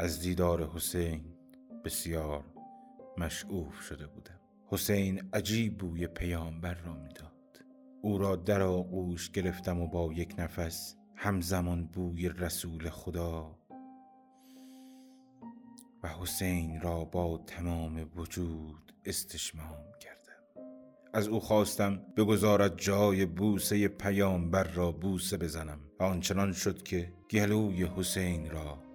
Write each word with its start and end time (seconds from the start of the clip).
از 0.00 0.20
دیدار 0.20 0.68
حسین 0.68 1.24
بسیار 1.84 2.44
مشعوف 3.18 3.80
شده 3.80 4.06
بودم. 4.06 4.40
حسین 4.66 5.22
عجیب 5.32 5.78
بوی 5.78 6.06
پیامبر 6.06 6.74
را 6.74 6.94
می‌داد. 6.94 7.64
او 8.02 8.18
را 8.18 8.36
در 8.36 8.62
آغوش 8.62 9.30
گرفتم 9.30 9.80
و 9.80 9.86
با 9.86 10.12
یک 10.12 10.34
نفس 10.38 10.96
همزمان 11.16 11.84
بوی 11.84 12.28
رسول 12.28 12.90
خدا 12.90 13.58
و 16.02 16.08
حسین 16.08 16.80
را 16.80 17.04
با 17.04 17.38
تمام 17.46 18.10
وجود 18.16 18.92
استشمام 19.04 19.84
کردم. 20.00 20.64
از 21.12 21.28
او 21.28 21.40
خواستم 21.40 22.02
بگذارد 22.16 22.80
جای 22.80 23.26
بوسه 23.26 23.88
پیامبر 23.88 24.64
را 24.64 24.92
بوسه 24.92 25.36
بزنم. 25.36 25.80
و 26.00 26.02
آنچنان 26.02 26.52
شد 26.52 26.82
که 26.82 27.12
گلوی 27.30 27.84
حسین 27.84 28.50
را 28.50 28.87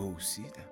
بوسیدم. 0.00 0.70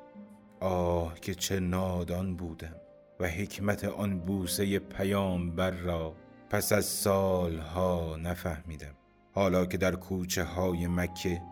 آه 0.61 1.21
که 1.21 1.35
چه 1.35 1.61
نادان 1.61 2.37
بودم 2.37 2.75
و 3.21 3.29
حکمت 3.29 3.85
آن 3.85 4.19
بوسه 4.19 4.79
پیامبر 4.79 5.71
را 5.71 6.15
پس 6.51 6.73
از 6.73 6.85
سالها 6.85 8.17
نفهمیدم. 8.17 8.95
حالا 9.33 9.67
که 9.67 9.77
در 9.77 9.95
کوچه 9.95 10.45
های 10.45 10.87
مکه 10.87 11.43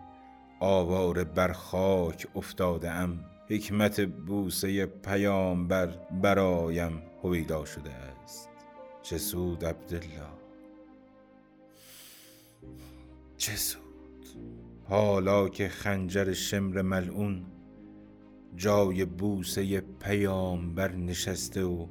آوار 0.60 1.24
بر 1.24 1.52
خاک 1.52 2.26
افتاده 2.34 2.90
ام 2.90 3.24
حکمت 3.48 4.00
بوسه 4.00 4.86
پیامبر 4.86 5.86
برایم 6.22 7.02
هویدا 7.22 7.64
شده 7.64 7.90
است. 7.92 8.48
چه 9.02 9.18
سود 9.18 9.64
عبدالله! 9.64 10.36
چه 13.36 13.56
سود! 13.56 13.82
حالا 14.88 15.48
که 15.48 15.68
خنجر 15.68 16.32
شمر 16.32 16.82
ملعون 16.82 17.46
جای 18.56 19.04
بوسه 19.04 19.80
پیامبر 19.80 20.92
نشسته 20.92 21.64
و 21.64 21.86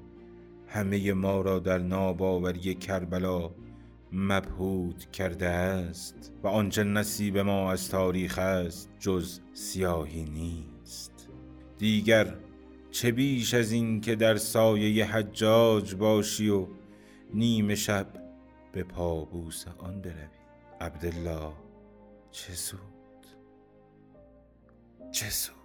همه 0.68 1.14
ما 1.14 1.42
را 1.42 1.60
در 1.60 1.78
ناباوری 1.78 2.76
کربلا 2.76 3.52
مبهود 4.12 5.12
کرده 5.12 5.48
است 5.48 6.34
و 6.44 6.48
آنچه 6.48 6.84
نصیب 6.84 7.38
ما 7.38 7.72
از 7.72 7.90
تاریخ 7.90 8.40
است 8.40 8.90
جز 9.00 9.40
سیاهی 9.54 10.24
نیست. 10.24 11.30
دیگر 11.78 12.36
چه 12.92 13.12
بیش 13.12 13.54
از 13.54 13.72
این 13.72 14.02
که 14.02 14.16
در 14.16 14.36
سایه 14.36 15.06
حجاج 15.06 15.96
باشی 15.96 16.50
و 16.50 16.68
نیمه 17.34 17.76
شب 17.76 18.08
به 18.72 18.84
پابوس 18.84 19.66
آن 19.78 20.02
بروی. 20.02 20.14
عبدالله 20.82 21.54
چه 22.32 22.54
سود؟ 22.54 22.80
چه 25.12 25.30
سود؟ 25.30 25.65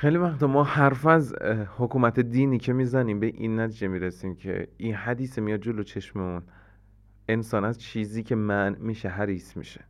خیلی 0.00 0.16
وقتا 0.16 0.46
ما 0.46 0.64
حرف 0.64 1.06
از 1.06 1.34
حکومت 1.78 2.20
دینی 2.20 2.58
که 2.58 2.72
می‌زنیم 2.72 3.20
به 3.20 3.26
این 3.26 3.60
نتیجه 3.60 3.88
می‌رسیم 3.88 4.34
که 4.34 4.68
این 4.76 4.94
حدیث 4.94 5.38
میاد 5.38 5.60
جلو 5.60 5.82
چشممون. 5.82 6.42
انسان 7.28 7.64
از 7.64 7.80
چیزی 7.80 8.22
که 8.22 8.34
من 8.34 8.76
میشه 8.80 9.08
حریص 9.08 9.56
میشه. 9.56 9.84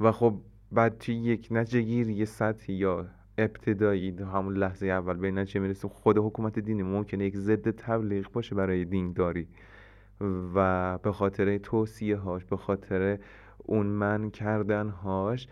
و 0.00 0.12
خب 0.12 0.40
بعد 0.72 0.98
توی 0.98 1.14
یک 1.14 1.48
نتیجه 1.50 1.80
گیری 1.80 2.12
یه 2.14 2.24
سطحی 2.24 2.74
یا 2.74 3.06
ابتدایی 3.38 4.10
همون 4.10 4.56
لحظه 4.56 4.86
اول 4.86 5.16
به 5.16 5.30
نتیجه 5.30 5.60
می‌رسیم 5.60 5.90
خود 5.90 6.18
حکومت 6.18 6.58
دینی 6.58 6.82
ممکنه 6.82 7.24
یک 7.24 7.36
ضد 7.36 7.70
تبلیغ 7.70 8.32
باشه 8.32 8.54
برای 8.54 8.84
دینداری. 8.84 9.48
و 10.54 10.98
به 10.98 11.12
خاطر 11.12 11.58
توصیه 11.58 12.16
هاش 12.16 12.44
به 12.44 12.56
خاطر 12.56 13.18
اون 13.58 13.86
من 13.86 14.30
کردن 14.30 14.88
هاش 14.88 15.48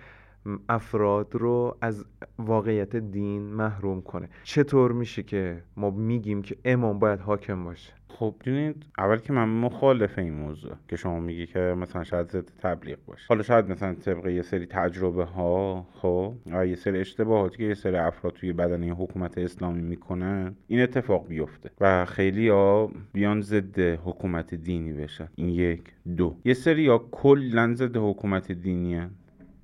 افراد 0.69 1.35
رو 1.35 1.77
از 1.81 2.05
واقعیت 2.39 2.97
دین 2.97 3.43
محروم 3.43 4.03
کنه. 4.03 4.29
چطور 4.43 4.93
میشه 4.93 5.23
که 5.23 5.63
ما 5.77 5.91
میگیم 5.91 6.43
که 6.43 6.57
امام 6.65 6.99
باید 6.99 7.21
حاکم 7.21 7.65
باشه؟ 7.65 7.93
خب 8.09 8.35
ببینید 8.41 8.87
اول 8.99 9.17
که 9.17 9.33
من 9.33 9.49
مخالف 9.49 10.19
این 10.19 10.35
موضوع 10.35 10.73
که 10.89 10.97
شما 10.97 11.21
میگی 11.21 11.47
که 11.47 11.59
مثلا 11.59 12.05
شاید 12.05 12.31
ضد 12.31 12.49
تبلیغ 12.59 12.99
باشه. 13.07 13.27
حالا 13.29 13.43
شاید 13.43 13.71
مثلا 13.71 13.95
طبق 13.95 14.27
یه 14.27 14.43
سری 14.43 14.67
تجربه 14.67 15.25
ها 15.25 15.87
خب 15.93 16.35
یه 16.47 16.75
سری 16.75 17.01
اشتباهاتی 17.01 17.57
که 17.57 17.65
یه 17.65 17.75
سری 17.75 17.97
افراد 17.97 18.33
توی 18.33 18.53
بدنه 18.53 18.91
حکومت 18.91 19.39
اسلامی 19.39 19.83
می‌کنن 19.83 20.57
این 20.67 20.81
اتفاق 20.81 21.29
بیفته. 21.29 21.71
و 21.81 22.05
خیلی 22.05 22.49
ها 22.49 22.91
بیان 23.13 23.41
ضد 23.41 23.81
حکومت 23.81 24.55
دینی 24.55 24.93
بشن. 24.93 25.29
این 25.35 25.49
یک. 25.49 25.83
دو. 26.17 26.37
یه 26.45 26.55
سری 26.55 26.87
ها 26.87 27.09
کلا 27.11 27.75
ضد 27.75 27.97
حکومت 27.97 28.53
دینی 28.53 29.09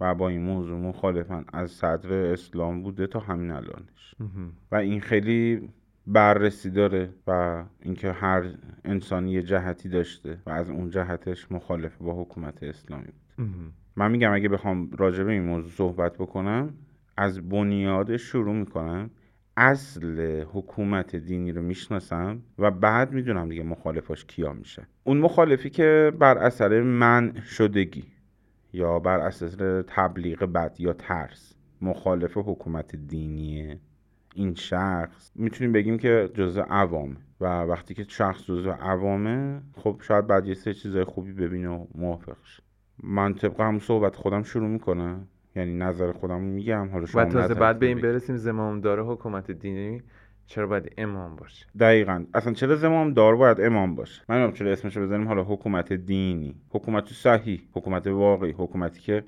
و 0.01 0.15
با 0.15 0.29
این 0.29 0.43
موضوع 0.43 0.79
مخالفن. 0.79 1.45
از 1.53 1.71
صدر 1.71 2.13
اسلام 2.13 2.83
بوده 2.83 3.07
تا 3.07 3.21
همین 3.21 3.51
الانش. 3.51 4.15
و 4.73 4.77
این 4.77 5.01
خیلی 5.01 5.69
بررسی 6.07 6.71
داره 6.71 7.11
و 7.27 7.65
اینکه 7.83 8.13
هر 8.13 8.45
انسانی 8.85 9.33
یه 9.33 9.43
جهتی 9.43 9.89
داشته 9.89 10.39
و 10.47 10.51
از 10.51 10.71
اون 10.71 10.91
جهتش 10.91 11.53
مخالف 11.53 11.97
با 11.97 12.23
حکومت 12.23 12.63
اسلامی 12.63 13.05
بود. 13.05 13.47
من 13.97 14.11
میگم 14.11 14.33
اگه 14.33 14.49
بخوام 14.49 14.91
راجع 14.99 15.25
به 15.25 15.33
این 15.33 15.43
موضوع 15.43 15.71
صحبت 15.71 16.15
بکنم 16.15 16.75
از 17.17 17.49
بنیادش 17.49 18.23
شروع 18.23 18.55
می‌کنم. 18.55 19.11
اصل 19.57 20.43
حکومت 20.53 21.17
دینی 21.17 21.53
رو 21.53 21.63
می‌شناسم 21.63 22.43
و 22.59 22.71
بعد 22.71 23.13
می‌دونم 23.13 23.49
دیگه 23.49 23.63
مخالفاش 23.63 24.25
کیا 24.25 24.53
میشه 24.53 24.87
اون 25.05 25.19
مخالفی 25.19 25.71
که 25.71 26.13
بر 26.19 26.39
اثر 26.39 26.83
من 26.83 27.35
شدگی. 27.35 28.05
یا 28.73 28.99
بر 28.99 29.19
اساس 29.19 29.57
تبلیغ 29.87 30.45
بد 30.45 30.77
یا 30.79 30.93
ترس 30.93 31.55
مخالف 31.83 32.37
حکومت 32.37 32.97
دینیه 32.97 33.81
این 34.35 34.55
شخص. 34.55 35.31
می‌تونیم 35.35 35.73
بگیم 35.73 35.99
که 35.99 36.31
جزء 36.35 36.63
عوامه 36.63 37.17
و 37.41 37.45
وقتی 37.63 37.95
که 37.95 38.05
شخص 38.09 38.45
جزء 38.45 38.71
عوامه 38.71 39.61
خب 39.77 40.01
شاید 40.03 40.27
بعد 40.27 40.47
یه 40.47 40.55
سه 40.55 40.75
چیزای 40.75 41.05
خوبی 41.05 41.33
ببینه 41.33 41.69
و 41.69 41.87
موافقش. 41.95 42.61
من 43.03 43.35
طبق 43.35 43.61
هم 43.61 43.79
صحبت 43.79 44.17
خودم 44.17 44.43
شروع 44.43 44.69
می‌کنم. 44.69 45.29
یعنی 45.57 45.75
نظر 45.75 46.13
خودم 46.13 46.41
میگم. 46.41 46.89
حالا 46.89 47.07
شما 47.07 47.23
و 47.23 47.25
تازه 47.25 47.55
بعد 47.55 47.79
به 47.79 47.87
این 47.87 48.01
برسیم 48.01 48.37
زمام 48.37 48.81
داره 48.81 49.05
حکومت 49.05 49.51
دینی. 49.51 50.03
چرا 50.47 50.67
باید 50.67 50.93
امام 50.99 51.37
باشه؟ 51.37 51.67
دقیقا. 51.81 52.25
اصلا 52.35 52.53
چرا 52.53 52.77
زمام 52.77 53.13
دار 53.13 53.37
باید 53.37 53.61
امام 53.61 53.95
باشه؟ 53.95 54.23
من 54.29 54.53
چرا 54.53 54.73
اسمشو 54.73 55.03
بزنیم 55.03 55.29
حالا 55.29 55.45
حکومت 55.45 55.93
دینی 55.93 56.55
حکومت 56.71 57.09
صحیح 57.09 57.63
حکومت 57.73 58.07
واقعی 58.07 58.53
حکومتی 58.53 59.01
که 59.01 59.25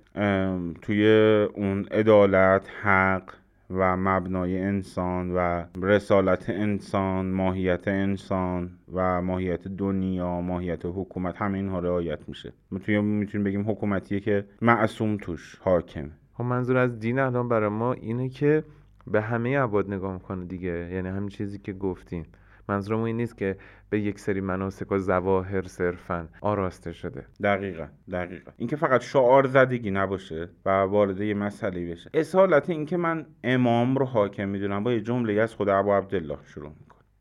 توی 0.83 1.07
اون 1.55 1.85
عدالت 1.85 2.71
حق 2.83 3.31
و 3.71 3.97
مبنای 3.97 4.59
انسان 4.59 5.31
و 5.35 5.65
رسالت 5.83 6.51
انسان 6.51 7.27
ماهیت 7.27 7.89
انسان 7.89 8.71
و 8.93 9.23
ماهیت 9.23 9.69
دنیا 9.69 10.41
ماهیت 10.41 10.87
حکومت 10.87 11.37
همه 11.37 11.59
اینها 11.59 11.79
رعایت 11.79 12.29
میشه. 12.29 12.53
می‌تونیم 12.71 13.45
بگیم 13.45 13.71
حکومتیه 13.71 14.21
که 14.21 14.45
معصوم 14.63 15.17
توش 15.17 15.57
حاکم 15.61 16.11
خب 16.35 16.45
منظور 16.45 16.77
از 16.77 16.99
دین 16.99 17.19
الان 17.19 17.49
برای 17.49 17.69
ما 17.69 17.93
اینه 17.93 18.29
که 18.29 18.65
به 19.09 19.21
همه 19.21 19.59
عباد 19.59 19.93
نگاه 19.93 20.13
می‌کنه 20.13 20.45
دیگه. 20.45 20.89
یعنی 20.93 21.09
همین 21.09 21.29
چیزی 21.29 21.59
که 21.59 21.73
گفتین. 21.73 22.27
منظورم 22.69 23.01
این 23.01 23.17
نیست 23.17 23.39
که 23.39 23.57
به 23.91 24.01
یک 24.01 24.19
سری 24.19 24.41
مناسک 24.41 24.93
و 24.93 24.99
زواهر 24.99 25.63
صرفا 25.63 26.29
آراسته 26.41 26.93
شده. 26.93 27.25
دقیقا 27.43 27.87
دقیقا. 28.13 28.51
اینکه 28.57 28.77
فقط 28.77 29.01
شعار 29.01 29.47
زدگی 29.47 29.91
نباشه 29.91 30.49
و 30.67 30.71
وارد 30.71 31.21
یه 31.21 31.35
مسئله 31.35 31.91
بشه. 31.91 32.11
اصالت 32.15 32.71
اینکه 32.71 32.97
من 32.97 33.27
امام 33.45 33.97
رو 33.97 34.05
حاکم 34.05 34.49
می‌دونم 34.49 34.85
با 34.85 34.93
یه 34.93 35.01
جمله 35.01 35.33
از 35.33 35.55
خود 35.55 35.69
ابو 35.69 35.93
عبدالله 35.93 36.39
شروع 36.45 36.73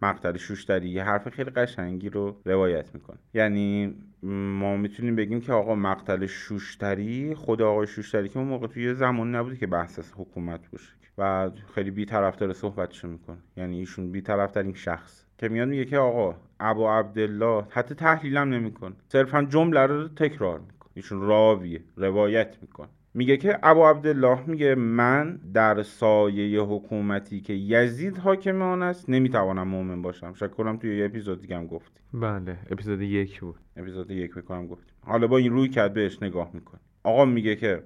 می‌کنه 0.01 0.09
مقتل 0.09 0.37
شوشتری 0.37 0.89
یه 0.89 1.03
حرف 1.03 1.29
خیلی 1.29 1.49
قشنگی 1.49 2.09
رو 2.09 2.41
روایت 2.45 2.95
می‌کنه. 2.95 3.17
یعنی 3.33 3.95
ما 4.23 4.77
می‌تونیم 4.77 5.15
بگیم 5.15 5.41
که 5.41 5.53
آقا 5.53 5.75
مقتل 5.75 6.25
شوشتری 6.25 7.35
خود 7.35 7.61
آقای 7.61 7.87
شوشتری 7.87 8.29
که 8.29 8.39
اون 8.39 8.47
موقع 8.47 8.67
توی 8.67 8.93
زمان 8.93 9.35
نبوده 9.35 9.55
که 9.55 9.67
بحث 9.67 9.99
حکومت 10.15 10.71
باشه 10.71 10.93
و 11.17 11.51
خیلی 11.75 11.91
بی 11.91 12.05
طرفدار 12.05 12.53
صحبتشو 12.53 13.07
می‌کنه. 13.07 13.37
یعنی 13.57 13.79
ایشون 13.79 14.11
بی 14.11 14.21
طرفدار 14.21 14.73
شخص. 14.73 15.23
که 15.37 15.49
میاد 15.49 15.67
میگه 15.67 15.85
که 15.85 15.97
آقا 15.97 16.35
ابو 16.59 16.87
عبدالله 16.87 17.63
حتی 17.69 17.95
تحلیلم 17.95 18.49
نمیکن 18.49 18.95
صرفا 19.07 19.43
جمله 19.43 19.79
رو 19.79 20.07
تکرار 20.07 20.59
میکن 20.59 20.89
ایشون 20.93 21.21
راویه 21.21 21.83
روایت 21.95 22.57
میکن 22.61 22.87
میگه 23.17 23.37
که 23.37 23.59
ابو 23.63 23.85
عبدالله 23.85 24.43
میگه 24.47 24.75
من 24.75 25.39
در 25.53 25.83
سایه 25.83 26.61
حکومتی 26.61 27.41
که 27.41 27.53
یزید 27.53 28.17
حاکم 28.17 28.61
آن 28.61 28.83
است 28.83 29.09
نمی‌توانم 29.09 29.67
مؤمن 29.67 30.01
باشم. 30.01 30.33
شک 30.33 30.51
کنم 30.51 30.77
توی 30.77 30.97
یه 30.97 31.05
اپیزود 31.05 31.41
دیگه 31.41 31.57
هم 31.57 31.67
گفتی. 31.67 31.99
بله 32.13 32.57
اپیزود 32.71 33.01
یک 33.01 33.39
بود. 33.39 33.55
اپیزود 33.77 34.11
یک 34.11 34.37
می‌کنم 34.37 34.67
گفتیم 34.67 34.95
حالا 35.01 35.27
با 35.27 35.37
این 35.37 35.51
روی 35.51 35.69
کرد 35.69 35.93
بهش 35.93 36.23
نگاه 36.23 36.51
میکن 36.53 36.79
آقا 37.03 37.25
میگه 37.25 37.55
که 37.55 37.83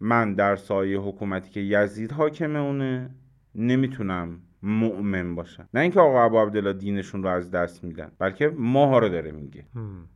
من 0.00 0.34
در 0.34 0.56
سایه 0.56 0.98
حکومتی 0.98 1.50
که 1.50 1.60
یزید 1.60 2.12
حاکم 2.12 2.56
اونه 2.56 3.10
نمی‌تونم 3.54 4.40
مؤمن 4.62 5.34
باشن 5.34 5.68
نه 5.74 5.80
اینکه 5.80 6.00
آقا 6.00 6.24
ابو 6.24 6.38
عبدالله 6.38 6.72
دینشون 6.72 7.22
رو 7.22 7.28
از 7.28 7.50
دست 7.50 7.84
میدن 7.84 8.12
بلکه 8.18 8.52
ماها 8.58 8.98
رو 8.98 9.08
داره 9.08 9.32
میگه. 9.32 9.64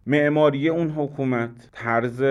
معماری 0.07 0.69
اون 0.69 0.91
حکومت 0.91 1.69
طرز 1.73 2.23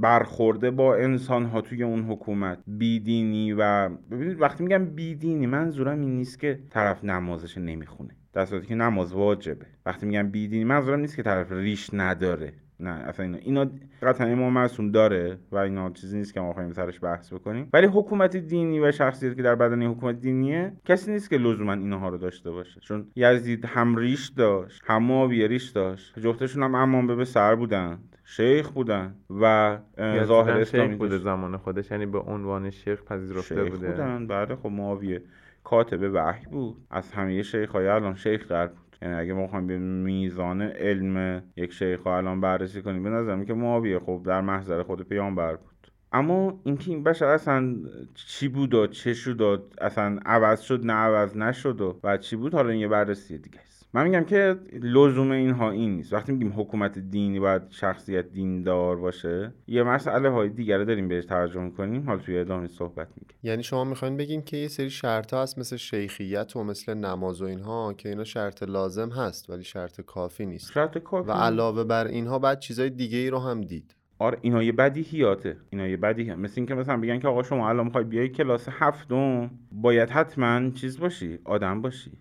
برخورده 0.00 0.70
با 0.70 0.96
انسان 0.96 1.44
ها 1.44 1.60
توی 1.60 1.82
اون 1.82 2.04
حکومت. 2.04 2.58
بیدینی 2.66 3.52
و 3.52 3.88
ببینید 3.88 4.40
وقتی 4.40 4.64
میگم 4.64 4.84
بیدینی 4.84 5.46
منظورم 5.46 6.00
این 6.00 6.16
نیست 6.16 6.40
که 6.40 6.60
طرف 6.70 7.04
نمازش 7.04 7.58
نمی‌خونه. 7.58 8.16
در 8.32 8.44
صورتی 8.44 8.66
که 8.66 8.74
نماز 8.74 9.12
واجبه. 9.12 9.66
وقتی 9.86 10.06
میگم 10.06 10.30
بیدینی 10.30 10.64
منظورم 10.64 11.00
نیست 11.00 11.16
که 11.16 11.22
طرف 11.22 11.52
ریش 11.52 11.90
نداره. 11.92 12.52
نه 12.80 12.90
اصلا 12.90 13.26
اینا 13.26 13.38
اینا 13.38 13.70
قطعا 14.02 14.26
امام 14.26 14.52
معصوم 14.52 14.90
داره 14.90 15.38
و 15.52 15.56
اینا 15.56 15.90
چیزی 15.90 16.18
نیست 16.18 16.34
که 16.34 16.40
ما 16.40 16.52
خواهیم 16.52 16.72
سرش 16.72 17.00
بحث 17.02 17.32
بکنیم. 17.32 17.68
ولی 17.72 17.86
حکومت 17.86 18.36
دینی 18.36 18.80
و 18.80 18.92
شخصیتی 18.92 19.36
که 19.36 19.42
در 19.42 19.54
بدن 19.54 19.82
حکومت 19.82 20.20
دینیه 20.20 20.72
کسی 20.84 21.12
نیست 21.12 21.30
که 21.30 21.36
لزوما 21.36 21.72
اینها 21.72 22.08
رو 22.08 22.18
داشته 22.18 22.50
باشه. 22.50 22.80
چون 22.80 23.06
یزید 23.16 23.64
هم 23.64 23.96
ریش 23.96 24.28
داشت 24.28 24.82
هم 24.86 25.02
معاویه 25.02 25.46
ریش 25.46 25.70
داشت. 25.70 26.18
جفتشون 26.18 26.62
هم 26.62 26.74
امان 26.74 27.06
به 27.06 27.24
سر 27.24 27.54
بودند 27.54 28.16
شیخ 28.24 28.70
بودن 28.70 29.14
و 29.30 29.78
ظاهر 30.24 30.60
اسلامی 30.60 30.96
بوده 30.96 31.18
زمان 31.18 31.56
خودش 31.56 31.90
یعنی 31.90 32.06
به 32.06 32.18
عنوان 32.18 32.70
شیخ 32.70 33.02
پذیرفته 33.04 33.54
شیخ 33.54 33.74
بوده. 33.74 33.90
بودن 33.90 34.26
بعد 34.26 34.54
خب 34.54 34.66
معاویه 34.66 35.22
کاتب 35.64 36.10
وحی 36.14 36.46
بود. 36.50 36.76
از 36.90 37.12
همه 37.12 37.42
شیخ 37.42 37.70
های 37.70 37.86
الان 37.86 38.14
شیخ 38.14 38.48
در 38.48 38.70
یعنی 39.04 39.16
اگه 39.16 39.34
بخوایم 39.34 39.66
به 39.66 39.78
میزان 39.78 40.62
علم 40.62 41.42
یک 41.56 41.72
شیخ 41.72 42.06
الان 42.06 42.40
بررسی 42.40 42.82
کنیم 42.82 43.02
به 43.02 43.10
نظر 43.10 43.44
که 43.44 43.54
معاویه 43.54 43.98
خب 43.98 44.22
در 44.26 44.40
محضر 44.40 44.82
خود 44.82 45.08
پیامبر 45.08 45.56
بود. 45.56 45.90
اما 46.12 46.60
اینکه 46.64 46.90
این 46.90 47.04
بشر 47.04 47.26
اصلا 47.26 47.76
چی 48.14 48.48
بود 48.48 48.74
و 48.74 48.86
چه 48.86 49.14
شد 49.14 49.40
و 49.40 49.58
اصلا 49.80 50.18
عوض 50.26 50.60
شد 50.60 50.86
نه 50.86 50.92
عوض 50.92 51.36
نشد 51.36 51.80
و 51.80 51.92
بعد 51.92 52.20
چی 52.20 52.36
بود 52.36 52.54
حالا 52.54 52.70
این 52.70 52.80
یه 52.80 52.88
بررسی 52.88 53.38
دیگه. 53.38 53.60
است 53.60 53.73
من 53.94 54.04
میگم 54.08 54.24
که 54.24 54.56
لزوم 54.82 55.30
اینها 55.30 55.70
این 55.70 55.96
نیست. 55.96 56.12
وقتی 56.12 56.32
میگیم 56.32 56.52
حکومت 56.56 56.98
دینی 56.98 57.40
باید 57.40 57.62
شخصیت 57.70 58.32
دیندار 58.32 58.96
باشه 58.96 59.52
یه 59.66 59.82
مسئله 59.82 60.30
های 60.30 60.48
دیگر 60.48 60.84
داریم 60.84 61.08
بهش 61.08 61.24
توجه 61.24 61.60
می‌کنیم. 61.60 62.06
حالا 62.06 62.18
توی 62.18 62.38
ادامه 62.38 62.68
صحبت 62.68 63.08
میگیم 63.08 63.36
یعنی 63.42 63.62
شما 63.62 63.84
می‌خواین 63.84 64.16
بگیم 64.16 64.42
که 64.42 64.56
یه 64.56 64.68
سری 64.68 64.90
شرط 64.90 65.34
هست 65.34 65.58
مثل 65.58 65.76
شیخیت 65.76 66.56
و 66.56 66.64
مثل 66.64 66.94
نماز 66.94 67.42
و 67.42 67.44
اینها 67.44 67.92
که 67.92 68.08
اینا 68.08 68.24
شرط 68.24 68.62
لازم 68.62 69.08
هست 69.08 69.50
ولی 69.50 69.64
شرط 69.64 70.00
کافی 70.00 70.46
نیست. 70.46 70.72
شرط 70.72 70.98
کافی 70.98 71.28
و 71.28 71.32
علاوه 71.32 71.84
بر 71.84 72.06
اینها 72.06 72.38
بعد 72.38 72.58
چیزای 72.58 72.90
دیگه 72.90 73.18
ای 73.18 73.30
رو 73.30 73.38
هم 73.38 73.60
دید. 73.60 73.94
آره 74.18 74.38
اینا 74.40 74.62
یه 74.62 74.72
بدیهیاته 74.72 75.56
اینا 75.70 75.86
یه 75.86 75.96
بدیهی 75.96 76.34
مثل 76.34 76.54
اینکه 76.56 76.74
مثلا 76.74 76.96
بگن 76.96 77.18
که 77.18 77.28
آقا 77.28 77.42
شما 77.42 77.68
الان 77.68 77.84
می‌خوای 77.84 78.04
بیای 78.04 78.28
کلاس 78.28 78.68
هفتم 78.70 79.50
باید 79.72 80.10
حتما 80.10 80.70
چیز 80.70 81.00
باشی 81.00 81.38
آدم 81.44 81.82
باشی. 81.82 82.12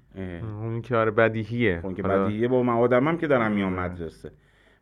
اون 0.41 0.81
که 0.81 0.95
آره 0.95 1.11
بدیهیه 1.11 1.79
اون 1.83 1.95
که 1.95 2.03
بدیهیه 2.03 2.47
با 2.47 2.63
من 2.63 2.73
آدمم 2.73 3.17
که 3.17 3.27
دارم 3.27 3.51
میام 3.51 3.73
مدرسه. 3.73 4.31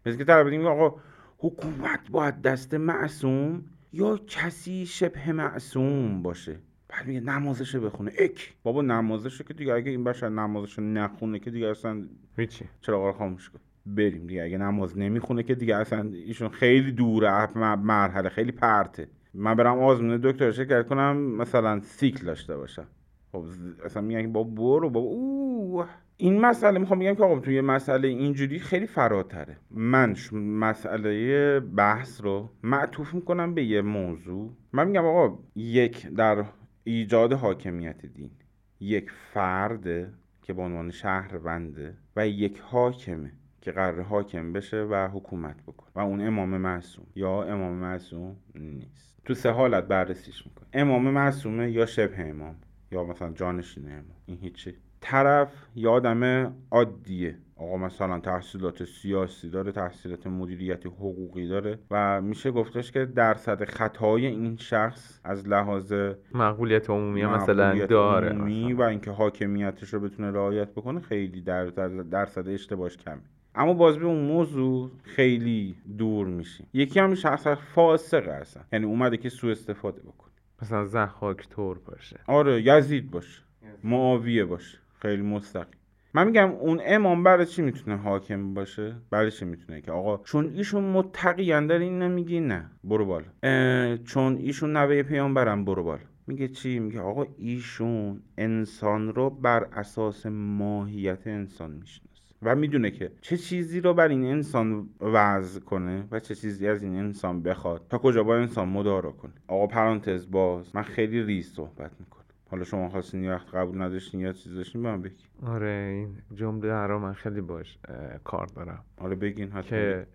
مثل 0.06 0.18
که 0.18 0.24
طرف 0.24 0.66
آقا 0.66 0.96
حکومت 1.38 2.12
باید 2.12 2.42
دست 2.42 2.74
معصوم 2.74 3.66
یا 3.94 4.20
کسی 4.28 4.86
شبه 4.86 5.32
معصوم 5.32 6.24
باشه؟ 6.24 6.60
بعد 6.90 7.08
میگه 7.08 7.20
نمازش 7.20 7.76
بخونه. 7.76 8.12
اک. 8.20 8.54
بابا 8.64 8.82
نمازش 8.82 9.42
که 9.42 9.54
دیگه 9.54 9.74
اگه 9.74 9.92
این 9.92 10.04
بشر 10.04 10.30
نمازش 10.30 10.80
نخونه 10.80 11.40
که 11.40 11.52
دیگه 11.52 11.68
اصلا 11.68 12.08
هیچی. 12.38 12.66
چرا 12.82 13.14
خاموش 13.14 13.50
کن. 13.50 13.60
بریم 13.86 14.28
دیگه. 14.28 14.44
اگه 14.44 14.58
نماز 14.58 14.98
نمی‌خونه 14.98 15.44
که 15.44 15.56
دیگه 15.56 15.76
اصلا 15.76 16.12
ایشون 16.14 16.50
خیلی 16.50 16.92
دوره 16.92 17.58
مرحله 17.76 18.30
خیلی 18.30 18.52
پرته. 18.52 19.08
من 19.34 19.56
برم 19.56 19.80
آزمون 19.80 20.18
دکتر 20.24 20.52
شرکت 20.52 20.88
کنم؟ 20.88 21.18
مثلا 21.18 21.80
سیکل 21.80 22.26
داشته 22.26 22.58
باشم. 22.58 22.88
خب 23.32 23.46
اصلا 23.86 24.02
میگن 24.02 24.32
با 24.32 24.44
برو 24.44 24.90
با 24.90 25.00
اوه. 25.00 25.88
این 26.18 26.42
مسئله 26.42 26.80
می‌خوام 26.80 27.00
بگم 27.00 27.16
که 27.16 27.24
آقا 27.24 27.40
توی 27.40 27.62
مسئله 27.62 28.08
اینجوری 28.08 28.60
خیلی 28.60 28.86
فراتره. 28.86 29.58
من 29.72 30.16
مسئله 30.34 31.60
بحث 31.60 32.22
رو 32.22 32.50
معطوف 32.64 33.14
می‌کنم 33.14 33.54
به 33.54 33.64
یه 33.64 33.82
موضوع. 33.82 34.52
من 34.74 34.88
میگم 34.88 35.06
آقا 35.06 35.38
یک 35.56 36.08
در 36.08 36.46
ایجاد 36.84 37.34
حاکمیت 37.34 38.06
دین 38.06 38.32
یک 38.80 39.12
فرد 39.12 40.14
که 40.42 40.54
به 40.54 40.62
عنوان 40.62 40.92
شهرونده 40.92 41.98
و 42.16 42.28
یک 42.28 42.60
حاکمه. 42.60 43.32
که 43.62 43.72
قرار 43.72 44.02
حاکم 44.02 44.54
بشه 44.54 44.84
و 44.84 45.10
حکومت 45.14 45.64
بکنه 45.64 45.90
و 45.96 46.00
اون 46.00 46.28
امام 46.28 46.58
معصوم 46.58 47.06
یا 47.16 47.44
امام 47.44 47.74
معصوم 47.74 48.36
نیست. 48.56 49.22
تو 49.26 49.34
سه 49.34 49.50
حالت 49.50 49.88
بررسیش 49.88 50.46
می‌کنه 50.46 50.68
امام 50.74 51.10
معصومه 51.10 51.72
یا 51.72 51.86
شبه 51.86 52.30
امام 52.30 52.56
یا 52.92 53.04
مثلا 53.04 53.32
جانشین 53.32 53.92
امام. 53.92 54.06
این 54.26 54.38
هیچی. 54.42 54.74
طرف 55.02 55.68
یا 55.76 55.92
آدم 55.92 56.54
عادیه. 56.72 57.38
آقا 57.56 57.78
مثلا 57.78 58.20
تحصیلات 58.20 58.84
سیاسی 58.84 59.50
داره 59.50 59.72
تحصیلات 59.72 60.28
مدیریتی 60.28 60.90
حقوقی 60.90 61.48
داره 61.48 61.80
و 61.92 62.22
میشه 62.22 62.52
گفتش 62.52 62.92
که 62.92 63.06
درصد 63.06 63.64
خطای 63.64 64.26
این 64.26 64.58
شخص 64.58 65.20
از 65.24 65.48
لحاظ 65.48 65.94
مقبولیت 66.34 66.90
عمومی 66.90 67.26
مثلا 67.26 67.86
داره 67.86 68.30
عمومی 68.30 68.74
و 68.74 68.82
اینکه 68.82 69.12
حاکمیتش 69.12 69.94
رو 69.94 70.00
بتونه 70.00 70.32
رعایت 70.32 70.72
بکنه 70.72 71.00
خیلی 71.00 71.42
در 71.42 71.66
درصد 72.12 72.48
اشتباهش 72.48 72.98
کمه. 72.98 73.22
اما 73.56 73.74
باز 73.74 73.98
به 73.98 74.06
اون 74.06 74.26
موضوع 74.26 74.92
خیلی 75.04 75.76
دور 75.98 76.28
میشیم. 76.28 76.68
یکی 76.74 77.00
هم 77.00 77.16
شخص 77.16 77.48
فاسقه 77.48 78.34
هستن. 78.34 78.66
یعنی 78.74 78.86
اومده 78.86 79.18
که 79.18 79.30
سوء 79.30 79.52
استفاده 79.52 80.02
بکنه. 80.02 80.32
مثلا 80.62 80.86
زحاک 80.86 81.48
تور 81.50 81.80
باشه. 81.86 82.20
آره 82.28 82.62
یزید 82.66 83.12
باشه. 83.12 83.42
معاویه 83.84 84.46
باشه. 84.46 84.78
خیلی 85.00 85.22
مستقیم. 85.22 85.82
من 86.14 86.28
میگم 86.28 86.52
اون 86.52 86.82
امام 86.86 87.24
برای 87.24 87.46
چی 87.46 87.62
می‌تونه 87.62 87.98
حاکم 87.98 88.54
باشه؟ 88.54 88.96
برای 89.10 89.32
چی 89.32 89.46
می‌تونه 89.46 89.82
که؟ 89.82 89.92
آقا 89.92 90.18
چون 90.18 90.54
ایشون 90.56 90.84
متقیان 90.84 91.68
داری 91.68 91.84
این 91.84 92.02
نمیگی 92.02 92.40
نه. 92.40 92.72
برو 92.84 93.06
بالا. 93.06 93.98
چون 93.98 94.38
ایشون 94.38 94.78
نوه 94.78 95.04
پیامبرم 95.04 95.66
برو 95.66 95.84
بالا. 95.84 96.02
میگه 96.28 96.48
چی؟ 96.48 96.80
میگه 96.80 97.00
آقا 97.00 97.26
ایشون 97.38 98.22
انسان 98.38 99.16
رو 99.16 99.30
بر 99.30 99.64
اساس 99.64 100.26
ماهیت 100.26 101.28
انسان 101.28 101.72
میشنه 101.72 102.11
و 102.44 102.56
می‌دونه 102.56 102.92
که 102.92 103.12
چه 103.22 103.38
چیزی 103.38 103.82
رو 103.82 103.94
بر 103.94 104.08
این 104.08 104.26
انسان 104.26 104.90
وضع 105.02 105.60
کنه 105.60 106.08
و 106.12 106.20
چه 106.20 106.36
چیزی 106.36 106.68
از 106.68 106.84
این 106.84 106.96
انسان 106.96 107.44
بخواد. 107.44 107.86
تا 107.90 107.98
کجا 107.98 108.24
با 108.24 108.38
انسان 108.38 108.70
مدارا 108.70 109.12
کنه؟ 109.12 109.34
آقا 109.48 109.68
پرانتز 109.68 110.32
باز 110.32 110.76
من 110.76 110.84
خیلی 110.84 111.24
ریز 111.24 111.54
صحبت 111.54 111.92
می‌کنم. 112.00 112.26
حالا 112.50 112.64
شما 112.64 112.90
خواستین 112.90 113.32
وقت 113.32 113.56
قبول 113.56 113.82
نداشتین 113.82 114.20
یا 114.20 114.34
چیز 114.34 114.56
داشتین 114.56 114.82
من 114.82 115.02
بگی 115.02 115.24
آره 115.46 115.90
این 115.94 116.18
جمله 116.38 116.74
رو 116.74 117.00
من 117.00 117.14
خیلی 117.14 117.42
باش 117.42 117.78
کار 118.24 118.46
دارم. 118.46 118.86
آره 118.98 119.16
بگین 119.16 119.48
حتما 119.48 119.62
که 119.62 120.08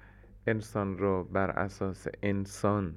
انسان 0.47 0.99
رو 0.99 1.25
بر 1.25 1.51
اساس 1.51 2.07
انسان 2.23 2.95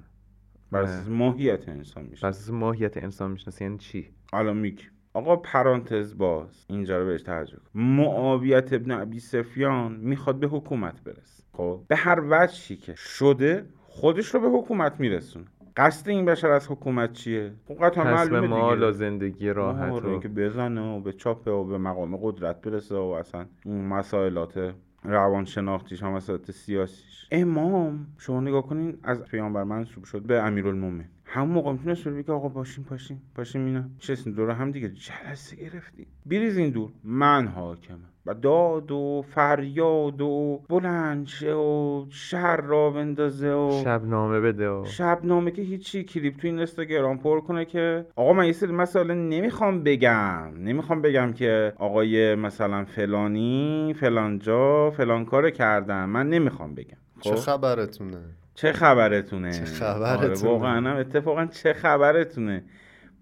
بر 0.71 0.81
اساس 0.81 1.07
ماهیت 1.07 1.69
انسان 1.69 2.05
میشه 2.05 2.21
بر 2.21 2.29
اساس 2.29 2.49
ماهیت 2.49 2.97
انسان 2.97 3.31
می‌شناسه 3.31 3.65
یعنی 3.65 3.77
چی؟ 3.77 4.09
الان 4.33 4.57
میگی. 4.57 4.83
آقا 5.13 5.35
پرانتز 5.35 6.17
باز. 6.17 6.65
اینجا 6.69 6.99
رو 6.99 7.05
بهش 7.05 7.21
توجه 7.21 7.57
کن. 7.57 7.79
معاویت 7.79 8.73
ابن 8.73 8.91
ابی 8.91 9.19
سفیان 9.19 9.91
می‌خواد 9.91 10.39
به 10.39 10.47
حکومت 10.47 11.03
برسه. 11.03 11.43
خب؟ 11.53 11.81
به 11.87 11.95
هر 11.95 12.21
وجهی 12.29 12.75
که 12.75 12.93
شده 12.95 13.65
خودش 13.87 14.27
رو 14.27 14.39
به 14.39 14.47
حکومت 14.57 14.99
میرسونه. 14.99 15.45
قصد 15.77 16.09
این 16.09 16.25
بشر 16.25 16.51
از 16.51 16.71
حکومت 16.71 17.13
چیه؟ 17.13 17.53
خب 17.67 17.85
قطعا 17.85 18.03
معلومه 18.03 18.47
مال 18.47 18.83
و 18.83 18.91
زندگی 18.91 19.49
راحت 19.49 20.05
و 20.05 20.19
که 20.19 20.27
بزنه 20.27 20.81
و 20.81 20.99
به 20.99 21.13
چاپه 21.13 21.51
و 21.51 21.63
به 21.63 21.77
مقام 21.77 22.17
قدرت 22.17 22.61
برسه 22.61 22.95
و 22.95 22.99
اصلا 22.99 23.45
اون 23.65 23.85
مسائلات 23.85 24.73
روان 25.03 25.45
شناختیش 25.45 26.03
هم 26.03 26.11
مسائلات 26.11 26.51
سیاسیش. 26.51 27.27
امام 27.31 28.07
شما 28.17 28.41
نگاه 28.41 28.67
کنین 28.67 28.97
از 29.03 29.23
پیامبر 29.23 29.63
منصوب 29.63 30.03
شد 30.03 30.21
به 30.21 30.39
امیرالمومنین. 30.39 31.07
همون 31.25 31.49
موقع 31.49 31.71
می‌تونست 31.71 32.07
بگه 32.07 32.33
آقا 32.33 32.49
باشیم 32.49 32.83
پاشیم 32.83 33.21
پاشیم 33.35 33.65
اینا 33.65 33.83
چه 33.99 34.15
دور 34.15 34.51
هم 34.51 34.71
دیگه. 34.71 34.89
جلسه 34.89 35.55
گرفتیم. 35.55 36.07
این 36.57 36.69
دور. 36.69 36.91
من 37.03 37.47
حاکمم. 37.47 38.09
و 38.29 38.33
داد 38.33 38.91
و 38.91 39.23
فریاد 39.35 40.21
و 40.21 40.61
بلنشه 40.69 41.53
و 41.53 42.05
شهر 42.09 42.61
را 42.61 42.89
بندازه 42.89 43.53
و 43.53 43.81
شبنامه 43.83 44.39
بده 44.39 44.69
و 44.69 44.85
شبنامه 44.85 45.51
که 45.51 45.61
هیچی 45.61 46.03
کلیپ 46.03 46.37
تو 46.37 46.47
این 46.47 46.57
اینستاگرام 46.57 47.17
پر 47.17 47.41
کنه 47.41 47.65
که 47.65 48.05
آقا 48.15 48.33
من 48.33 48.45
یه 48.45 48.51
سری 48.51 48.71
مسئله 48.71 49.13
نمی‌خوام 49.13 49.83
بگم. 49.83 50.51
نمی‌خوام 50.57 51.01
بگم 51.01 51.33
که 51.33 51.73
آقای 51.77 52.35
مثلا 52.35 52.85
فلانی 52.85 53.95
فلانجا 53.99 54.91
فلان 54.91 55.25
کار 55.25 55.49
کردم 55.49 56.09
من 56.09 56.29
نمی‌خوام 56.29 56.75
بگم. 56.75 56.97
خب؟ 57.19 57.29
چه 57.29 57.35
خبرتونه؟ 57.35 58.17
چه 58.55 58.71
خبرتونه؟ 58.71 59.51
چه 59.51 59.65
خبرتونه 59.65 60.31
آره 60.31 60.43
واقعا 60.43 60.97
اتفاقا 60.97 61.45
چه 61.45 61.73
خبرتونه؟ 61.73 62.63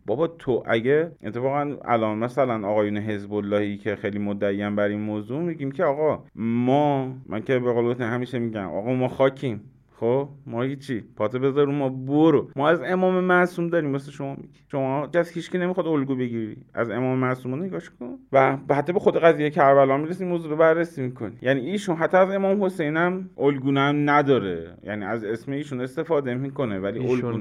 بابا 0.08 0.28
تو 0.28 0.64
اگه 0.66 1.12
اتفاقا 1.24 1.78
الان 1.86 2.18
مثلا 2.18 2.68
آقایون 2.68 2.98
حزب 2.98 3.34
اللهی 3.34 3.78
که 3.78 3.96
خیلی 3.96 4.20
مدعیان 4.20 4.76
بر 4.76 4.88
این 4.88 5.00
موضوع 5.00 5.42
میگیم 5.42 5.72
که 5.72 5.84
آقا 5.84 6.24
ما 6.36 7.16
من 7.26 7.42
که 7.42 7.60
به 7.60 7.74
قول 7.74 8.02
همیشه 8.02 8.40
میگم 8.40 8.68
آقا 8.68 8.94
ما 8.94 9.08
خاکیم. 9.08 9.62
خب 10.00 10.30
ما 10.46 10.62
هیچی. 10.62 11.02
پاتو 11.16 11.40
بذار 11.40 11.66
ما. 11.68 11.90
برو. 11.90 12.52
ما 12.56 12.70
از 12.70 12.82
امام 12.82 13.24
معصوم 13.24 13.68
داریم 13.68 13.90
مثل 13.90 14.12
شما 14.12 14.36
میگی 14.36 14.60
شما 14.72 15.10
از 15.14 15.30
هیچکی 15.30 15.58
نمی‌خواد 15.58 15.88
الگو 15.88 16.16
بگیری. 16.16 16.58
از 16.74 16.90
امام 16.90 17.18
معصوم 17.18 17.64
نگاش 17.64 17.90
کن. 17.90 18.18
و 18.32 18.58
حتی 18.72 18.94
به 18.94 19.00
خود 19.00 19.18
قضیه 19.18 19.50
کربلا 19.50 19.98
می‌رسیم 19.98 20.28
موضوع 20.28 20.50
رو 20.52 20.58
بررسی 20.58 21.02
می‌کنی. 21.02 21.38
یعنی 21.42 21.60
ایشون 21.60 21.96
حتی 21.96 22.18
از 22.18 22.32
امام 22.32 22.64
حسین 22.64 22.98
هم 22.98 23.30
الگونم 23.38 24.10
نداره. 24.10 24.78
یعنی 24.84 25.06
از 25.06 25.24
اسم 25.24 25.52
ایشون 25.52 25.82
استفاده 25.82 26.36
می‌کنه 26.36 26.80
ولی 26.80 27.00
الگو 27.00 27.38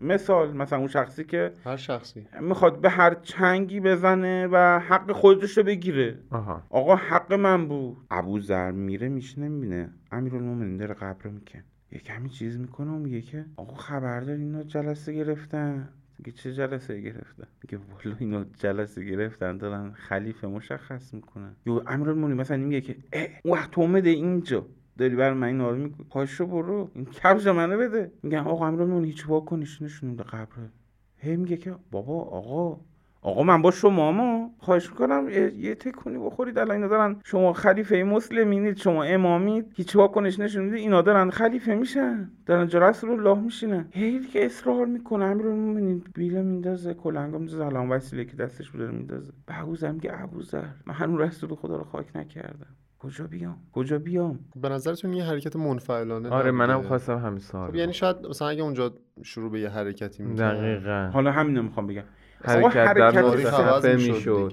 مثال 0.00 0.56
مثلا 0.56 0.78
اون 0.78 0.88
شخصی 0.88 1.24
که 1.24 1.52
هر 1.64 1.76
شخصی. 1.76 2.26
می‌خواد 2.40 2.80
به 2.80 2.90
هر 2.90 3.14
چنگی 3.14 3.80
بزنه 3.80 4.48
و 4.52 4.78
حق 4.78 5.12
خودش 5.12 5.58
رو 5.58 5.64
بگیره. 5.64 6.18
آها. 6.30 6.62
آقا 6.70 6.96
حق 6.96 7.32
من 7.32 7.68
بود. 7.68 7.96
ابو 8.10 8.40
ذر 8.40 8.70
میره 8.70 9.08
میشینه 9.08 9.48
می‌بینه. 9.48 9.90
امیرالمومنین 10.12 10.76
داره 10.76 10.94
قبر 10.94 11.28
میکن 11.28 11.60
یه 11.92 11.98
کمی 11.98 12.28
چیز 12.28 12.58
می‌کنه 12.58 12.90
و 12.90 12.98
میگه 12.98 13.20
که 13.20 13.44
آقا 13.56 13.74
خبر 13.74 14.20
داری 14.20 14.42
اینا 14.42 14.62
جلسه 14.62 15.12
گرفتن. 15.12 15.88
میگه 16.18 16.32
چه 16.32 16.52
جلسه 16.54 17.00
گرفتن؟ 17.00 17.46
میگه 17.62 17.78
والا 17.78 18.16
اینا 18.18 18.44
جلسه 18.44 19.04
گرفتن 19.04 19.56
دارن 19.56 19.92
خلیفه 19.92 20.46
مشخص 20.46 21.14
می‌کنن. 21.14 21.56
یا 21.66 21.82
امیرالمومنین 21.86 22.36
مثلا 22.36 22.56
میگه 22.56 22.80
که 22.80 22.96
اه 23.12 23.28
وقت 23.44 23.78
اومده 23.78 24.10
اینجا. 24.10 24.66
داری 24.98 25.16
بر 25.16 25.34
من 25.34 25.46
اینا 25.46 25.70
رو 25.70 25.76
میگی 25.76 26.04
پاشو 26.04 26.46
برو. 26.46 26.90
این 26.94 27.04
کفش 27.04 27.46
منو 27.46 27.78
بده. 27.78 28.12
میگن 28.22 28.38
آقا 28.38 28.66
امیرالمومنین 28.66 29.04
هیچ 29.04 29.28
واکنشی 29.28 29.84
نشون 29.84 30.16
قبره. 30.16 30.70
هی 31.16 31.36
میگه 31.36 31.56
که 31.56 31.74
بابا 31.90 32.20
آقا 32.22 32.80
آقا 33.24 33.42
من 33.42 33.62
با 33.62 33.70
شما 33.70 34.12
ما 34.12 34.50
خواهش 34.58 34.90
می‌کنم 34.90 35.28
یه, 35.56 35.74
تکونی 35.74 36.18
بخورید. 36.18 36.58
الان 36.58 36.76
اینا 36.76 36.88
دارن 36.88 37.16
شما 37.24 37.52
خلیفه 37.52 38.02
مسلمینید 38.02 38.76
شما 38.76 39.02
امامید. 39.04 39.72
هیچ 39.76 39.96
واکنش 39.96 40.38
نشون 40.38 40.64
میده 40.64 40.76
اینا 40.76 41.02
دارن 41.02 41.30
خلیفه 41.30 41.74
میشن. 41.74 42.30
دارن 42.46 42.66
جا 42.66 42.88
رسول 42.88 43.10
الله 43.10 43.40
میشینن. 43.40 43.88
هی 43.90 44.18
دیگه 44.18 44.40
اصرار 44.44 44.86
می‌کنه 44.86 45.24
امیرالمومنین 45.24 46.04
بیله 46.14 46.42
میندازه 46.42 46.94
کلنگا 46.94 47.38
میندازه. 47.38 47.64
الان 47.64 47.88
وسیله 47.88 48.24
که 48.24 48.36
دستش 48.36 48.70
بوده 48.70 48.86
رو 48.86 48.92
میندازه. 48.92 49.32
به 49.46 49.60
ابوذر 49.60 49.92
میگه 49.92 50.22
ابوذر 50.22 50.64
من 50.86 50.94
هنوز 50.94 51.20
رسول 51.20 51.54
خدا 51.54 51.76
رو 51.76 51.84
خاک 51.84 52.16
نکردم. 52.16 52.66
کجا 52.98 53.26
بیام؟ 53.26 53.56
کجا 53.72 53.98
بیام؟ 53.98 54.38
به 54.56 54.68
نظرتون 54.68 55.12
یه 55.12 55.24
حرکت 55.24 55.56
منفعلانه 55.56 56.28
آره 56.28 56.50
منم 56.50 56.70
نبوده؟ 56.70 56.88
خواستم 56.88 57.18
همین 57.18 57.38
سوال 57.38 57.68
خب 57.68 57.74
یعنی 57.74 57.92
شاید 57.92 58.16
مثلا 58.26 58.48
اگه 58.48 58.62
اونجا 58.62 58.94
شروع 59.22 59.50
به 59.50 59.60
یه 59.60 59.68
حرکتی 59.68 60.22
می‌کرد. 60.22 60.56
دقیقا. 60.56 61.10
حالا 61.12 61.32
همین 61.32 61.56
رو 61.56 61.62
می‌خوام 61.62 61.86
بگم. 61.86 62.02
حرکت 62.44 62.94
در 62.94 63.22
مصطفی 63.22 64.12
می‌شد. 64.12 64.52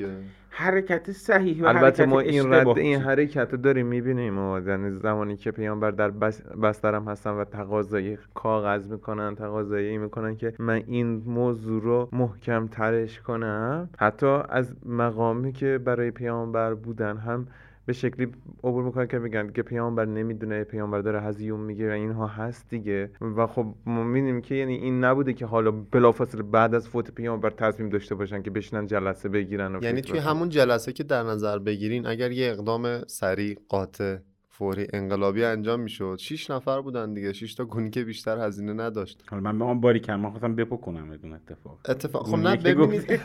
حرکت 0.49 1.11
صحیح 1.11 1.63
و 1.63 1.67
البته 1.67 1.85
حرکت 1.85 2.07
ما 2.07 2.19
این 2.19 2.53
رد 2.53 2.67
این؟ 2.67 2.99
حرکت 3.01 3.51
رو 3.51 3.57
داریم 3.57 3.85
می‌بینیم 3.85 4.37
و 4.37 4.67
یعنی 4.67 4.91
زمانی 4.91 5.37
که 5.37 5.51
پیامبر 5.51 5.91
در 5.91 6.11
بس 6.11 6.41
بسترم 6.41 7.07
هستن 7.07 7.31
و 7.31 7.43
تقاضای 7.43 8.17
کاغذ 8.33 8.91
می‌کنن 8.91 9.35
تقاضایی 9.35 9.97
می‌کنن 9.97 10.35
که 10.35 10.53
من 10.59 10.83
این 10.87 11.23
موضوع 11.25 11.81
رو 11.83 12.09
محکم 12.11 12.67
ترش 12.67 13.19
کنم 13.19 13.89
حتی 13.97 14.39
از 14.49 14.73
مقامی 14.85 15.51
که 15.51 15.77
برای 15.85 16.11
پیامبر 16.11 16.73
بودن 16.73 17.17
هم 17.17 17.47
به 17.89 17.93
شکلی 17.93 18.27
عبور 18.63 18.83
می‌کنن 18.83 19.07
که 19.07 19.19
میگن 19.19 19.51
که 19.51 19.63
پیامبر 19.63 20.05
نمی‌دونه 20.05 20.63
پیامبر 20.63 21.01
داره 21.01 21.21
هزیون 21.21 21.59
میگه 21.59 21.89
و 21.89 21.91
اینها 21.91 22.27
هست 22.27 22.69
دیگه 22.69 23.11
و 23.21 23.47
خب 23.47 23.65
ما 23.85 24.03
می‌بینیم 24.03 24.41
که 24.41 24.55
یعنی 24.55 24.75
این 24.75 25.03
نبوده 25.03 25.33
که 25.33 25.45
حالا 25.45 25.71
بلافاصله 25.71 26.43
بعد 26.43 26.75
از 26.75 26.87
فوت 26.87 27.11
پیامبر 27.11 27.49
تصمیم 27.49 27.89
داشته 27.89 28.15
باشن 28.15 28.41
که 28.41 28.51
بشینن 28.51 28.87
جلسه 28.87 29.29
بگیرن 29.29 29.75
و 29.75 29.83
یعنی 29.83 30.01
توی. 30.01 30.19
همون 30.19 30.49
جلسه 30.49 30.93
که 30.93 31.03
در 31.03 31.23
نظر 31.23 31.59
بگیرین 31.59 32.07
اگر 32.07 32.31
یه 32.31 32.51
اقدام 32.51 33.03
سریع 33.07 33.57
قاطع 33.69 34.17
فوری 34.59 34.87
انقلابی 34.93 35.43
انجام 35.43 35.79
می‌شد. 35.79 36.17
شیش 36.19 36.51
نفر 36.51 36.81
بودن 36.81 37.13
دیگه. 37.13 37.33
شیش 37.33 37.55
تا 37.55 37.65
گونی 37.65 37.89
که 37.89 38.03
بیشتر 38.03 38.47
هزینه 38.47 38.73
نداشت. 38.73 39.23
حالا 39.29 39.43
من 39.43 39.59
به 39.59 39.65
آن 39.65 39.81
باری 39.81 39.99
کردم. 39.99 40.19
من 40.21 40.29
خواستم 40.29 40.55
بپکنم 40.55 41.09
بدون 41.09 41.33
اتفاق. 41.33 41.79
اتفاق 41.89 42.27
خب 42.27 42.37
نه 42.37 42.55
ببینید. 42.55 43.19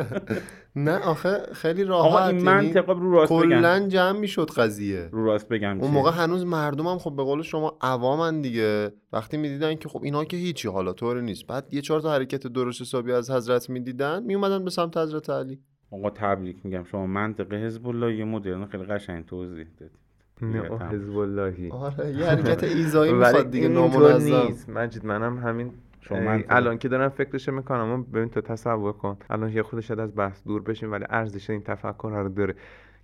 نه 0.76 0.98
آخه 0.98 1.38
خیلی 1.52 1.84
آقا 1.84 2.18
راحت. 2.18 2.34
این 2.34 2.44
یعنی 2.44 2.66
منطقه 2.66 2.92
رو 2.92 3.12
راست 3.12 3.32
بگم. 3.32 3.40
کلا 3.40 3.88
جمع 3.88 4.18
می‌شد 4.18 4.50
قضیه. 4.50 5.08
رو 5.12 5.24
راست 5.24 5.48
بگم 5.48 5.80
اون؟ 5.80 5.90
موقع 5.90 6.10
هنوز 6.10 6.44
مردم 6.44 6.86
هم 6.86 6.98
خب 6.98 7.16
به 7.16 7.22
قول 7.22 7.42
شما 7.42 7.78
عوامن 7.80 8.40
دیگه. 8.40 8.92
وقتی 9.12 9.36
می‌دیدن 9.36 9.74
که 9.74 9.88
خب 9.88 10.02
اینا 10.02 10.24
که 10.24 10.36
هیچی 10.36 10.68
حالا 10.68 10.92
طوری 10.92 11.22
نیست. 11.22 11.46
بعد 11.46 11.66
یه 11.74 11.80
چهار 11.80 12.00
تا 12.00 12.12
حرکت 12.12 12.46
درست 12.46 12.80
حسابی 12.80 13.12
از 13.12 13.30
حضرت 13.30 13.70
می‌دیدن 13.70 14.22
میومدن 14.22 14.64
به 14.64 14.70
سمت 14.70 14.96
حضرت 14.96 15.30
علی. 15.30 15.58
آقا 15.90 16.10
تبریک 16.10 16.56
میگم. 16.64 16.84
شما 16.84 17.06
منطقه 17.06 17.56
حزب 17.56 17.88
الله 17.88 18.16
یه 18.16 18.24
مدرن 18.24 18.66
خیلی 18.66 18.84
قشنگ 18.84 19.26
توضیح 19.26 19.66
دادید 19.80 20.07
نه. 20.42 20.88
حزب 20.90 21.18
اللهی 21.18 21.70
آره 21.70 22.10
یه 22.12 22.26
حرکت 22.26 22.64
ایزایی 22.76 23.12
می‌خواد 23.12 23.50
دیگه 23.50 23.68
نامنظم 23.68 24.36
نیست 24.36 24.68
مجید 24.68 25.06
منم 25.06 25.38
همین 25.38 25.70
شما. 26.00 26.38
الان 26.48 26.78
که 26.78 26.88
دارم 26.88 27.08
فکرش 27.08 27.48
می‌کنم 27.48 28.02
ببین 28.02 28.28
تو 28.28 28.40
تصور 28.40 28.92
کن 28.92 29.16
الان 29.30 29.52
یه 29.52 29.62
خودش 29.62 29.90
از 29.90 30.16
بحث 30.16 30.42
دور 30.44 30.62
بشیم 30.62 30.92
ولی 30.92 31.04
ارزش 31.10 31.50
این 31.50 31.62
تفکر 31.62 32.10
رو 32.14 32.28
داره 32.28 32.54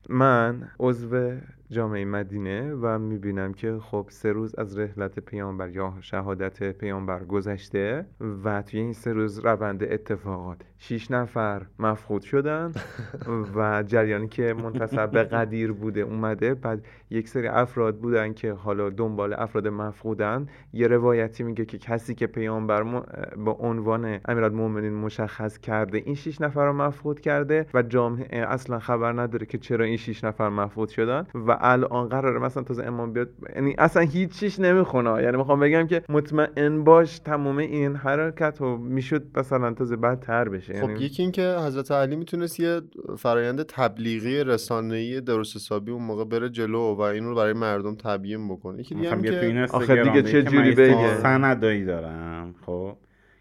من 0.09 0.69
عضو 0.81 1.31
جامعه 1.71 2.05
مدینه 2.05 2.75
و 2.75 2.99
می‌بینم 2.99 3.55
که 3.55 3.79
خب 3.81 4.07
سه 4.09 4.33
روز 4.33 4.55
از 4.55 4.79
رحلت 4.79 5.19
پیامبر 5.19 5.69
یا 5.71 5.95
شهادت 6.01 6.73
پیامبر 6.73 7.25
گذشته 7.25 8.07
و 8.45 8.63
توی 8.63 8.81
این 8.81 8.93
سه 8.93 9.13
روز 9.13 9.39
روند 9.39 9.83
اتفاقات. 9.83 10.59
شیش 10.79 11.11
نفر 11.11 11.63
مفقود 11.79 12.23
شدن 12.23 12.73
و 13.57 13.83
جریانی 13.83 14.29
که 14.29 14.55
منتصب 14.55 15.11
به 15.11 15.25
قدیر 15.25 15.73
بوده 15.73 16.01
اومده. 16.01 16.55
بعد 16.55 16.87
یک 17.11 17.29
سری 17.29 17.49
افراد 17.49 17.97
بودن 17.97 18.33
که 18.33 18.53
حالا 18.53 18.91
دنبال 18.91 19.35
افراد 19.35 19.69
مفقودن. 19.69 20.47
یه 20.73 20.87
روایتی 20.87 21.43
میگه 21.43 21.65
که 21.65 21.79
کسی 21.79 22.15
که 22.15 22.27
پیامبر 22.27 22.83
م- 22.83 23.05
با 23.37 23.53
عنوان 23.53 24.21
امیرالمومنین 24.25 24.95
مشخص 24.95 25.59
کرده 25.59 25.99
این 25.99 26.15
شیش 26.15 26.41
نفر 26.41 26.67
رو 26.67 26.73
مفقود 26.73 27.21
کرده 27.21 27.67
و 27.75 27.83
جامعه 27.83 28.39
اصلا 28.39 28.79
خبر 28.79 29.13
نداره 29.13 29.47
که 29.47 29.59
چرا 29.59 29.85
این 29.85 29.97
شیش 29.97 30.25
نفر 30.25 30.49
مفقود 30.49 30.89
شدن 30.89 31.27
و 31.35 31.54
الان 31.61 32.09
قراره 32.09 32.41
مثلا 32.41 32.63
تازه 32.63 32.85
امام 32.85 33.13
بیاد. 33.13 33.29
یعنی 33.57 33.75
اصلا 33.79 34.03
هیچ 34.03 34.31
چیش 34.31 34.61
نمی‌خونه. 34.61 35.23
یعنی 35.23 35.37
می‌خوام 35.37 35.61
بگم 35.61 35.87
که 35.87 36.03
مطمئن 36.09 36.85
باش 36.85 37.19
تمام 37.19 37.59
این 37.59 37.97
حرکت 37.97 38.57
رو 38.61 38.77
می‌شد 38.77 39.23
مثلا 39.39 39.75
تازه 39.75 39.97
بدتر 39.97 40.49
بشه. 40.49 40.81
خب 40.81 40.91
یعنی 40.91 41.05
یکی 41.05 41.23
این 41.23 41.33
که 41.33 41.57
حضرت 41.67 41.91
علی 41.91 42.17
می‌تونست 42.17 42.61
یه 42.61 42.81
فرایند 43.19 43.63
تبلیغی 43.63 44.45
رسانه‌ای 44.45 45.21
درست 45.21 45.57
حسابی 45.57 45.91
اون 45.91 46.03
موقع 46.03 46.25
بره 46.25 46.49
جلو 46.49 46.95
و 46.95 47.01
این 47.01 47.25
رو 47.25 47.35
برای 47.35 47.53
مردم 47.53 47.95
تبیین 47.95 48.49
بکنه. 48.49 48.81
یکی 48.81 48.95
دیگه 48.95 49.23
که 49.23 49.47
این 49.47 49.59
آخه 49.59 50.03
دیگه 50.03 50.23
چه 50.23 50.43
جوری 50.43 50.73
بگه؟ 50.73 51.17
سندایی 51.17 51.85
دارم 51.85 52.55
خب؟ 52.67 52.97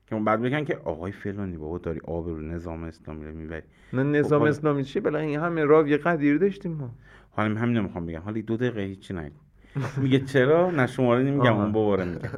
که 0.07 0.15
اون 0.15 0.25
بعد 0.25 0.41
بگن 0.41 0.63
که 0.63 0.77
آقای 0.85 1.11
فلانی 1.11 1.57
بابا 1.57 1.77
داری 1.77 1.99
آب 2.07 2.27
رو 2.27 2.41
نظام 2.41 2.83
اسلامی 2.83 3.25
رو 3.25 3.33
می‌بری. 3.33 3.61
نه 3.93 4.03
نظام 4.03 4.39
حالا- 4.39 4.51
اسلامی 4.51 4.83
چی؟ 4.83 4.99
بلا 4.99 5.19
این 5.19 5.39
همه 5.39 5.63
راوی 5.63 5.97
قدیر 5.97 6.37
داشتیم 6.37 6.71
ما. 6.71 6.89
حالا 7.35 7.59
همین 7.59 7.77
نمی‌خوام 7.77 8.05
بگم. 8.05 8.19
حالا 8.19 8.41
دو 8.41 8.57
دقیقه 8.57 8.81
هیچی 8.81 9.13
نگو. 9.13 9.35
میگه 9.97 10.19
چرا؟ 10.19 10.71
نه 10.71 10.87
شماره 10.87 11.23
نمیگم. 11.23 11.57
اون 11.57 11.71
باباره 11.71 12.05
میگم 12.05 12.29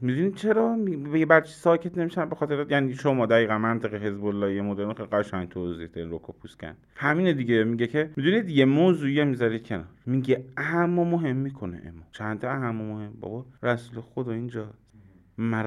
می‌دونی 0.00 0.30
چرا؟ 0.30 0.74
میگه 0.76 1.26
بر 1.26 1.40
چی 1.40 1.52
ساکت 1.52 1.98
نمیشن؟ 1.98 2.28
به 2.28 2.36
خاطر 2.36 2.66
یعنی 2.70 2.94
شما 2.94 3.26
دقیقا 3.26 3.58
منطق 3.58 3.94
حزب 3.94 4.24
الله 4.24 4.54
یه 4.54 4.62
مدرن 4.62 4.92
خیلی 4.92 5.08
قشنگ 5.08 5.48
توضیح 5.48 5.86
دادین 5.86 6.10
روکو 6.10 6.32
پوسکن 6.32 6.74
همینه 6.94 7.32
دیگه. 7.32 7.64
میگه 7.64 7.86
که 7.86 8.10
می‌دونید 8.16 8.48
یه 8.48 8.64
موضوعی 8.64 9.20
هم 9.20 9.28
می‌ذارید 9.28 9.66
کنار. 9.66 9.84
میگه 10.06 10.44
اما 10.56 11.04
مهم 11.04 11.36
می‌کنه 11.36 11.76
اما 11.76 12.02
چند 12.12 12.40
تا 12.40 12.50
اهم 12.50 12.80
و 12.80 12.94
مهم؟ 12.94 13.12
بابا 13.20 13.46
رسول 13.62 14.00
خدا 14.00 14.32
اینجا. 14.32 14.66
من 15.38 15.62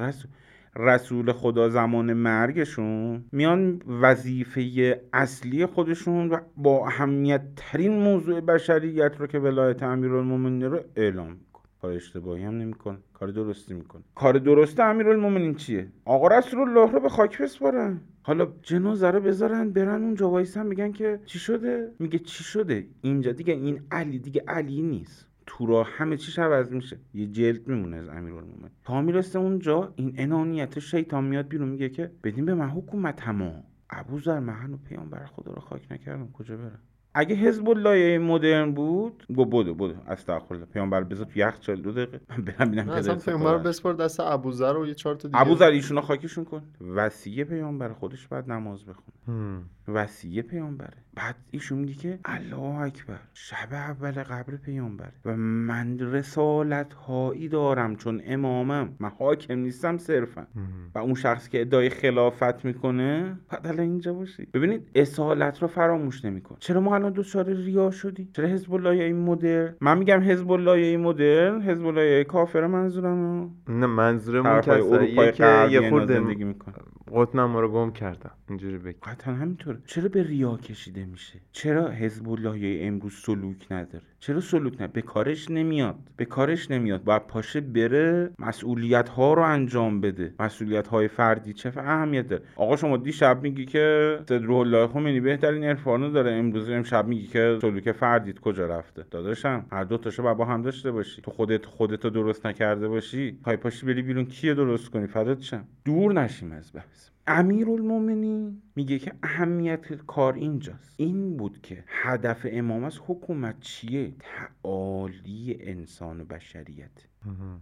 رسول 0.75 1.31
خدا 1.31 1.69
زمان 1.69 2.13
مرگشون 2.13 3.23
میان 3.31 3.81
وظیفه 4.01 5.01
اصلی 5.13 5.65
خودشون 5.65 6.29
و 6.29 6.38
با 6.57 6.88
اهمیت 6.88 7.41
ترین 7.55 7.99
موضوع 7.99 8.41
بشریت 8.41 9.15
رو 9.19 9.27
که 9.27 9.39
ولایت 9.39 9.83
امیرالمومنین 9.83 10.61
رو 10.61 10.79
اعلام 10.95 11.38
کار 11.81 11.91
اشتباهی 11.91 12.43
هم 12.43 12.57
نمی‌کنه 12.57 12.97
کار 13.13 13.31
درستی 13.31 13.73
می‌کنه. 13.73 14.01
کار 14.15 14.33
درست 14.33 14.79
امیرالمومنین 14.79 15.55
چیه؟ 15.55 15.88
آقا 16.05 16.27
رسول 16.27 16.59
الله 16.59 16.91
رو 16.91 16.99
به 16.99 17.09
خاک 17.09 17.41
بسپارن. 17.41 18.01
حالا 18.21 18.47
جنازه 18.61 19.07
رو 19.11 19.21
بذارن 19.21 19.69
برن 19.69 20.03
اونجا 20.03 20.29
وایسن 20.29 20.65
میگن 20.65 20.91
که 20.91 21.19
چی 21.25 21.39
شده؟ 21.39 21.91
میگه 21.99 22.19
چی 22.19 22.43
شده؟ 22.43 22.88
اینجا 23.01 23.31
دیگه 23.31 23.53
این 23.53 23.81
علی 23.91 24.19
دیگه 24.19 24.43
علی 24.47 24.81
نیست. 24.81 25.28
تو 25.60 25.66
را 25.66 25.84
همه 25.84 26.18
چیش 26.18 26.39
عوض 26.39 26.72
میشه. 26.72 27.00
یه 27.13 27.28
جلد 27.28 27.68
میمونه 27.68 27.98
از 27.98 28.10
امیرالمومنین. 28.10 28.72
تا 28.84 29.01
می‌رسه 29.01 29.39
اونجا 29.39 29.94
این 29.96 30.13
انانیت 30.18 30.80
شیطان 30.80 31.24
میاد 31.24 31.48
بیرون 31.48 31.70
میگه 31.70 31.89
که 31.89 32.12
بدین 32.24 32.46
به 32.46 32.54
من 32.54 32.70
حکومت 32.70 33.22
همه 33.22 33.63
ابوذر 33.89 34.39
من 34.39 34.54
هنو 34.54 34.78
پیامبر 34.78 35.25
خدا 35.25 35.54
رو 35.54 35.62
خاک 35.62 35.92
نکردم. 35.92 36.32
کجا 36.32 36.58
برم؟ 36.58 36.80
اگه 37.13 37.36
حزب 37.36 37.70
الله 37.70 38.18
مدرن 38.20 38.72
بود 38.72 39.25
گو 39.36 39.46
بدو 39.46 39.74
بدو. 39.75 39.94
استغفرالله. 40.08 40.66
پیامبر 40.66 41.04
بذار 41.04 41.25
تو 41.25 41.39
یخ 41.39 41.60
چل 41.60 41.82
دو 41.82 41.92
دقیقه. 41.92 42.20
من 42.30 42.44
برم 42.46 42.68
ببینم 42.68 42.89
نه 42.89 42.96
اصلا 42.98 43.16
پیامبر. 43.16 43.58
بسپار 43.58 43.94
دست 43.94 44.20
ابوذر 44.20 44.78
و 44.78 44.88
یه 44.88 44.94
چهار 44.94 45.16
تا 45.16 45.28
دیگه. 45.28 45.42
ابوذر 45.42 45.70
ایشونو 45.70 46.01
خاکشون 46.01 46.46
کن. 46.46 46.62
وصیه 46.96 47.44
پیامبر 47.44 47.94
خودش 47.94 48.28
بعد 48.28 48.51
نماز 48.51 48.86
بخونه. 48.86 49.60
وصیه 49.88 50.42
پیامبره. 50.42 50.98
بعد 51.16 51.36
ایشون 51.51 51.80
میگه 51.80 51.94
که 51.94 52.20
الله 52.25 52.82
اکبر 52.82 53.20
شب 53.34 53.68
اول 53.74 54.12
قبر 54.12 54.56
پیامبره 54.56 55.12
و 55.25 55.38
من 55.38 56.00
رسالت 56.00 56.94
هایی 56.94 57.48
دارم 57.48 57.96
چون 57.96 58.22
امامم. 58.25 58.96
من 59.00 59.10
حاکم 59.10 59.60
نیستم 59.60 59.98
صرفا. 59.98 60.48
و 60.96 61.00
اون 61.00 61.13
شخصی 61.13 61.50
که 61.50 61.62
ادعای 61.62 61.89
خلافت 61.89 62.66
می‌کنه 62.66 63.38
بعد 63.50 63.68
الان 63.68 63.80
اینجا 63.80 64.13
باشی 64.13 64.46
ببینید 64.54 64.88
اصالت 64.96 65.62
رو 65.62 65.68
فراموش 65.68 66.25
نمیکن 66.25 66.56
چرا 66.60 66.82
ما 66.82 66.96
الان 66.96 67.09
دچار 67.10 67.46
ریا 67.46 67.92
شدیم 67.92 68.30
چرا 68.36 68.48
حزب 68.48 68.74
الله 68.74 68.89
این 68.89 69.16
مدرن 69.16 69.75
من 69.82 69.98
میگم 69.98 70.20
حزب 70.20 70.51
الله 70.51 70.72
این 70.72 71.00
مدرن 71.00 71.62
حزب 71.62 71.86
الله 71.86 72.24
کافر 72.24 72.68
منظورم 72.68 73.51
نه 73.68 73.88
منظورمون 73.88 74.62
کساییه 74.62 75.32
که 75.32 75.68
یه 75.72 75.89
خورده 75.89 76.13
زندگی 76.13 76.44
می‌کنن. 76.44 76.74
قطنم 77.13 77.58
رو 77.58 77.72
گم 77.72 77.92
کردن 77.92 78.32
اینجوری 78.50 78.78
بگی. 78.78 78.98
قطعا 79.04 79.34
همینطوره 79.34 79.78
چرا 79.86 80.10
به 80.10 80.24
ریا 80.24 80.58
کشیده 80.58 81.06
میشه؟ 81.06 81.39
چرا 81.51 81.89
حزب 81.89 82.30
الله 82.30 82.80
امروز 82.82 83.13
سلوک 83.13 83.72
نداره؟ 83.72 84.04
چرا 84.20 84.39
سلوک 84.39 84.74
نداره؟ 84.74 84.92
به 84.92 85.01
کارش 85.01 85.51
نمیاد. 85.51 85.96
به 86.18 86.25
کارش 86.25 86.72
نمیاد. 86.72 87.04
باید 87.04 87.28
پاشه 87.28 87.62
بره 87.62 88.30
مسئولیت 88.39 89.10
ها 89.10 89.34
رو 89.34 89.42
انجام 89.42 90.01
بده. 90.01 90.34
مسئولیت 90.39 90.88
های 90.88 91.08
فردی 91.08 91.54
چه 91.54 91.74
اهمیت 91.78 92.28
داره؟ 92.28 92.44
آقا 92.56 92.75
شما 92.75 92.98
دیشب 92.98 93.44
میگی 93.44 93.66
که 93.66 94.18
روح 94.30 94.58
الله 94.60 94.88
خمینی 94.88 95.20
بهترین 95.20 95.63
عرفانو 95.63 96.12
داره. 96.12 96.32
امروز 96.32 96.70
امشب 96.70 97.08
میگی 97.08 97.28
که 97.28 97.58
سلوک 97.62 97.92
فردیت 97.92 98.39
کجا 98.39 98.66
رفته؟ 98.66 99.06
داداشم 99.12 99.66
هر 99.72 99.84
دو 99.84 99.98
تاشو 99.98 100.34
با 100.36 100.46
هم 100.46 100.62
داشته 100.62 100.92
باشی. 100.92 101.22
تو 101.22 101.32
خودت 101.32 101.66
خودتو 101.66 102.10
درست 102.10 102.46
نکرده 102.46 102.88
باشی. 102.88 103.32
پای 103.32 103.58
پاشی 103.58 103.86
بری 103.86 104.01
بیرون. 104.01 104.25
کیه 104.25 104.54
درست 104.54 104.89
کنی؟ 104.89 105.08
فدات 105.08 105.42
شم. 105.42 105.66
دور 105.86 106.13
نشیم 106.13 106.51
از 106.51 106.72
بحث. 106.74 106.99
امیرالمومنین 107.29 108.62
میگه 108.75 109.00
که 109.00 109.12
اهمیت 109.24 109.93
کار 110.07 110.33
اینجاست. 110.33 110.93
این 110.98 111.38
بود 111.38 111.62
که 111.62 111.83
هدف 111.88 112.45
امام 112.50 112.83
از 112.83 113.00
حکومت 113.07 113.59
چیه؟ 113.59 114.13
تعالی 114.19 115.57
انسان 115.59 116.21
و 116.21 116.25
بشریت. 116.25 117.05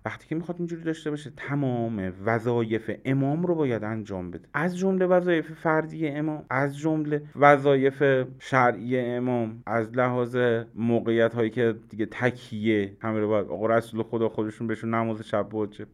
وقتی 0.05 0.27
که 0.27 0.36
می‌خواد 0.36 0.57
اینجوری 0.57 0.83
داشته 0.83 1.09
باشه 1.09 1.31
تمام 1.38 2.13
وظایف 2.25 2.91
امام 3.05 3.43
رو 3.43 3.55
باید 3.55 3.83
انجام 3.83 4.31
بده. 4.31 4.47
از 4.53 4.77
جمله 4.77 5.05
وظایف 5.05 5.51
فردی 5.51 6.07
امام 6.07 6.45
از 6.50 6.77
جمله 6.77 7.21
وظایف 7.36 8.03
شرعی 8.39 9.00
امام 9.00 9.63
از 9.65 9.91
لحاظ 9.91 10.38
موقعیت 10.75 11.33
هایی 11.33 11.50
که 11.50 11.75
دیگه 11.89 12.05
تکیه 12.05 12.97
همه 13.01 13.19
رو 13.19 13.27
باید 13.27 13.47
آقا 13.47 13.67
رسول 13.67 14.03
خدا 14.03 14.29
خودشون 14.29 14.67
بهشون 14.67 14.93
نماز 14.93 15.21
شب 15.21 15.53
واجب 15.53 15.88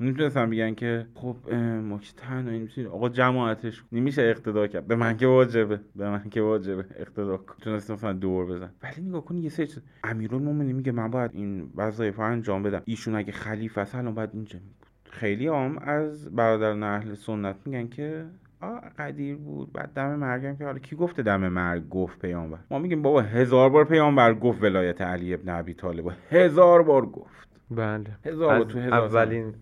نمی‌تونستن 0.00 0.50
بگن 0.50 0.74
که 0.74 1.06
خب 1.14 1.54
ما 1.82 1.98
که 1.98 2.12
تنهایی 2.16 2.58
می‌تونیم 2.58 2.90
آقا 2.90 3.08
جماعتش 3.08 3.84
نمیشه 3.92 4.22
اقتدا 4.22 4.66
کرد. 4.66 4.86
به 4.86 4.96
من 4.96 5.16
که 5.16 5.26
واجبه. 5.26 5.80
به 5.96 6.10
من 6.10 6.30
که 6.30 6.42
واجبه 6.42 6.84
اقتدا 6.96 7.36
کن. 7.36 7.54
تونستن 7.60 7.94
مثلا 7.94 8.12
دور 8.12 8.46
بزن 8.46 8.70
ولی 8.82 9.08
نگاه 9.08 9.24
کن 9.24 9.36
یه 9.36 9.48
سری 9.48 9.68
امیرالمومنین 10.04 10.76
میگه 10.76 10.92
من 10.92 11.10
باید 11.10 11.30
این 11.34 11.70
وظایف 11.76 12.16
رو 12.16 12.24
انجام 12.24 12.62
بدم. 12.62 12.82
ایشون 12.84 13.14
اگه 13.14 13.32
خلیفه 13.32 13.80
است 13.80 13.94
الان 13.94 14.14
باید 14.14 14.30
اینجا 14.32 14.58
بود 14.58 14.86
خیلی 15.10 15.48
هم 15.48 15.78
از 15.78 16.34
برادران 16.34 16.82
اهل 16.82 17.14
سنت 17.14 17.56
میگن 17.66 17.88
که 17.88 18.24
آ 18.60 18.78
قدیر 18.98 19.36
بود. 19.36 19.72
بعد 19.72 19.92
دم 19.94 20.16
مرگم 20.16 20.56
که 20.56 20.64
حالا 20.64 20.78
کی 20.78 20.96
گفته 20.96 21.22
دم 21.22 21.48
مرگ 21.48 21.88
گفت 21.88 22.18
پیامبر؟ 22.18 22.58
ما 22.70 22.78
میگیم 22.78 23.02
بابا 23.02 23.20
هزار 23.20 23.70
بار 23.70 23.84
پیامبر 23.84 24.34
گفت 24.34 24.62
ولایت 24.62 25.00
علی 25.00 25.34
ابن 25.34 25.48
ابی 25.48 25.74
طالب. 25.74 26.12
هزار 26.30 26.82
بار 26.82 27.06
گفت. 27.06 27.49
بله. 27.70 28.04
هزار 28.24 28.64
تو 28.64 28.78
هزار 28.78 28.94
اولین 28.94 29.54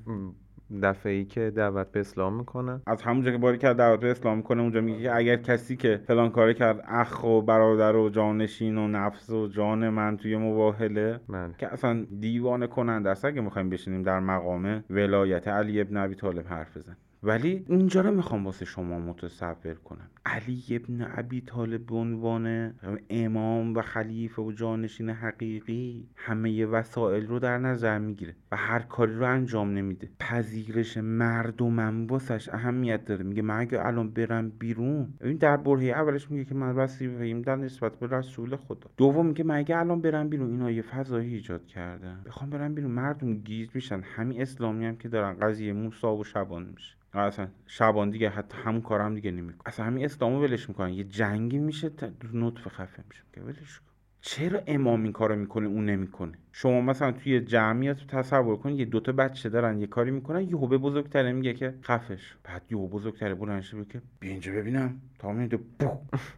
دفعه 0.83 1.13
ای 1.13 1.25
که 1.25 1.51
دعوت 1.51 1.93
به 1.93 2.01
اسلام 2.01 2.35
می‌کنن 2.35 2.83
از 2.87 3.03
همونجا 3.03 3.31
که 3.31 3.39
باری 3.39 3.59
کرد 3.59 3.77
دعوت 3.77 4.01
به 4.01 4.11
اسلام 4.11 4.43
کنه 4.43 4.63
اونجا 4.63 4.81
میگه 4.81 5.03
که 5.03 5.17
اگر 5.17 5.37
کسی 5.37 5.77
که 5.77 6.01
فلان 6.07 6.31
کار 6.31 6.53
کرد 6.53 6.85
اخ 6.89 7.25
و 7.25 7.43
برادر 7.43 7.97
و 7.97 8.09
جانشین 8.09 8.79
و 8.79 8.89
نفس 8.89 9.31
و 9.31 9.47
جان 9.49 9.89
من 9.89 10.17
توی 10.17 10.37
مباهله 10.37 11.21
بله. 11.29 11.55
که 11.59 11.73
اصلا 11.73 12.07
دیوانه 12.21 12.67
کننده 12.67 13.11
است. 13.11 13.25
اگه 13.25 13.41
می‌خوایم 13.41 13.71
بشینیم 13.71 14.03
در 14.03 14.21
مقام 14.21 14.85
ولایت 14.91 15.49
علی 15.49 15.81
ابن 15.81 15.97
ابی 15.97 16.15
طالب 16.15 16.47
حرف 16.49 16.77
بزن 16.77 16.97
ولی 17.23 17.65
اینجا 17.69 18.01
رو 18.01 18.11
می‌خوام 18.11 18.47
واسه 18.47 18.65
شما 18.65 18.99
متصور 18.99 19.75
کنم. 19.75 20.11
علی 20.27 20.63
ابن 20.71 21.07
ابی 21.17 21.41
طالب 21.41 21.87
به 21.87 21.97
عنوان 21.97 22.75
امام 23.11 23.75
و 23.75 23.83
خلیفه 23.83 24.43
و 24.43 24.53
جانشین 24.53 25.11
حقیقی 25.11 26.09
همه 26.17 26.67
وسایل 26.67 27.27
رو 27.27 27.39
در 27.39 27.59
نظر 27.59 27.99
می‌گیره 27.99 28.37
و 28.53 28.57
هر 28.57 28.79
کاری 28.79 29.15
رو 29.15 29.27
انجام 29.27 29.71
نمیده. 29.71 30.11
پذیرش 30.21 30.97
مردمم 30.97 32.07
واسش 32.07 32.49
اهمیت 32.49 33.05
داره. 33.05 33.25
میگه 33.25 33.43
من 33.43 33.61
اگه 33.61 33.87
الان 33.87 34.11
برم 34.11 34.49
بیرون 34.49 35.15
ببین 35.21 35.37
در 35.37 35.57
برهه 35.57 35.85
اولش 35.85 36.31
میگه 36.31 36.45
که 36.45 36.55
من 36.55 36.75
وسیله‌ایم 36.75 37.43
در 37.43 37.57
نسبت 37.57 37.99
به 37.99 38.07
رسول 38.17 38.57
خدا. 38.57 38.91
دوم 38.97 39.27
میگه 39.27 39.45
من 39.45 39.57
اگه 39.57 39.79
الان 39.79 40.01
برم 40.01 40.29
بیرون 40.29 40.51
اینا 40.51 40.71
یه 40.71 40.83
فضایی 40.83 41.35
ایجاد 41.35 41.67
کردن. 41.67 42.23
بخوام 42.27 42.51
برم 42.51 42.75
بیرون 42.75 42.91
مردم 42.91 43.35
گیج 43.35 43.71
میشن. 43.75 44.01
همین 44.01 44.43
اسلامی 44.43 44.87
هم 44.87 44.97
که 44.97 45.09
دارن 45.09 45.35
قضیه 45.35 45.73
موسی 45.73 46.07
و 46.07 46.25
شبان 46.25 46.67
میشه. 46.75 46.95
اصلا 47.15 47.49
شبان 47.67 48.11
دیگه 48.11 48.31
حتی 48.31 48.59
همون 48.59 48.81
کار 48.81 49.01
هم 49.01 49.15
دیگه 49.15 49.31
نمیکن 49.31 49.59
اصلا 49.67 49.87
همین 49.87 50.05
اسلامو 50.05 50.43
ولش 50.43 50.69
می‌کنن. 50.69 50.93
یه 50.93 51.05
جنگی 51.05 51.59
میشه 51.59 51.89
تا 51.89 52.09
نطفه 52.33 52.71
خفه 52.71 53.05
میشه. 53.09 53.23
که 53.33 53.41
ولش 53.41 53.79
کن. 53.79 53.85
چرا 54.21 54.63
امام 54.67 55.03
این 55.03 55.13
کارو 55.13 55.37
می‌کنه 55.37 55.67
اون 55.67 55.85
نمی‌کنه؟ 55.85 56.39
شما 56.53 56.81
مثلا 56.81 57.13
توی 57.13 57.41
جمعیت 57.41 58.07
تصور 58.07 58.57
کن 58.57 58.71
یه 58.71 58.85
دوتا 58.85 59.13
بچه 59.13 59.49
دارن 59.49 59.81
یه 59.81 59.87
کاری 59.87 60.11
می‌کنن 60.11 60.43
یهو 60.43 60.67
به 60.67 60.79
بزرگتره 60.79 61.33
میگه 61.33 61.55
که 61.55 61.75
خفش. 61.83 62.37
بعد 62.45 62.63
یهو 62.71 62.89
بزرگتره 62.89 63.35
بلند 63.35 63.63
شه 63.63 63.85
که 63.85 64.03
بیا 64.21 64.31
اینجا 64.31 64.53
ببینم. 64.53 65.01
تا 65.19 65.33
میده 65.33 65.57
بو 65.57 65.89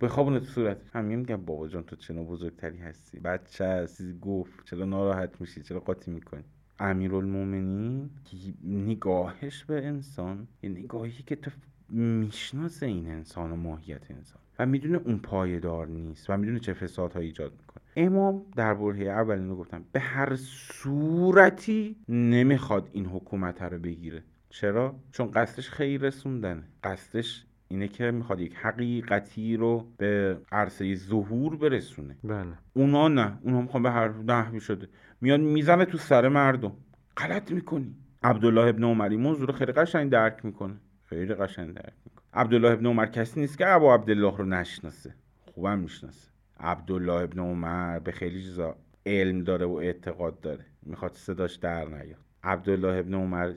بخوابونه 0.00 0.38
تو 0.40 0.46
صورت. 0.46 0.76
همین 0.92 1.18
میگم 1.18 1.44
بابا 1.44 1.68
جان 1.68 1.82
تو 1.82 1.96
چه 1.96 2.14
نوع 2.14 2.26
بزرگتری 2.26 2.78
هستی؟ 2.78 3.20
بچه 3.20 3.64
هستی 3.64 4.18
گفت. 4.20 4.64
چرا 4.64 4.84
ناراحت 4.84 5.40
میشی؟ 5.40 5.62
چرا 5.62 5.80
قاطی 5.80 6.10
می‌کنی؟ 6.10 6.44
امیرالمومنین 6.80 8.10
نگاهش 8.64 9.64
به 9.64 9.86
انسان 9.86 10.48
یه 10.62 10.70
نگاهی 10.70 11.22
که 11.26 11.36
تو 11.36 11.50
می‌شناسه 11.88 12.86
این 12.86 13.08
انسان 13.08 13.52
و 13.52 13.56
ماهیت 13.56 14.10
انسان 14.10 14.40
و 14.58 14.66
می‌دونه 14.66 15.00
اون 15.04 15.18
پایدار 15.18 15.86
نیست 15.86 16.30
و 16.30 16.36
می‌دونه 16.36 16.58
چه 16.58 16.72
فسادهایی 16.72 17.26
ایجاد 17.26 17.52
می‌کنه. 17.52 17.82
امام 17.96 18.42
در 18.56 18.74
برهه 18.74 19.06
اول 19.06 19.38
اینو 19.38 19.56
گفتم 19.56 19.84
به 19.92 20.00
هر 20.00 20.36
صورتی 20.36 21.96
نمی‌خواد 22.08 22.88
این 22.92 23.06
حکومت 23.06 23.62
رو 23.62 23.78
بگیره. 23.78 24.22
چرا؟ 24.50 24.94
چون 25.12 25.30
قصدش 25.30 25.70
خیر 25.70 26.00
رسوندنه. 26.00 26.62
قصدش 26.84 27.46
اینه 27.68 27.88
که 27.88 28.10
می‌خواد 28.10 28.40
یک 28.40 28.54
حقیقتی 28.56 29.56
رو 29.56 29.86
به 29.98 30.40
عرصه 30.52 30.94
ظهور 30.94 31.56
برسونه. 31.56 32.16
بله. 32.24 32.58
اونا 32.74 33.08
نه. 33.08 33.38
اونا 33.42 33.60
می‌خوان 33.60 33.82
به 33.82 33.90
هر 33.90 34.08
نحوی 34.08 34.60
شده. 34.60 34.88
میاد 35.20 35.40
می‌زنه 35.40 35.84
تو 35.84 35.98
سر 35.98 36.28
مردم. 36.28 36.72
غلط 37.16 37.52
می‌کنی. 37.52 37.94
عبدالله 38.22 38.66
ابن 38.66 38.84
عمر 38.84 39.08
این 39.08 39.20
موضوع 39.20 39.46
رو 39.46 39.52
خیلی 39.52 39.72
قشنگ 39.72 40.10
درک 40.10 40.44
می‌کنه. 40.44 40.74
خیلی 41.04 41.34
قشنگ 41.34 41.74
درک 41.74 41.94
می‌کنه. 42.04 42.24
عبدالله 42.32 42.70
ابن 42.70 42.86
عمر 42.86 43.06
کسی 43.06 43.40
نیست 43.40 43.58
که 43.58 43.68
ابو 43.68 43.90
عبدالله 43.90 44.36
رو 44.36 44.44
نشناسه. 44.44 45.14
خوبم 45.40 45.78
می‌شناسه. 45.78 46.30
عبدالله 46.60 47.12
ابن 47.12 47.38
عمر 47.38 47.98
به 47.98 48.12
خیلی 48.12 48.42
چیزا 48.42 48.76
علم 49.06 49.44
داره 49.44 49.66
و 49.66 49.72
اعتقاد 49.72 50.40
داره. 50.40 50.64
می‌خواد 50.82 51.12
صداش 51.12 51.56
در 51.56 51.84
نیاد. 51.84 52.20
عبدالله 52.42 52.98
ابن 52.98 53.14
عمر 53.14 53.54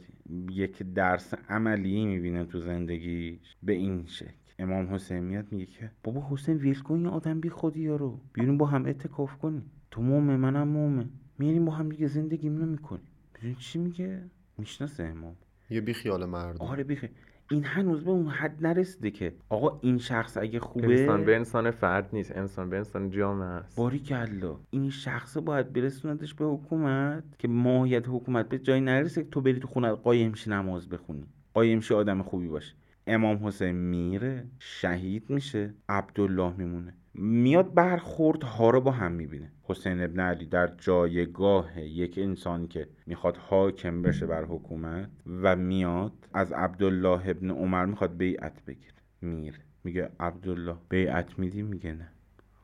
یک 0.52 0.84
درس 0.84 1.34
عملی 1.50 2.06
می‌بینه 2.06 2.46
تو 2.46 2.60
زندگیش 2.60 3.56
به 3.64 3.74
این 3.74 4.06
شکل. 4.06 4.32
امام 4.60 4.94
حسین 4.94 5.20
میاد 5.20 5.52
میگه 5.52 5.66
که 5.66 5.92
بابا 6.04 6.28
حسین 6.30 6.58
ویل 6.58 6.80
کن 6.80 7.06
آدم 7.06 7.40
بی 7.40 7.50
خودی 7.50 7.88
ها 7.88 7.96
رو 7.96 8.20
بیرون 8.34 8.58
با 8.58 8.66
هم 8.66 8.86
اتکاف 8.86 9.38
کنیم 9.38 9.72
تو 9.92 10.02
مومه 10.02 10.38
منم 10.38 10.68
مومه. 10.68 11.10
میریم 11.40 11.66
با 11.66 11.72
هم 11.72 11.90
دیگه 11.90 12.08
زندگیمونو 12.08 12.66
می‌کنیم. 12.66 13.08
ببین 13.36 13.56
چی 13.56 13.80
میگه؟ 13.80 14.22
می‌شناسه 14.58 15.04
امام. 15.04 15.36
یه 15.70 15.82
بی 15.82 15.94
خیال 15.94 16.26
مردم. 16.26 16.66
آره 16.66 16.84
بیخه 16.84 17.10
این 17.52 17.64
هنوز 17.64 18.04
به 18.04 18.12
اون 18.12 18.28
حد 18.28 18.66
نرسیده 18.66 19.12
که 19.12 19.34
آقا 19.50 19.80
این 19.82 19.98
شخص 19.98 20.38
اگه 20.38 20.60
خوبه 20.60 21.00
انسان 21.00 21.26
به 21.26 21.36
انسان 21.36 21.72
فرد 21.72 22.10
نیست. 22.14 22.38
انسان 22.38 22.70
به 22.70 22.78
انسان 22.78 23.10
جامعه 23.10 23.48
است. 23.48 23.78
باریکلا 23.78 24.60
این 24.70 24.90
شخص 24.90 25.38
باید 25.38 25.74
برسوندش 25.74 26.34
به 26.34 26.46
حکومت 26.46 27.24
که 27.40 27.48
ماهیت 27.48 28.08
حکومت 28.08 28.50
به 28.50 28.60
جایی 28.60 28.82
نرسه 28.82 29.24
که 29.24 29.30
تو 29.30 29.42
بری 29.42 29.60
تو 29.60 29.68
خونه 29.68 29.92
قایم 29.92 30.34
شی 30.34 30.50
نماز 30.50 30.90
بخونی. 30.90 31.26
قایم 31.54 31.80
شی 31.80 31.94
آدم 31.94 32.24
خوبی 32.24 32.48
باشه 32.48 32.74
امام 33.08 33.48
حسین 33.48 33.76
میره 33.76 34.46
شهید 34.60 35.30
میشه 35.30 35.74
عبدالله 35.90 36.54
میمونه. 36.58 36.94
میاد 37.14 37.74
برخورد 37.74 38.44
ها 38.44 38.70
رو 38.70 38.82
با 38.82 38.92
هم 38.92 39.12
می‌بینه. 39.12 39.52
حسین 39.64 40.04
ابن 40.04 40.20
علی 40.20 40.46
در 40.46 40.68
جایگاه 40.78 41.82
یک 41.82 42.18
انسانی 42.18 42.68
که 42.68 42.88
می‌خواد 43.06 43.38
حاکم 43.38 44.02
بشه 44.02 44.26
بر 44.26 44.46
حکومت 44.46 45.10
و 45.42 45.56
میاد 45.56 46.14
از 46.34 46.52
عبدالله 46.54 47.30
ابن 47.30 47.52
عمر 47.52 47.86
می‌خواد 47.86 48.18
بیعت 48.18 48.66
بگیره. 48.66 48.94
میره. 49.22 49.60
میگه 49.84 50.10
عبدالله 50.20 50.76
بیعت 50.90 51.40
میدی؟ 51.40 51.62
میگه 51.62 51.94
نه. 51.94 52.12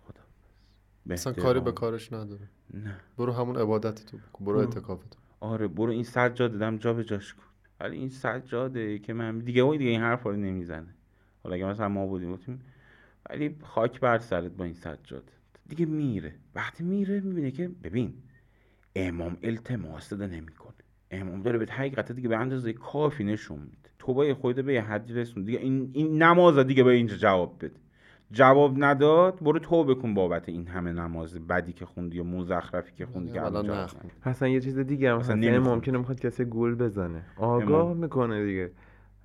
خدا 0.03 0.21
اصلا. 1.09 1.33
کاری 1.33 1.59
به 1.59 1.71
کارش 1.71 2.13
نداره. 2.13 2.49
نه. 2.73 2.95
برو 3.17 3.31
همون 3.31 3.57
عبادت 3.57 4.05
تو 4.05 4.17
بکن. 4.17 4.45
برو. 4.45 4.59
اعتکاف 4.59 5.07
تو 5.07 5.19
آره 5.39 5.67
برو 5.67 5.91
این 5.91 6.03
سجاده 6.03 6.57
دم 6.57 6.77
جا 6.77 6.93
به 6.93 7.03
جاش 7.03 7.33
کن. 7.33 7.43
ولی 7.79 7.97
این 7.97 8.09
سجاده 8.09 8.99
که 8.99 9.13
من 9.13 9.39
دیگه 9.39 9.63
وای 9.63 9.77
دیگه 9.77 9.89
این 9.89 10.01
حرف 10.01 10.23
رو 10.23 10.35
نمی‌زنه. 10.35 10.95
حالا 11.43 11.55
اگه 11.55 11.65
مثلا 11.65 11.89
ما 11.89 12.07
بودیم 12.07 12.33
گفتیم 12.33 12.61
ولی 13.29 13.55
خاک 13.63 13.99
بر 13.99 14.17
سرت 14.17 14.51
با 14.51 14.63
این 14.65 14.73
سجاده 14.73 15.31
دیگه 15.67 15.85
میره. 15.85 16.33
وقتی 16.55 16.83
میره 16.83 17.19
می‌بینه 17.19 17.51
که 17.51 17.69
ببین 17.83 18.13
امام 18.95 19.37
التماس 19.43 20.09
داده 20.09 20.27
نمی‌کنه. 20.27 20.73
امام 21.11 21.41
داره 21.41 21.57
به 21.57 21.65
حقیقت 21.71 22.11
دیگه 22.11 22.29
به 22.29 22.37
اندازه 22.37 22.73
کافی 22.73 23.23
نشون 23.23 23.59
میده. 23.59 23.89
تو 23.99 24.13
با 24.13 24.33
خودت 24.33 24.59
به 24.59 24.73
یه 24.73 24.81
حدی 24.81 25.13
رسون. 25.13 25.43
دیگه 25.43 25.59
این 25.59 25.89
این 25.93 26.23
نماز 26.23 26.57
دیگه 26.57 26.83
به 26.83 26.91
اینجا 26.91 27.15
جواب 27.15 27.55
بده. 27.57 27.75
جواب 28.31 28.83
نداد 28.83 29.39
برو 29.41 29.59
توبه 29.59 29.95
کن 29.95 30.13
بابت 30.13 30.49
این 30.49 30.67
همه 30.67 30.91
نماز 30.91 31.47
بدی 31.47 31.73
که 31.73 31.85
خوندی 31.85 32.17
یا 32.17 32.23
مزخرفی 32.23 32.91
که 32.95 33.05
خوندی 33.05 33.31
که 33.31 33.45
الان. 33.45 33.89
اصلا 34.23 34.47
یه 34.47 34.61
چیز 34.61 34.79
دیگه 34.79 35.13
هم 35.13 35.31
نمی‌خوام. 35.31 35.75
ممکنه 35.75 35.97
می‌خواد 35.97 36.19
کسی 36.19 36.45
گول 36.45 36.75
بزنه. 36.75 37.23
آگاه 37.37 37.81
امام. 37.81 37.97
می‌کنه 37.97 38.45
دیگه. 38.45 38.71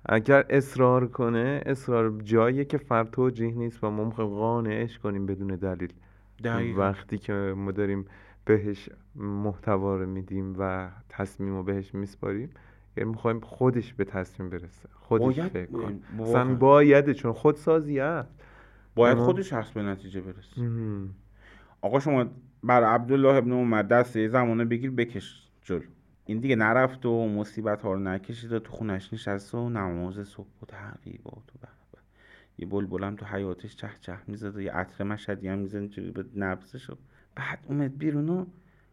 اگر 0.09 0.45
اصرار 0.49 1.07
کنه 1.07 1.61
اصرار 1.65 2.21
جاییه 2.23 2.65
که 2.65 2.77
فرد 2.77 3.11
توجیه 3.11 3.51
نیست 3.51 3.83
و 3.83 3.89
ما 3.89 4.03
می‌خوایم 4.03 4.29
قانعش 4.29 4.99
کنیم 4.99 5.25
بدون 5.25 5.47
دلیل 5.47 5.93
دقیقاً. 6.43 6.81
وقتی 6.81 7.17
که 7.17 7.33
ما 7.33 7.71
داریم 7.71 8.05
بهش 8.45 8.89
محتوا 9.15 9.95
رو 9.95 10.05
میدیم 10.05 10.55
و 10.59 10.89
تصمیم 11.09 11.55
رو 11.55 11.63
بهش 11.63 11.93
میسپاریم 11.95 12.49
یعنی 12.97 13.09
می‌خوایم 13.09 13.39
خودش 13.39 13.93
به 13.93 14.03
تصمیم 14.05 14.49
برسه 14.49 14.89
خودش 14.93 15.39
باید- 15.39 15.51
فکر 15.51 15.75
واقعاً. 15.75 15.95
اصلا 16.41 16.55
بایده 16.55 17.13
چون 17.13 17.33
خودسازی 17.33 17.99
هست 17.99 18.35
باید. 18.95 19.17
خودش 19.17 19.53
هست 19.53 19.73
به 19.73 19.81
نتیجه 19.83 20.21
برسه. 20.21 20.61
آقا 21.81 21.99
شما 21.99 22.25
بر 22.63 22.83
عبدالله 22.83 23.35
ابن 23.35 23.51
عمر 23.51 23.81
دسته 23.83 24.21
یه 24.21 24.27
زمانه 24.27 24.65
بگیر 24.65 24.91
بکش 24.91 25.49
جلو 25.61 25.81
این 26.25 26.39
دیگه 26.39 26.55
نرفت 26.55 27.05
و 27.05 27.29
مصیبت 27.29 27.81
ها 27.81 27.93
رو 27.93 27.99
نکشید 27.99 28.53
و 28.53 28.59
تو 28.59 28.71
خونش 28.71 29.13
نشست 29.13 29.55
و 29.55 29.69
نماز 29.69 30.27
صبح 30.27 30.47
و 30.61 30.65
تعقیبات 30.67 31.35
و 31.35 31.57
به 31.61 31.67
به. 31.91 31.99
یه 32.57 32.65
بلبلم 32.65 33.15
تو 33.15 33.25
حیاتش 33.25 33.75
چه 33.75 33.89
چه 34.01 34.17
می‌زد 34.27 34.55
و 34.55 34.61
یه 34.61 34.71
عطر 34.71 35.03
مشهدی 35.03 35.47
هم 35.47 35.57
می‌زد 35.59 35.75
اینجوری 35.75 36.11
به 36.11 36.25
نبزش 36.35 36.89
بعد 37.35 37.59
اومد 37.67 37.97
بیرون 37.97 38.29
و 38.29 38.45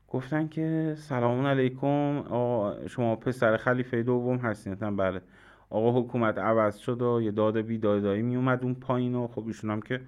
گفتن 0.09 0.49
که 0.49 0.95
سلام 0.99 1.47
علیکم 1.47 2.19
آقا 2.19 2.87
شما 2.89 3.17
پسر 3.17 3.57
خلیفه 3.57 4.03
دوم 4.03 4.37
هستین. 4.37 4.75
بله. 4.75 5.23
آقا 5.71 6.01
حکومت 6.01 6.39
عوض 6.39 6.77
شد 6.77 7.03
و 7.03 7.21
یه 7.23 7.31
داد 7.31 7.61
بیدادایی 7.61 8.23
می 8.23 8.37
اومد 8.37 8.63
اون 8.63 8.75
پایین 8.75 9.15
و 9.15 9.27
خب 9.27 9.47
ایشون 9.47 9.71
هم 9.71 9.83
که 9.83 10.01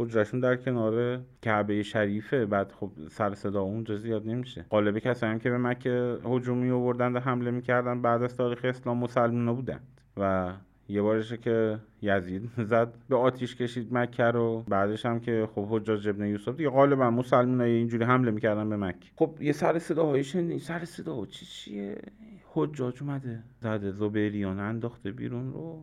حجرشون 0.00 0.40
در 0.40 0.56
کنار 0.56 1.20
کعبه 1.42 1.82
شریفه. 1.82 2.46
بعد 2.46 2.72
خب 2.72 2.90
سر 3.10 3.34
صدا 3.34 3.60
اونجا 3.60 3.96
زیاد 3.96 4.28
نمیشه. 4.28 4.64
غالب 4.70 4.98
کسایی 4.98 5.38
که 5.38 5.50
به 5.50 5.58
مکه 5.58 6.18
هجوم 6.24 6.58
می 6.58 6.70
آوردن 6.70 7.12
و 7.12 7.20
حمله 7.20 7.50
می‌کردن 7.50 8.02
بعد 8.02 8.22
از 8.22 8.36
تاریخ 8.36 8.64
اسلام 8.64 8.98
مسلمان 8.98 9.56
بودند 9.56 10.00
و 10.16 10.52
یه 10.88 11.02
بارشه 11.02 11.36
که 11.36 11.78
یزید 12.02 12.50
زد 12.58 12.94
به 13.08 13.16
آتیش 13.16 13.56
کشید 13.56 13.94
مکه 13.94 14.24
رو. 14.24 14.64
بعدش 14.68 15.06
هم 15.06 15.20
که 15.20 15.48
خب 15.54 15.66
حجاج 15.70 16.08
ابن 16.08 16.26
یوسف 16.26 16.56
دیگه 16.56 16.70
غالبا 16.70 17.10
مسلمان 17.10 17.60
اینجوری 17.60 18.04
حمله 18.04 18.30
می‌کردن 18.30 18.68
به 18.68 18.76
مکه. 18.76 19.10
خب 19.16 19.34
یه 19.40 19.52
سر 19.52 19.78
صداهایی 19.78 20.24
شنید 20.24 20.60
سر 20.60 20.84
صدا 20.84 21.26
چی 21.26 21.46
چیه؟ 21.46 21.96
حجاج 22.52 23.02
اومده. 23.02 23.42
زده 23.60 23.90
زبیریان 23.90 24.58
انداخته 24.58 25.10
بیرون 25.12 25.52
رو. 25.52 25.80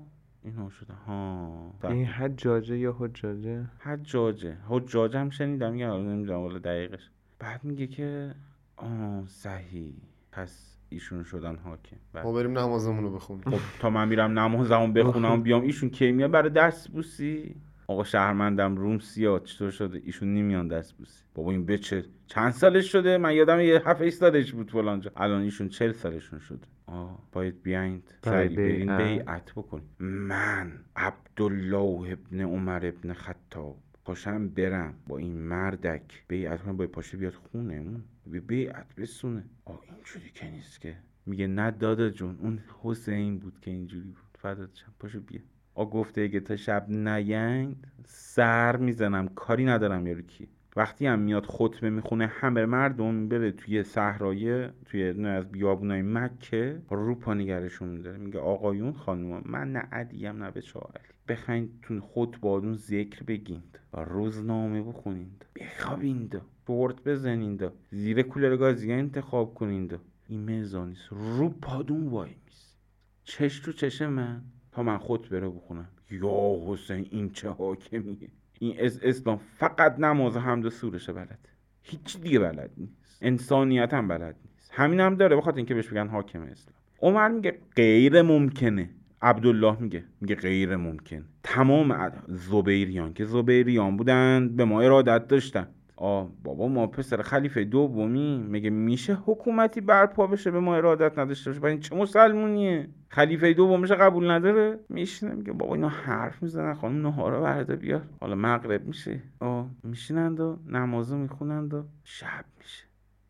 اینا 0.48 0.70
شده. 0.70 0.94
ها. 0.94 1.74
این 1.84 2.06
حجاجه 2.06 2.78
یا 2.78 2.96
حجاجه 3.00 3.66
حجاجه 3.80 4.58
حجاج 4.68 5.16
هم 5.18 5.30
شنیدم 5.30 5.72
میگم 5.74 5.90
حالا 5.90 6.04
نمی‌دونم 6.04 6.40
والا 6.40 6.60
دقیقش. 6.60 7.10
بعد 7.40 7.64
میگه 7.64 7.88
که 7.88 8.36
آه 8.78 9.24
صحیح. 9.28 9.94
پس 10.32 10.78
ایشون 10.90 11.24
شدن 11.24 11.56
حاکم. 11.56 11.96
بعد 12.14 12.26
ما 12.26 12.34
بریم 12.34 12.58
نمازمون 12.58 13.04
رو 13.04 13.16
بخونیم. 13.16 13.44
خب 13.44 13.80
تا 13.80 13.90
من 13.90 14.08
میرم 14.08 14.40
نمازمو 14.40 14.94
بخونم 14.94 15.42
بیام 15.44 15.62
ایشون 15.62 15.90
کی 15.90 16.12
میاد؟ 16.12 16.32
برای 16.32 16.50
دست 16.50 16.92
بوسی. 16.92 17.56
آقا 17.88 18.04
شهرمندم 18.04 18.76
روم 18.76 19.00
سیاه 19.00 19.40
چطور 19.40 19.72
شده؟ 19.72 20.02
ایشون 20.04 20.34
نمیان 20.34 20.68
دست 20.68 20.94
بوسی 20.98 21.24
بابا 21.36 21.52
این 21.52 21.66
بچه 21.66 22.06
چند 22.28 22.52
سالش 22.52 22.92
شده؟ 22.92 23.18
من 23.18 23.36
یادم 23.36 23.60
یه 23.60 23.82
هفت 23.86 24.10
سالش 24.10 24.52
بود 24.52 24.72
فلانجا 24.72 25.12
الان 25.16 25.42
ایشون 25.42 25.70
چل 25.70 25.92
سالشون 25.92 26.40
شده. 26.40 26.68
آه 26.86 27.20
باید 27.32 27.64
بیاین 27.64 28.04
برای 28.22 28.48
سری 28.48 28.56
برین 28.56 28.98
بیعت. 28.98 29.52
بکنین. 29.52 29.84
من 30.00 30.72
عبدالله 30.96 32.12
ابن 32.12 32.42
عمر 32.42 32.86
ابن 32.86 33.14
خطاب 33.14 33.78
پاشم 34.06 34.48
برم. 34.50 34.94
با 35.08 35.18
این 35.18 35.38
مردک 35.38 36.24
بیعت 36.28 36.62
کنم 36.62 36.78
باید 36.78 36.92
پاشه 36.92 37.18
بیاد 37.18 37.34
خونمون. 37.34 38.04
به 38.28 38.40
بیعت 38.40 38.96
بسونه. 38.96 39.44
آه 39.66 39.82
اینجوری 39.96 40.32
که 40.34 40.52
نیست 40.52 40.82
که. 40.82 40.98
میگه 41.26 41.48
نه 41.48 41.72
دادا 41.72 42.10
جون 42.10 42.38
اون 42.42 42.60
حسین 42.84 43.40
بود 43.40 43.60
که 43.62 43.72
اینجوری 43.72 44.08
بود. 44.08 44.18
فدات 44.40 44.76
شم 44.76 44.94
پاشو 45.00 45.20
بیا. 45.20 45.40
آ 45.40 45.57
گفته 45.86 46.22
اگه 46.22 46.40
تا 46.40 46.56
شب 46.56 46.90
نیند 46.90 47.88
سر 48.08 48.78
می‌زنم 48.78 49.28
کاری 49.28 49.66
ندارم 49.66 50.08
یارو 50.08 50.22
کی. 50.22 50.48
وقتی 50.76 51.06
هم 51.08 51.20
میاد 51.20 51.46
خطبه 51.46 51.90
می‌خونه 51.90 52.28
همه 52.28 52.66
مردم 52.66 53.30
بره 53.30 53.52
توی 53.52 53.84
صحرای 53.84 54.70
توی 54.86 55.14
نه 55.14 55.28
از 55.30 55.52
بیابونای 55.52 56.02
مکه 56.02 56.82
رو 56.90 57.16
پا 57.16 57.34
نگرشون 57.34 57.90
میداره. 57.90 58.18
میگه 58.18 58.40
آقایون 58.40 58.94
خانوما 58.94 59.42
من 59.46 59.72
نه 59.72 59.80
عدیم 59.92 60.44
نه 60.44 60.52
به 60.52 60.62
شاعری 60.62 61.14
بخواین 61.28 61.70
تو 61.82 62.02
خطبادون 62.02 62.76
ذکر 62.76 63.24
بگیند. 63.24 63.80
روزنامه 63.94 64.82
بخونید 64.82 65.46
بخوابیند. 65.56 66.42
برد 66.68 67.04
بزنید 67.04 67.72
زیر 67.92 68.22
کولر 68.22 68.58
گازی 68.58 68.92
انتخاب 68.94 69.54
کنید 69.54 70.00
این 70.28 70.40
میزانیست 70.40 71.08
رو 71.12 71.50
پادون 71.50 72.08
وای 72.08 72.30
میست 72.46 72.78
چش 73.24 73.60
تو 73.60 73.72
چش 73.72 74.02
من. 74.02 74.42
تا 74.78 74.84
من 74.84 74.98
خطبه 74.98 75.40
رو 75.40 75.52
بخونم. 75.52 75.88
یا 76.12 76.58
حسین 76.68 77.08
این 77.12 77.30
چه 77.30 77.50
حاکمیه؟ 77.50 78.30
این 78.60 78.76
اس 78.80 79.00
اسلام 79.04 79.40
فقط 79.58 80.00
نماز 80.00 80.38
حمد 80.38 80.66
و 80.66 80.70
سورشه 80.70 81.14
بلد. 81.14 81.48
هیچ 81.82 82.22
دیگه 82.22 82.40
بلد 82.40 82.72
نیست. 82.78 83.18
انسانیت 83.22 83.94
هم 83.94 84.08
بلد 84.08 84.36
نیست. 84.46 84.72
همین 84.74 85.00
هم 85.00 85.16
داره 85.16 85.36
بخاطر 85.36 85.58
اینکه 85.58 85.74
بهش 85.74 85.88
بگن 85.88 86.08
حاکم 86.08 86.42
اسلام. 86.42 86.76
عمر 87.02 87.28
میگه 87.28 87.58
غیر 87.76 88.22
ممکنه. 88.22 88.90
عبدالله 89.22 89.78
میگه 89.80 90.04
میگه 90.22 90.36
غیر 90.36 90.76
ممکن. 90.76 91.26
تمام 91.44 92.12
زبیریان 92.28 93.14
که 93.14 93.26
زبیریان 93.26 93.98
بودن 93.98 94.56
به 94.56 94.66
ما 94.66 94.82
ارادت 94.82 95.28
داشتن. 95.28 95.68
آه 95.98 96.32
بابا 96.44 96.68
ما 96.68 96.88
پسر 96.88 97.22
خلیفه 97.22 97.64
دومی 97.64 98.38
میگه 98.38 98.70
میشه 98.70 99.18
حکومتی 99.26 99.82
برپا 99.82 100.28
بشه 100.28 100.52
به 100.52 100.60
ما 100.60 100.76
ارادت 100.76 101.20
نداشته 101.20 101.52
باشه؟ 101.52 101.64
این 101.64 101.80
چه 101.80 101.96
مسلمونیه؟ 101.96 102.90
خلیفه 103.10 103.54
دومش 103.54 103.92
قبول 103.92 104.32
نداره؟ 104.32 104.80
میشینه 104.90 105.34
میگه 105.34 105.54
بابا 105.54 105.76
اینا 105.76 105.90
حرف 105.90 106.44
می‌زنن 106.44 106.74
خانم 106.74 107.08
نهارا 107.08 107.42
برده 107.42 107.76
بیار. 107.76 108.04
حالا 108.22 108.36
مغرب 108.36 108.88
میشه. 108.88 109.22
آه 109.40 109.70
میشینند 109.84 110.40
و 110.40 110.60
نمازو 110.68 111.18
می‌خونند 111.18 111.74
و 111.74 111.84
شب 112.04 112.46
میشه. 112.60 112.84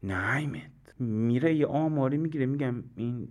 نایمت. 0.03 0.71
میره 0.99 1.55
یه 1.55 1.65
آماری 1.65 2.17
می‌گیره 2.17 2.45
میگم 2.45 2.83
این 2.95 3.27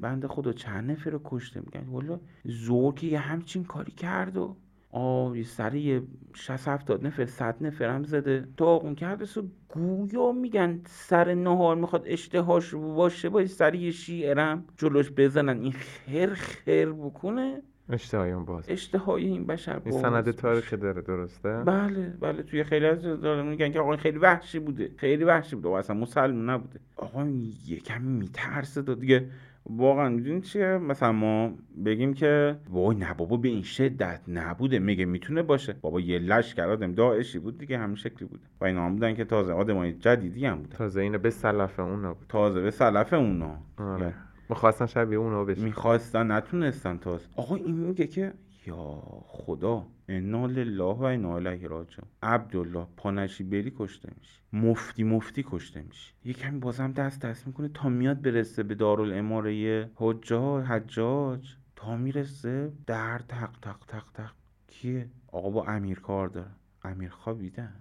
بنده 0.00 0.28
خدا 0.28 0.52
چند 0.52 0.90
نفر 0.90 1.10
رو 1.10 1.20
کشته؟ 1.24 1.60
میگن 1.60 1.88
والا 1.88 2.20
زور 2.44 2.94
که 2.94 3.06
یه 3.06 3.18
همچین 3.18 3.64
کاری 3.64 3.92
کرد 3.92 4.36
و 4.36 4.56
آه 4.94 5.38
یه 5.38 5.44
سر 5.44 5.74
یه 5.74 6.02
60 6.34 6.68
70 6.68 7.06
نفر 7.06 7.24
100 7.26 7.56
نفر 7.60 7.88
هم 7.88 8.04
زده. 8.04 8.48
داغون 8.56 8.94
کرده 8.94 9.24
سو 9.24 9.42
گویا 9.68 10.32
میگن 10.32 10.80
سر 10.86 11.34
نهار 11.34 11.76
می‌خواد 11.76 12.02
اشتهاش 12.06 12.74
باشه 12.74 13.28
با 13.28 13.46
سر 13.46 13.74
یه 13.74 13.90
شیعرم 13.90 14.64
جلوش 14.76 15.10
بزنن. 15.16 15.60
این 15.60 15.72
خیر 15.72 16.34
خیر 16.34 16.92
بکنه. 16.92 17.62
اشتهایان 17.88 18.44
باز. 18.44 18.64
اشتهای 18.68 19.24
این 19.24 19.46
بشر 19.46 19.80
این 19.84 19.92
باز 19.92 20.00
سند 20.00 20.24
بشه. 20.24 20.32
تاریخی 20.32 20.76
داره 20.76 21.02
درسته؟ 21.02 21.48
بله 21.48 22.16
بله. 22.20 22.42
توی 22.42 22.64
خیلی 22.64 22.86
از 22.86 23.02
داره. 23.02 23.42
میگن 23.42 23.72
که 23.72 23.80
آقا 23.80 23.90
این 23.90 24.00
خیلی 24.00 24.18
وحشی 24.18 24.58
بوده. 24.58 24.90
خیلی 24.96 25.24
وحشی 25.24 25.56
بوده. 25.56 25.68
و 25.68 25.72
اصلا 25.72 25.96
مسلمان 25.96 26.50
نبوده. 26.50 26.80
آقا 26.96 27.22
این 27.22 27.52
یکم 27.66 28.02
میترسه 28.02 28.82
داد 28.82 29.00
دیگه. 29.00 29.28
واقعا 29.66 30.08
می‌دونی 30.08 30.40
چیه؟ 30.40 30.78
مثلا 30.78 31.12
ما 31.12 31.52
بگیم 31.84 32.14
که 32.14 32.56
وای 32.70 32.96
نه 32.96 33.14
بابا 33.14 33.36
به 33.36 33.48
این 33.48 33.62
شدت 33.62 34.20
نبوده 34.28 34.78
میگه 34.78 35.04
می‌تونه 35.04 35.42
باشه. 35.42 35.72
بابا 35.80 36.00
یه 36.00 36.18
لشکر 36.18 36.68
آدم 36.68 36.92
داعشی 36.92 37.38
بود 37.38 37.58
دیگه 37.58 37.78
همین 37.78 37.96
شکلی 37.96 38.28
بوده 38.28 38.42
و 38.60 38.64
اینا 38.64 38.86
هم 38.86 38.92
بودن 38.94 39.14
که 39.14 39.24
تازه 39.24 39.52
آدمای 39.52 39.92
جدیدی 39.92 40.46
هم 40.46 40.56
بودن. 40.56 40.76
تازه 40.76 41.00
اینو 41.00 41.18
به 41.18 41.30
سلف 41.30 41.80
اونا 41.80 42.14
بود. 42.14 42.26
تازه 42.28 42.60
به 42.60 42.70
سلف 42.70 43.12
اونا. 43.12 43.58
آره. 43.78 44.14
می‌خواستن 44.48 44.86
شبیه 44.86 45.18
اونا 45.18 45.44
بشه 45.44 45.62
می‌خواستن 45.64 46.32
نتونستن 46.32 46.96
تازه. 46.98 47.26
آقا 47.36 47.56
این 47.56 47.74
میگه 47.74 48.06
که 48.06 48.32
یا 48.66 49.02
خدا 49.26 49.86
انا 50.08 50.46
لله 50.46 50.84
و 50.84 51.02
انا 51.02 51.36
الیه 51.36 51.68
راجعون. 51.68 52.08
عبدالله 52.22 52.86
پانشی 52.96 53.44
بری 53.44 53.72
کشته 53.78 54.12
میشه. 54.18 54.40
مفتی 54.52 55.04
مفتی 55.04 55.44
کشته 55.48 55.82
میشه. 55.82 56.12
یه 56.24 56.32
کمی 56.32 56.58
بازم 56.58 56.92
دست 56.92 57.20
دست 57.20 57.46
می‌کنه 57.46 57.68
تا 57.68 57.88
میاد 57.88 58.22
برسه 58.22 58.62
به 58.62 58.74
دارالاماره 58.74 59.90
حجاج 59.94 60.64
حجاج. 60.64 61.56
تا 61.76 61.96
می‌رسه 61.96 62.72
در 62.86 63.18
تق 63.18 63.50
تق 63.62 63.78
تق 63.88 64.04
تق. 64.14 64.32
کیه؟ 64.66 65.10
آقا 65.32 65.50
با 65.50 65.64
امیر 65.64 66.00
کار 66.00 66.28
داره 66.28 66.50
امیر 66.84 67.10
خوابیدن 67.10 67.74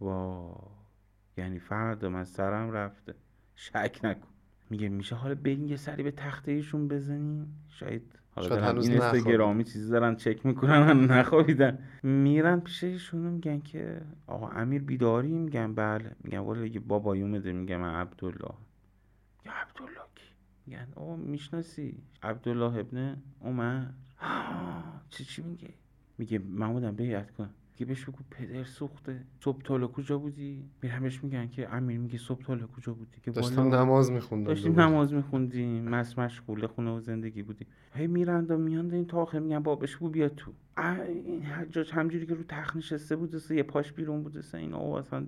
وا 0.00 0.56
یعنی 1.36 1.58
فردا 1.58 2.08
من 2.08 2.24
سرم 2.24 2.70
رفته. 2.70 3.14
شک 3.54 4.00
نکن. 4.04 4.28
میگه 4.70 4.88
میشه 4.88 5.16
حالا 5.16 5.34
بریم 5.34 5.68
یه 5.68 5.76
سری 5.76 6.02
به 6.02 6.10
تخته 6.10 6.52
ایشون 6.52 6.88
بزنیم؟ 6.88 7.66
شاید 7.68 8.13
حالا 8.34 8.62
هنوز 8.62 8.88
این. 8.88 9.02
اینستاگرامی 9.02 9.64
چیزی 9.64 9.90
دارن 9.90 10.16
چک 10.16 10.46
می‌کنن 10.46 11.04
نخوابیدن. 11.10 11.78
میرن 12.02 12.60
پیش 12.60 12.84
ایشون 12.84 13.20
میگن 13.20 13.60
که 13.60 14.00
آقا 14.26 14.48
امیر 14.48 14.82
بیداری 14.82 15.38
میگن 15.38 15.74
بله. 15.74 16.10
میگن 16.24 16.38
والا 16.38 16.66
یه 16.66 16.80
بابایی 16.80 17.22
اومده 17.22 17.52
میگه 17.52 17.76
من 17.76 17.94
عبدالله. 17.94 18.54
یا 19.46 19.52
عبدالله 19.52 20.00
کی؟ 20.14 20.24
میگن 20.66 20.88
آقا 20.96 21.16
می‌شناسی؟ 21.16 22.02
عبدالله 22.22 22.76
ابن 22.80 23.22
عمر. 23.44 23.84
چی 25.10 25.24
چی 25.24 25.42
میگه؟ 25.42 25.70
میگه 26.18 26.38
من 26.38 26.72
بودم 26.72 26.96
بیعت 26.96 27.30
کن. 27.30 27.50
دیگه 27.76 27.88
بهش 27.88 28.04
بگو 28.04 28.18
پدر 28.30 28.64
سوخته. 28.64 29.20
صبح 29.40 29.62
تالا 29.62 29.86
کجا 29.86 30.18
بودی؟ 30.18 30.64
میرن 30.82 31.02
بهش 31.02 31.24
میگن 31.24 31.48
که 31.48 31.74
امیر 31.74 31.98
میگه 31.98 32.18
صبح 32.18 32.44
تالا 32.44 32.66
کجا 32.66 32.92
بودی؟ 32.92 33.20
که 33.22 33.30
داشتم 33.30 33.74
نماز 33.74 34.12
میخوندم 34.12 34.46
داشتیم 34.46 34.80
نماز 34.80 35.12
میخوندیم 35.12 35.88
مس 35.88 36.18
مشغول 36.18 36.66
خونه 36.66 36.90
و 36.90 37.00
زندگی 37.00 37.42
بودیم. 37.42 37.66
هی 37.94 38.06
میرند 38.06 38.50
و 38.50 38.56
میاند 38.56 38.94
این 38.94 39.06
تا 39.06 39.22
آخر 39.22 39.38
میگن 39.38 39.58
بابش 39.58 39.96
بو 39.96 40.08
بیا 40.08 40.28
تو. 40.28 40.52
این 41.24 41.42
حجاج 41.42 41.92
همجوری 41.92 42.26
که 42.26 42.34
رو 42.34 42.42
تخت 42.48 42.76
نشسته 42.76 43.16
بود 43.16 43.34
یه 43.50 43.62
پاش 43.62 43.92
بیرون 43.92 44.22
بود 44.22 44.44
اینا 44.54 44.84
و 44.84 44.96
اصلا 44.96 45.26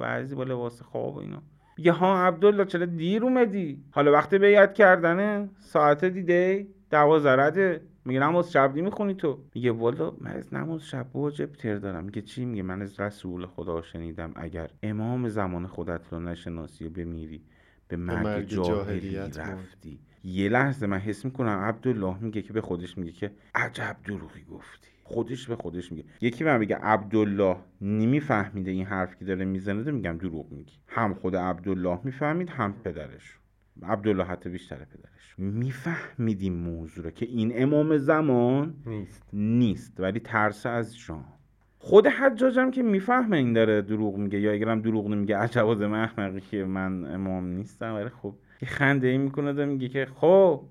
بعضی 0.00 0.34
با 0.34 0.44
لباس 0.44 0.82
خواب 0.82 1.16
و 1.16 1.18
اینا. 1.18 1.42
میگه 1.78 1.92
ها 1.92 2.26
عبدالله 2.26 2.64
چرا 2.64 2.86
دیر 2.86 3.24
اومدی؟ 3.24 3.82
حالا 3.90 4.12
وقتی 4.12 4.38
بیعت 4.38 4.74
کردنه؟ 4.74 5.48
ساعت 5.58 6.04
دیده؟ 6.04 6.66
دوازده 6.90 7.36
رده؟ 7.36 7.80
میگه 8.08 8.20
نماز 8.20 8.52
شب 8.52 8.74
می‌خونی 8.74 9.14
تو؟ 9.14 9.38
میگه 9.54 9.72
والا 9.72 10.12
من 10.20 10.30
از 10.30 10.54
نماز 10.54 10.86
شب 10.86 11.16
واجب 11.16 11.52
تر 11.52 11.74
دارم. 11.74 12.04
میگه 12.04 12.22
چی 12.22 12.44
میگه؟ 12.44 12.62
من 12.62 12.82
از 12.82 13.00
رسول 13.00 13.46
خدا 13.46 13.82
شنیدم. 13.82 14.32
اگر 14.36 14.70
امام 14.82 15.28
زمان 15.28 15.66
خودت 15.66 16.00
رو 16.10 16.20
نشناسی 16.20 16.86
و 16.86 16.90
بمیری 16.90 17.42
به 17.88 17.96
مرگ, 17.96 18.26
مرگ 18.26 18.48
جاهلی. 18.48 19.16
رفتی. 19.16 19.98
یه 20.24 20.48
لحظه 20.48 20.86
من 20.86 20.98
حس 20.98 21.24
می‌کنم 21.24 21.48
عبدالله 21.48 22.18
میگه 22.20 22.42
که 22.42 22.52
به 22.52 22.60
خودش 22.60 22.98
میگه 22.98 23.12
که 23.12 23.30
عجب 23.54 23.96
دروغی 24.04 24.44
گفتی. 24.44 24.88
خودش 25.04 25.48
به 25.48 25.56
خودش 25.56 25.92
میگه. 25.92 26.04
یکی 26.20 26.44
من 26.44 26.58
بگه 26.58 26.76
عبدالله 26.76 27.56
نمیفهمیده 27.80 28.70
این 28.70 28.86
حرف 28.86 29.16
که 29.16 29.24
داره 29.24 29.44
می‌زنه 29.44 29.90
میگم 29.90 30.18
دروغ 30.18 30.52
میگی 30.52 30.74
هم 30.86 31.14
خود 31.14 31.36
عبدالله 31.36 31.98
می‌فهمید 32.04 32.50
هم 32.50 32.72
پدرش. 32.84 33.38
عبدالله 33.82 34.24
حتی 34.24 34.50
بیشتر 34.50 34.76
پدرش 34.76 35.17
می‌فهمید 35.38 36.40
این 36.42 36.54
موضوع 36.54 37.04
رو 37.04 37.10
که 37.10 37.26
این 37.26 37.62
امام 37.62 37.96
زمان 37.96 38.74
نیست. 38.86 39.22
نیست 39.32 40.00
ولی 40.00 40.20
ترس 40.20 40.66
از 40.66 40.98
جان 40.98 41.24
خود 41.78 42.06
حجاجم 42.06 42.70
که 42.70 42.82
می‌فهمه 42.82 43.36
این 43.36 43.52
داره 43.52 43.82
دروغ 43.82 44.16
میگه 44.16 44.40
یا 44.40 44.52
اگرم 44.52 44.80
دروغ 44.80 45.06
نمیگه 45.08 45.36
عجب 45.36 45.66
از 45.66 45.82
احمقی 45.82 46.40
که 46.40 46.64
من 46.64 47.14
امام 47.14 47.46
نیستم 47.46 47.94
ولی 47.94 48.08
خب 48.08 48.34
یه 48.62 48.68
خنده 48.68 49.06
ای 49.06 49.18
می‌کنه 49.18 49.52
و 49.52 49.66
میگه 49.66 49.88
که 49.88 50.06
خب 50.14 50.64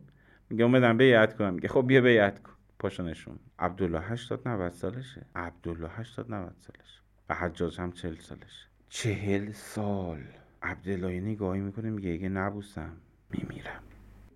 میگه 0.50 0.64
اومدم 0.64 0.98
بیعت 0.98 1.38
کنم. 1.38 1.54
میگه 1.54 1.68
خب 1.68 1.88
بیا 1.88 2.02
بیعت 2.02 2.44
کن. 2.44 2.52
پاشو 2.80 3.04
نشون. 3.04 3.40
عبدالله 3.60 4.00
80 4.00 4.48
90 4.48 4.72
سالشه. 4.72 5.26
عبدالله 5.36 5.90
80 5.96 6.34
90 6.34 6.56
سالشه. 6.58 7.02
و 7.30 7.34
حجاج 7.34 7.80
هم 7.80 7.92
40 7.92 8.16
سالشه. 8.16 8.68
چهل 8.90 9.52
سال. 9.52 10.20
عبدالله 10.64 11.20
نگاهی 11.20 11.62
می‌کنه 11.62 11.90
میگه 11.90 12.12
اگه 12.14 12.30
نبوسم 12.30 12.92
میمیرم. 13.30 13.82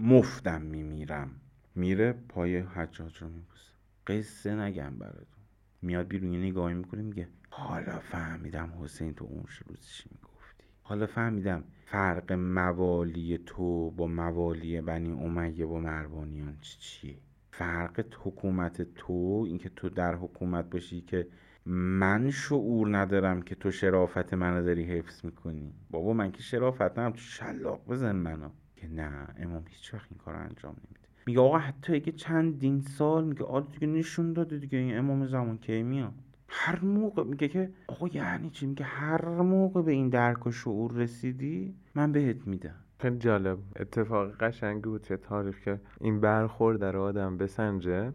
مفتم 0.02 0.62
میمیرم. 0.62 1.32
میره 1.76 2.14
پای 2.30 2.58
حجاج 2.58 3.18
رو 3.18 3.28
میبوسه. 3.28 3.72
قصه 4.08 4.56
نگم 4.56 5.00
براتون. 5.00 5.44
میاد 5.82 6.08
بیرون 6.08 6.32
یه 6.34 6.40
نگاهی 6.40 6.76
می‌کنه 6.76 7.02
میگه 7.02 7.28
حالا 7.50 8.00
فهمیدم 8.00 8.74
حسین 8.82 9.14
تو 9.14 9.26
اون 9.26 9.46
روز 9.68 9.88
چی 9.88 10.10
می‌گفتی. 10.12 10.64
حالا 10.84 11.06
فهمیدم 11.06 11.64
فرق 11.86 12.34
موالی 12.34 13.38
تو 13.38 13.92
با 13.92 14.08
موالی 14.08 14.82
بنی 14.82 15.12
امیه 15.12 15.66
و 15.66 15.78
مروانیان 15.78 16.58
چی 16.62 16.80
چیه. 16.80 17.18
فرق 17.52 18.06
حکومت 18.24 18.82
تو 18.82 19.44
اینکه 19.48 19.70
تو 19.70 19.90
در 19.90 20.16
حکومت 20.16 20.70
باشی 20.70 21.02
که 21.02 21.28
من 21.66 22.32
شعور 22.32 22.98
ندارم 22.98 23.42
که 23.42 23.56
تو 23.56 23.72
شرافت 23.72 24.34
منو 24.34 24.64
داری 24.64 24.84
حفظ 24.84 25.26
می‌کنی. 25.26 25.74
بابا 25.92 26.14
من 26.14 26.32
که 26.32 26.42
شرافت 26.42 26.82
ندارم. 26.82 27.12
تو 27.12 27.18
شلاق 27.18 27.86
بزن 27.88 28.16
منو. 28.16 28.50
که 28.82 28.88
نه 28.88 29.28
امام 29.38 29.64
هیچ 29.70 29.94
وقت 29.94 30.08
این 30.12 30.20
کار 30.26 30.36
انجام 30.36 30.72
نمیده. 30.72 31.08
میگه 31.26 31.40
آقا 31.40 31.58
حتی 31.58 31.96
اگه 31.96 32.12
چندین 32.12 32.82
سال 32.82 33.24
میگه 33.24 33.44
آره 33.44 33.66
دیگه 33.66 33.88
نشون 33.88 34.34
داده 34.34 34.58
دیگه 34.58 34.78
این 34.78 34.98
امام 34.98 35.26
زمان 35.26 35.58
کی 35.58 35.84
میاد. 35.84 36.14
هر 36.48 36.80
موقع 36.80 37.24
میگه 37.24 37.48
که 37.48 37.72
آقا 37.88 38.08
یعنی 38.08 38.50
چی؟ 38.50 38.66
میگه 38.66 38.86
هر 38.86 39.26
موقع 39.26 39.82
به 39.82 39.92
این 39.92 40.10
درک 40.10 40.48
و 40.48 40.52
شعور 40.52 40.92
رسیدی 40.92 41.76
من 41.96 42.12
بهت 42.12 42.48
میدم. 42.48 42.76
خیلی 43.00 43.18
جالب. 43.18 43.58
اتفاق 43.76 44.38
قشنگی 44.38 44.82
بود 44.90 45.04
که 45.04 45.18
تاریخ 45.18 45.60
که 45.60 45.80
این 46.02 46.22
برخورد 46.22 46.84
رو 46.84 47.02
آدم 47.02 47.38
بسنجه 47.38 48.14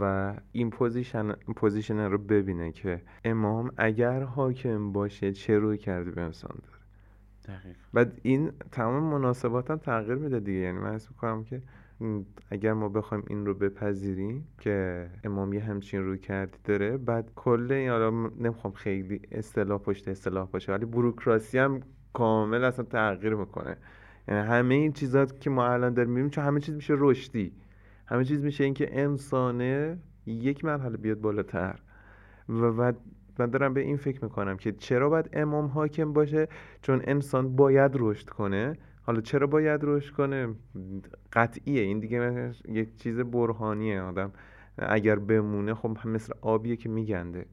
و 0.00 0.34
این 0.52 0.70
position 0.70 1.32
position 1.32 1.98
رو 1.98 2.18
ببینه 2.18 2.72
که 2.72 3.02
امام 3.24 3.72
اگر 3.76 4.22
حاکم 4.22 4.92
باشه 4.92 5.32
چه 5.32 5.58
رویکردی 5.58 6.10
به 6.10 6.20
انسان 6.20 6.56
داره؟ 6.62 6.81
دقیق 7.48 7.76
بعد 7.92 8.20
این 8.22 8.52
تمام 8.72 9.02
مناسبات 9.02 9.70
هم 9.70 9.76
تغییر 9.76 10.14
میده 10.14 10.40
دیگه. 10.40 10.58
یعنی 10.58 10.78
من 10.78 10.94
حس 10.94 11.10
می‌کنم 11.10 11.44
که 11.44 11.62
اگر 12.50 12.72
ما 12.72 12.88
بخوایم 12.88 13.24
این 13.26 13.46
رو 13.46 13.54
بپذیریم 13.54 14.48
که 14.60 15.08
امام 15.24 15.52
یه 15.52 15.60
همچین 15.60 16.04
رویکردی 16.04 16.58
داره 16.64 16.96
بعد 16.96 17.30
کل 17.36 17.72
این 17.72 17.90
حالا 17.90 18.10
نمی‌خوام 18.10 18.72
خیلی 18.72 19.20
اصطلاح 19.32 19.78
پشت 19.78 20.08
اصطلاح 20.08 20.48
باشه 20.48 20.72
ولی 20.72 20.84
بروکراسی 20.84 21.58
هم 21.58 21.80
کامل 22.12 22.64
اصلا 22.64 22.84
تغییر 22.84 23.34
می‌کنه. 23.34 23.76
یعنی 24.28 24.40
همه 24.40 24.74
این 24.74 24.92
چیزات 24.92 25.40
که 25.40 25.50
ما 25.50 25.66
الان 25.66 25.94
داریم 25.94 26.10
می‌بینیم 26.10 26.30
چون 26.30 26.44
همه 26.44 26.60
چیز 26.60 26.74
میشه 26.74 26.94
رشدی. 26.96 27.52
همه 28.06 28.24
چیز 28.24 28.44
میشه 28.44 28.64
اینکه 28.64 29.00
انسانه 29.00 29.98
یک 30.26 30.64
مرحله 30.64 30.96
بیاد 30.96 31.20
بالاتر. 31.20 31.78
و 32.48 32.72
بعد 32.72 32.96
من 33.38 33.46
دارم 33.46 33.74
به 33.74 33.80
این 33.80 33.96
فکر 33.96 34.24
می‌کنم 34.24 34.56
که 34.56 34.72
چرا 34.72 35.08
باید 35.08 35.28
امام 35.32 35.66
حاکم 35.66 36.12
باشه؟ 36.12 36.48
چون 36.82 37.00
انسان 37.04 37.56
باید 37.56 37.92
رشد 37.94 38.28
کنه. 38.28 38.76
حالا 39.02 39.20
چرا 39.20 39.46
باید 39.46 39.80
رشد 39.82 40.14
کنه؟ 40.14 40.48
قطعیه. 41.32 41.82
این 41.82 42.00
دیگه 42.00 42.52
یک 42.68 42.96
چیز 42.96 43.18
برهانیه 43.20 44.00
آدم. 44.00 44.32
اگر 44.78 45.16
بمونه 45.16 45.74
خب 45.74 45.98
مثل 46.04 46.32
آبیه 46.40 46.76
که 46.76 46.88
میگنده. 46.88 47.46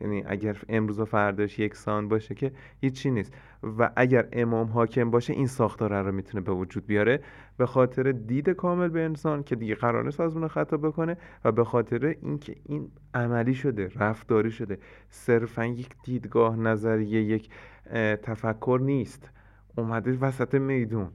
یعنی 0.00 0.24
اگر 0.26 0.56
امروز 0.68 1.00
و 1.00 1.04
فرداش 1.04 1.58
یکسان 1.58 2.08
باشه 2.08 2.34
که 2.34 2.52
هیچی 2.80 3.10
نیست. 3.10 3.32
و 3.78 3.90
اگر 3.96 4.28
امام 4.32 4.66
حاکم 4.66 5.10
باشه 5.10 5.32
این 5.32 5.46
ساختار 5.46 6.02
رو 6.02 6.12
می‌تونه 6.12 6.44
به 6.44 6.52
وجود 6.52 6.86
بیاره 6.86 7.20
به 7.56 7.66
خاطر 7.66 8.12
دید 8.12 8.50
کامل 8.50 8.88
به 8.88 9.04
انسان 9.04 9.42
که 9.42 9.56
دیگه 9.56 9.74
قرار 9.74 10.04
نیست 10.04 10.20
آزمون 10.20 10.48
خطا 10.48 10.76
بکنه 10.76 11.16
و 11.44 11.52
به 11.52 11.64
خاطر 11.64 12.16
اینکه 12.22 12.56
این 12.64 12.90
عملی 13.14 13.54
شده 13.54 13.90
رفتاری 13.96 14.50
شده. 14.50 14.78
صرفا 15.08 15.64
یک 15.64 15.88
دیدگاه 16.04 16.56
نظریه 16.56 17.22
یک 17.22 17.48
تفکر 18.22 18.80
نیست. 18.82 19.30
اومده 19.76 20.18
وسط 20.20 20.54
میدون. 20.54 21.10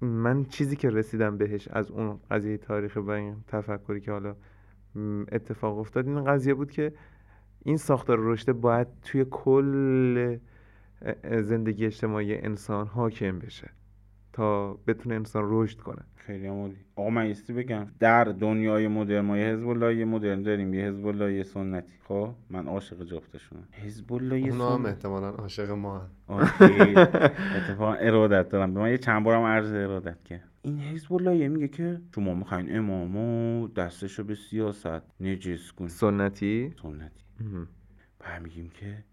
من 0.00 0.44
چیزی 0.44 0.76
که 0.76 0.90
رسیدم 0.90 1.36
بهش 1.36 1.68
از 1.68 1.90
اون 1.90 2.20
قضیه 2.30 2.56
تاریخ 2.56 2.96
و 2.96 3.10
این 3.10 3.36
تفکری 3.48 4.00
که 4.00 4.12
حالا 4.12 4.36
اتفاق 5.32 5.78
افتاد 5.78 6.08
این 6.08 6.24
قضیه 6.24 6.54
بود 6.54 6.70
که 6.70 6.92
این 7.64 7.76
ساختار 7.76 8.18
رشد 8.20 8.52
باید 8.52 8.86
توی 9.02 9.26
کل 9.30 10.38
زندگی 11.40 11.86
اجتماعی 11.86 12.38
انسان 12.38 12.86
حاکم 12.86 13.38
بشه 13.38 13.70
تا 14.32 14.74
بتونه 14.86 15.14
انسان 15.14 15.44
رشد 15.46 15.78
کنه. 15.78 16.02
خیلی 16.16 16.46
هم 16.46 16.54
عالی. 16.54 16.76
آقا 16.96 17.10
من 17.10 17.22
ایستی 17.22 17.52
بگم. 17.52 17.86
در 18.00 18.24
دنیای 18.24 18.88
مدرن 18.88 19.20
ما 19.20 19.38
یه 19.38 19.46
حزب 19.46 19.68
الله 19.68 20.04
مدرن 20.04 20.42
داریم 20.42 20.74
یه 20.74 20.84
حزب 20.84 21.06
الله 21.06 21.42
سنتی. 21.42 21.92
خب؟ 22.04 22.34
من 22.50 22.66
عاشق 22.66 23.04
جفتشونم. 23.04 23.68
حزب 23.72 24.12
الله 24.12 24.36
اونا 24.36 24.70
هم 24.70 24.76
سنتی. 24.76 24.88
احتمالا 24.88 25.28
عاشق 25.30 25.70
ما 25.70 25.98
هم. 25.98 26.10
اوکی. 26.28 27.00
اتفاقا 27.56 27.92
ارادت 27.92 28.48
دارم. 28.48 28.74
به 28.74 28.80
من 28.80 28.90
یه 28.90 28.98
چند 28.98 29.24
بارم 29.24 29.42
عرض 29.42 29.72
ارادت 29.72 30.24
کرد 30.24 30.48
این 30.62 30.78
حزب 30.78 31.12
الله 31.12 31.48
میگه 31.48 31.68
که 31.68 32.00
شما 32.14 32.34
می‌خواین 32.34 32.76
امامو 32.76 33.68
دستشو 33.68 34.24
به 34.24 34.34
سیاست 34.34 35.02
نجس 35.20 35.72
کن. 35.72 35.88
سنتی؟ 35.88 36.74
سنتی. 36.82 37.22
بعد 38.18 38.42
میگیم 38.42 38.70
که 38.70 39.04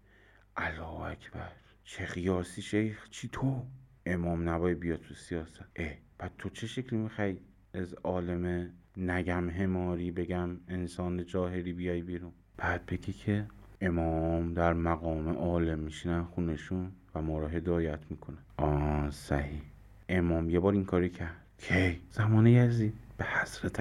الله 0.56 1.00
اکبر 1.00 1.52
چه 1.84 2.04
قیاسی 2.04 2.62
شیخ 2.62 3.08
چی 3.10 3.28
تو؟ 3.28 3.66
امام 4.06 4.48
نباید 4.48 4.80
بیاد 4.80 5.00
تو 5.00 5.14
سیاست. 5.14 5.64
اه 5.76 5.94
بعد 6.18 6.32
تو 6.38 6.48
چه 6.48 6.66
شکلی 6.66 6.98
می‌خوای 6.98 7.36
از 7.74 7.94
عالم 7.94 8.70
نگم 8.96 9.50
هماری 9.50 10.10
بگم 10.10 10.50
انسان 10.68 11.26
جاهلی 11.26 11.72
بیای 11.72 12.02
بیرون؟ 12.02 12.32
بعد 12.56 12.86
بگی 12.86 13.12
که 13.12 13.46
امام 13.80 14.54
در 14.54 14.72
مقام 14.72 15.28
عالم 15.28 15.78
میشینن 15.78 16.24
خونشون 16.24 16.92
و 17.14 17.22
ما 17.22 17.38
را 17.38 17.48
هدایت 17.48 18.00
می‌کنن. 18.10 18.38
آه 18.56 19.10
صحیح. 19.10 19.62
امام 20.08 20.50
یه 20.50 20.60
بار 20.60 20.72
این 20.72 20.84
کاری 20.84 21.08
کرد. 21.10 21.36
کی؟ 21.58 22.00
زمان 22.10 22.46
یزید 22.46 22.94
به 23.16 23.24
حضرت 23.24 23.80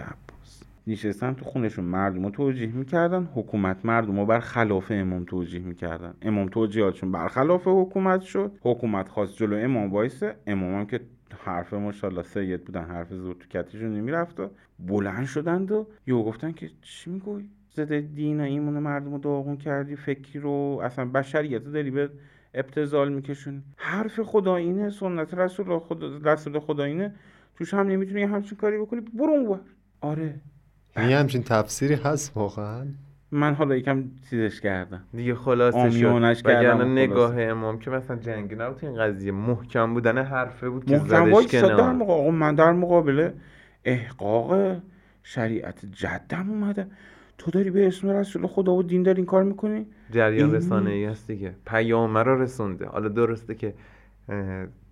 نشستن 0.89 1.33
تو 1.33 1.45
خونشون 1.45 1.85
مردم 1.85 2.23
رو 2.23 2.29
توجیه 2.29 2.71
می‌کردن 2.71 3.29
حکومت 3.33 3.77
مردم 3.83 4.19
رو 4.19 4.25
بر 4.25 4.39
خلاف 4.39 4.91
امام 4.91 5.23
توجیه 5.25 5.61
می‌کردن. 5.61 6.13
امام 6.21 6.47
توجیهاتشون 6.47 7.11
برخلاف 7.11 7.63
حکومت 7.65 8.21
شد. 8.21 8.51
حکومت 8.61 9.09
خواست 9.09 9.35
جلو 9.35 9.55
امام 9.57 9.91
وایسه. 9.91 10.35
امام 10.47 10.73
هم 10.75 10.85
که 10.85 10.99
حرف 11.45 11.73
ماشاءالله 11.73 12.23
سید 12.23 12.65
بودن 12.65 12.83
حرف 12.83 13.13
زور 13.13 13.35
تو 13.35 13.47
کتشون 13.47 13.95
نمی‌رفت 13.95 14.39
و 14.39 14.49
بلند 14.79 15.25
شدند 15.25 15.71
و 15.71 15.87
یهو 16.07 16.23
گفتن 16.23 16.51
که 16.51 16.69
چی 16.81 17.09
میگوی؟ 17.09 17.49
زده 17.69 18.01
دین 18.01 18.39
و 18.39 18.43
ایمون 18.43 18.79
مردم 18.79 19.11
رو 19.11 19.17
داغون 19.17 19.57
کردی 19.57 19.95
فکری 19.95 20.39
رو 20.39 20.81
اصلا 20.83 21.05
بشریت 21.05 21.63
داری 21.63 21.91
به 21.91 22.09
ابتزال 22.53 23.13
میکشون 23.13 23.63
حرف 23.77 24.19
خدا 24.19 24.55
اینه 24.55 24.89
سنت 24.89 25.33
رسول 25.33 25.79
خدا 25.79 26.17
رسول 26.33 26.59
خدا 26.59 26.83
اینه. 26.83 27.15
توش 27.55 27.73
هم 27.73 27.87
نمی‌تونی 27.87 28.23
همچین 28.23 28.57
کاری 28.57 28.77
بکنی. 28.77 29.01
برو 29.01 29.31
اونور 29.31 29.59
آره. 30.01 30.35
یعنی 30.97 31.13
همچین 31.13 31.43
تفسیری 31.43 31.93
هست 31.95 32.31
واقعا؟ 32.37 32.85
من 33.31 33.53
حالا 33.53 33.75
یکم 33.75 34.03
چیزش 34.29 34.61
کردم. 34.61 35.01
دیگه 35.13 35.35
خلاصه 35.35 35.89
شد. 35.89 35.97
کردم 35.99 36.23
وگرنه 36.45 36.83
و 36.83 36.87
نگاه. 36.87 37.41
امام 37.41 37.79
که 37.79 37.89
مثلا 37.89 38.17
جنگی 38.17 38.55
نبود 38.55 38.77
تو 38.77 38.87
این 38.87 38.97
قضیه 38.97 39.31
محکم 39.31 39.93
بودن 39.93 40.17
حرفه 40.17 40.69
بود 40.69 40.85
که 40.85 40.97
محکم 40.97 41.07
زدش 41.07 41.45
در 41.45 41.61
کنار 41.61 41.93
مقابل 41.93 42.31
من 42.33 42.55
در 42.55 42.71
مقابل 42.71 43.29
احقاق 43.85 44.75
شریعت 45.23 45.85
جدم 45.91 46.49
اومده. 46.49 46.87
تو 47.37 47.51
داری 47.51 47.71
به 47.71 47.87
اسم 47.87 48.09
رسول 48.09 48.47
خدا 48.47 48.73
و 48.73 48.83
دین 48.83 49.03
داری 49.03 49.17
این 49.17 49.25
کار 49.25 49.43
می‌کنی؟ 49.43 49.85
جریان 50.11 50.45
این- 50.45 50.55
رسانه 50.55 50.89
ای 50.91 51.05
هست 51.05 51.27
دیگه. 51.27 51.55
پیامه 51.65 52.23
رو 52.23 52.41
رسونده. 52.41 52.85
حالا 52.85 53.07
درسته 53.09 53.55
که 53.55 53.73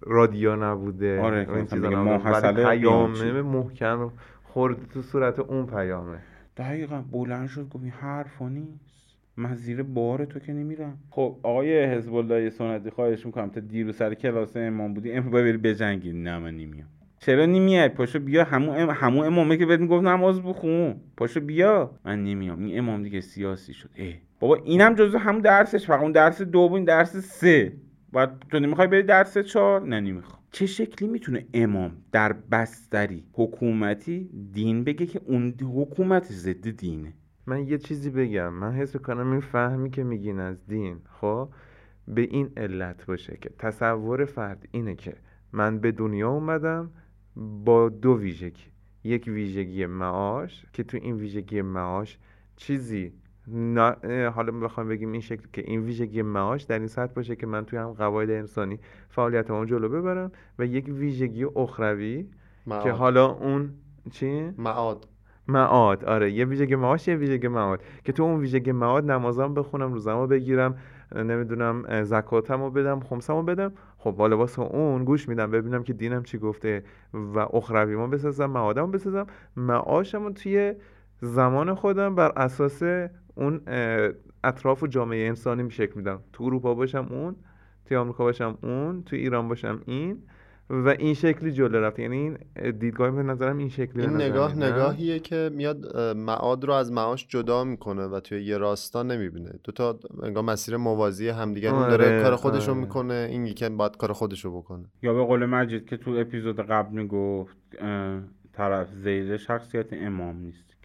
رادیو 0.01 0.55
نبوده. 0.55 1.21
آره، 1.21 1.38
این 1.38 1.62
مثلا 1.62 1.65
چیزا 1.65 2.69
پیامه 2.69 3.41
محکم 3.41 4.10
خورده 4.58 4.86
تو 4.93 5.02
صورت 5.02 5.39
اون 5.39 5.65
پیامه. 5.65 6.17
دقیقا 6.58 7.04
بلند 7.12 7.48
شد 7.48 7.70
گفت 7.70 7.84
این 7.84 7.91
حرفا 7.91 8.50
نیست. 8.50 9.15
من 9.38 9.56
زیر 9.56 9.84
بار 9.84 10.26
تو 10.26 10.39
که 10.39 10.54
نمیرم. 10.54 10.98
خب 11.10 11.36
آقای 11.43 11.86
حزب 11.86 12.15
الله 12.15 12.50
سنتی 12.50 12.89
خواهش 12.89 13.26
می‌کنم. 13.26 13.50
تا 13.50 13.60
دیرو 13.60 13.91
سر 13.91 14.13
کلاس 14.13 14.58
امام 14.58 14.93
بودی 14.93 15.20
باید 15.20 15.32
بری 15.32 15.58
بجنگی. 15.58 16.13
نه 16.13 16.39
من 16.39 16.52
نمیام. 16.52 16.88
چرا 17.20 17.46
نمیای؟ 17.46 17.89
پاشو 17.89 18.20
بیا. 18.20 18.43
همون 18.43 18.78
ام... 18.78 18.89
همون 18.89 19.26
امامه 19.26 19.58
که 19.58 19.65
بهت 19.65 19.80
می‌گفت 19.80 20.04
نماز 20.04 20.41
بخون. 20.41 20.96
پاشو 21.17 21.39
بیا. 21.39 21.91
من 22.06 22.24
نمیام. 22.24 22.65
این 22.65 22.78
امام 22.78 23.04
دیگه 23.04 23.22
سیاسی 23.22 23.74
شد. 23.74 23.89
اه. 23.98 24.13
بابا 24.39 24.56
اینم 24.56 24.96
جزو 24.96 25.17
همون 25.17 25.41
درسش. 25.41 25.86
فقط 25.86 26.02
اون 26.02 26.12
درس 26.12 26.41
دو 26.41 26.70
بود 26.70 26.86
درس 26.86 27.17
سه. 27.17 27.74
بعد 28.13 28.43
تو 28.52 28.60
نمی‌خوای 28.60 28.88
بری 28.88 29.04
درس 29.04 29.38
چهار؟ 29.38 29.82
نه 29.82 30.00
نمی‌خوام. 30.00 30.37
چه 30.51 30.65
شکلی 30.65 31.07
می‌تونه 31.07 31.45
امام 31.53 31.91
در 32.12 32.33
بستری 32.33 33.23
حکومتی 33.33 34.29
دین 34.53 34.83
بگه 34.83 35.05
که 35.05 35.21
اون 35.25 35.53
حکومت 35.62 36.23
ضد 36.31 36.69
دینه؟ 36.69 37.13
من 37.45 37.67
یه 37.67 37.77
چیزی 37.77 38.10
بگم. 38.10 38.53
من 38.53 38.73
حس 38.73 38.95
کنم 38.95 39.31
این 39.31 39.41
فهمی 39.41 39.89
که 39.89 40.03
میگین 40.03 40.39
از 40.39 40.67
دین 40.67 40.99
خب 41.21 41.49
به 42.07 42.21
این 42.21 42.51
علت 42.57 43.05
باشه 43.05 43.38
که 43.41 43.49
تصور 43.60 44.25
فرد 44.25 44.67
اینه 44.71 44.95
که 44.95 45.15
من 45.51 45.79
به 45.79 45.91
دنیا 45.91 46.29
اومدم 46.29 46.91
با 47.65 47.89
دو 47.89 48.17
ویژگی. 48.17 48.63
یک 49.03 49.27
ویژگی 49.27 49.86
معاش 49.86 50.65
که 50.73 50.83
تو 50.83 50.97
این 50.97 51.15
ویژگی 51.15 51.62
معاش 51.62 52.17
چیزی 52.55 53.13
حالا 54.36 54.51
بخوام 54.51 54.88
بگیم 54.88 55.12
این 55.12 55.21
شکل 55.21 55.47
که 55.53 55.63
این 55.65 55.81
ویژگی 55.81 56.21
معاش 56.21 56.63
در 56.63 56.79
این 56.79 56.88
سطح 56.88 57.13
باشه 57.13 57.36
که 57.36 57.47
من 57.47 57.65
توی 57.65 57.79
هم 57.79 57.93
قواعد 57.93 58.29
انسانی 58.29 58.79
فعالیت 59.10 59.51
اون 59.51 59.67
جلو 59.67 59.89
ببرم 59.89 60.31
و 60.60 60.65
یک 60.65 60.86
ویژگی 60.88 61.45
اخروی 61.55 62.23
که 62.23 62.71
معاد 62.71 62.88
حالا 62.88 63.25
اون 63.25 63.73
چی؟ 64.12 64.53
معاد 64.57 65.07
معاد 65.47 66.05
آره 66.05 66.31
یه 66.31 66.45
ویژگی 66.45 66.75
معاش 66.75 67.07
یه 67.07 67.15
ویژگی 67.15 67.47
معاد 67.47 67.81
که 68.03 68.12
تو 68.12 68.23
اون 68.23 68.39
ویژگی 68.39 68.71
معاد 68.71 69.12
نمازام 69.12 69.53
بخونم 69.53 69.93
روزمو 69.93 70.27
بگیرم 70.27 70.77
نمی‌دونم 71.15 72.03
زکاتمو 72.03 72.69
بدم 72.69 72.99
خمسمو 72.99 73.43
بدم. 73.43 73.73
خب 73.97 74.15
حالا 74.17 74.38
واسه 74.38 74.62
اون 74.62 75.03
گوش 75.03 75.29
میدم 75.29 75.51
ببینم 75.51 75.83
که 75.83 75.93
دینم 75.93 76.23
چی 76.23 76.38
گفته 76.38 76.83
و 77.13 77.39
اخرویمو 77.39 78.07
بسازم 78.07 78.45
معادمو 78.45 78.88
بسازم. 78.88 79.27
معاشمو 79.55 80.31
توی 80.31 80.73
زمان 81.21 81.73
خودم 81.73 82.15
بر 82.15 82.31
اساس 82.38 82.83
اون 83.38 83.62
اطراف 84.43 84.84
و 84.84 84.88
جامعه 84.88 85.28
انسانی 85.28 85.63
می 85.63 85.71
شکل 85.71 85.93
میدم. 85.95 86.19
تو 86.34 86.43
اروپا 86.43 86.73
باشم 86.73 87.08
اون 87.10 87.36
توی 87.86 87.97
آمریکا 87.97 88.23
باشم 88.23 88.58
اون 88.63 89.04
توی 89.04 89.19
ایران 89.19 89.47
باشم 89.47 89.82
این 89.86 90.17
و 90.69 90.89
این 90.89 91.13
شکلی 91.13 91.52
جلو 91.52 91.78
رفت. 91.78 92.00
یعنی 92.00 92.17
این 92.17 92.38
دیدگاه 92.71 93.12
به 93.12 93.23
نظرم 93.23 93.58
این 93.58 93.69
شکلی 93.69 94.02
این 94.02 94.15
نگاه 94.15 94.58
نه؟ 94.58 94.71
نگاهیه 94.71 95.19
که 95.19 95.50
میاد 95.54 95.97
معاد 95.97 96.65
رو 96.65 96.73
از 96.73 96.91
معاش 96.91 97.28
جدا 97.28 97.63
می‌کنه 97.63 98.06
و 98.06 98.19
توی 98.19 98.43
یه 98.43 98.58
راستا 98.58 99.04
نمی‌بینه. 99.04 99.52
دو 99.63 99.71
تا 99.71 100.00
انگار 100.23 100.43
مسیر 100.43 100.78
موازی 100.78 101.30
همدیگه 101.30 101.73
اون 101.73 101.89
داره 101.89 102.06
آره، 102.06 102.23
کار 102.23 102.36
خودشو 102.36 102.71
آره. 102.71 102.80
می‌کنه 102.80 103.28
این 103.32 103.45
یکی 103.45 103.69
باید 103.69 103.97
کار 103.97 104.13
خودشو 104.13 104.58
بکنه. 104.58 104.86
یا 105.02 105.13
به 105.13 105.23
قول 105.23 105.45
مجید 105.45 105.86
که 105.86 105.97
تو 105.97 106.12
اپیزود 106.12 106.60
قبل 106.60 106.95
می‌گفت 106.95 107.58
طرف 108.54 108.88
زیل 108.93 109.38
شخصیت 109.38 109.93
امام 109.93 110.38
نیست. 110.38 110.77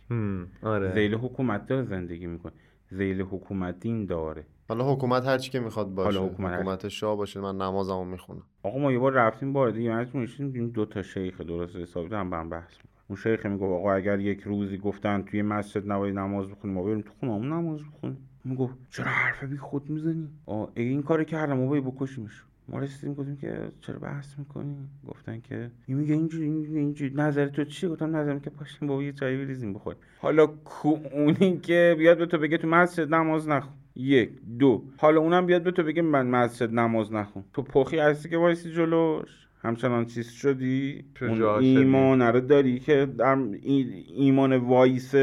آره. 0.63 0.95
زیل 0.95 1.15
حکومت 1.15 1.67
داره 1.67 1.83
زندگی 1.83 2.27
می‌کنه. 2.27 2.53
زیل 2.91 3.21
حکومت 3.21 3.81
دین 3.81 4.07
داره. 4.07 4.47
حالا 4.69 4.93
حکومت 4.93 5.27
هر 5.27 5.39
چی 5.39 5.51
که 5.51 5.61
می‌خواد 5.61 5.95
باشه. 5.95 6.19
حالا 6.19 6.33
حکومت 6.33 6.53
هر- 6.53 6.61
حکومت 6.61 6.89
شاه 6.89 7.17
باشه 7.17 7.41
من 7.41 7.57
نمازمو 7.57 8.05
می‌خونم. 8.05 8.43
آقا 8.63 8.79
ما 8.79 8.93
یه 8.93 8.99
بار 8.99 9.13
رفتیم 9.13 9.53
بار 9.53 9.71
دیگه 9.71 10.05
دیدیم 10.39 10.69
دو 10.69 10.85
تا 10.85 11.03
شیخ 11.03 11.41
درست 11.41 11.77
حسابی 11.77 12.09
دارن 12.09 12.31
با 12.31 12.37
هم 12.37 12.49
بحث 12.49 12.71
می‌کنن. 12.77 12.93
اون 13.09 13.17
شیخ 13.17 13.47
می‌گفت 13.47 13.73
آقا 13.73 13.93
اگر 13.93 14.21
یک 14.21 14.41
روزی 14.41 14.79
گفتن 14.79 15.23
توی 15.23 15.43
مسجد 15.43 15.93
نباید 15.93 16.15
نماز 16.15 16.49
بخونیم 16.49 16.77
ما 16.77 16.83
بریم 16.83 17.01
تو 17.01 17.11
خونمون 17.21 17.53
نماز 17.53 17.81
بخونیم. 17.83 18.29
می‌گفت 18.45 18.75
چرا 18.91 19.07
حرف 19.07 19.45
بی 19.45 19.57
خود 19.57 19.91
می‌زنی؟ 19.91 20.29
آه 20.47 20.73
اگه 20.77 20.89
این 20.89 21.03
کاری 21.03 21.25
کردم 21.25 21.57
ما 21.57 21.67
باید 21.67 21.85
بکشیمش. 21.85 22.45
ما 22.69 22.79
رسیدیم 22.79 23.15
گفتیم 23.15 23.37
که 23.37 23.69
چرا 23.81 23.99
بحث 23.99 24.39
می‌کنی؟ 24.39 24.77
گفتن 25.09 25.41
که 25.41 25.71
این 25.87 25.97
میگه 25.99 26.15
اینجوری 26.15 26.45
این 26.45 26.55
میگه 26.55 26.79
اینجوری. 26.79 27.15
نظر 27.15 27.49
تو 27.49 27.65
چیه؟ 27.65 27.89
گفتم 27.89 28.17
نظرم 28.17 28.41
که 28.41 28.51
پاشیم 28.51 28.89
بابا 28.89 29.03
یه 29.03 29.13
چایی 29.13 29.37
بریزیم 29.45 29.73
بخوریم. 29.73 30.01
حالا 30.19 30.47
کو 30.47 30.97
اونی 31.13 31.59
که 31.59 31.95
بیاد 31.99 32.19
به 32.19 32.27
تو 32.27 32.39
بگه 32.39 32.59
تو 32.59 32.69
مسجد 32.69 33.15
نماز 33.15 33.49
نخون. 33.49 33.73
یک 33.97 34.31
دو. 34.59 34.85
حالا 34.97 35.21
اونم 35.21 35.47
بیاد 35.47 35.63
به 35.63 35.71
تو 35.71 35.83
بگه 35.83 36.03
من 36.03 36.27
مسجد 36.27 36.73
نماز 36.75 37.13
نخون. 37.13 37.45
تو 37.53 37.63
پخی 37.63 37.99
هستی 37.99 38.29
که 38.29 38.37
وایسی 38.37 38.73
جلوش؟ 38.73 39.47
همچنان 39.63 40.05
چیز 40.07 40.29
شدی؟ 40.31 41.05
اون. 41.21 41.43
ایمان 41.43 42.23
رو 42.23 42.41
داری 42.41 42.79
که 42.79 43.07
در 43.19 43.37
ای- 43.63 44.05
ایمان 44.15 44.57
وایس 44.57 45.15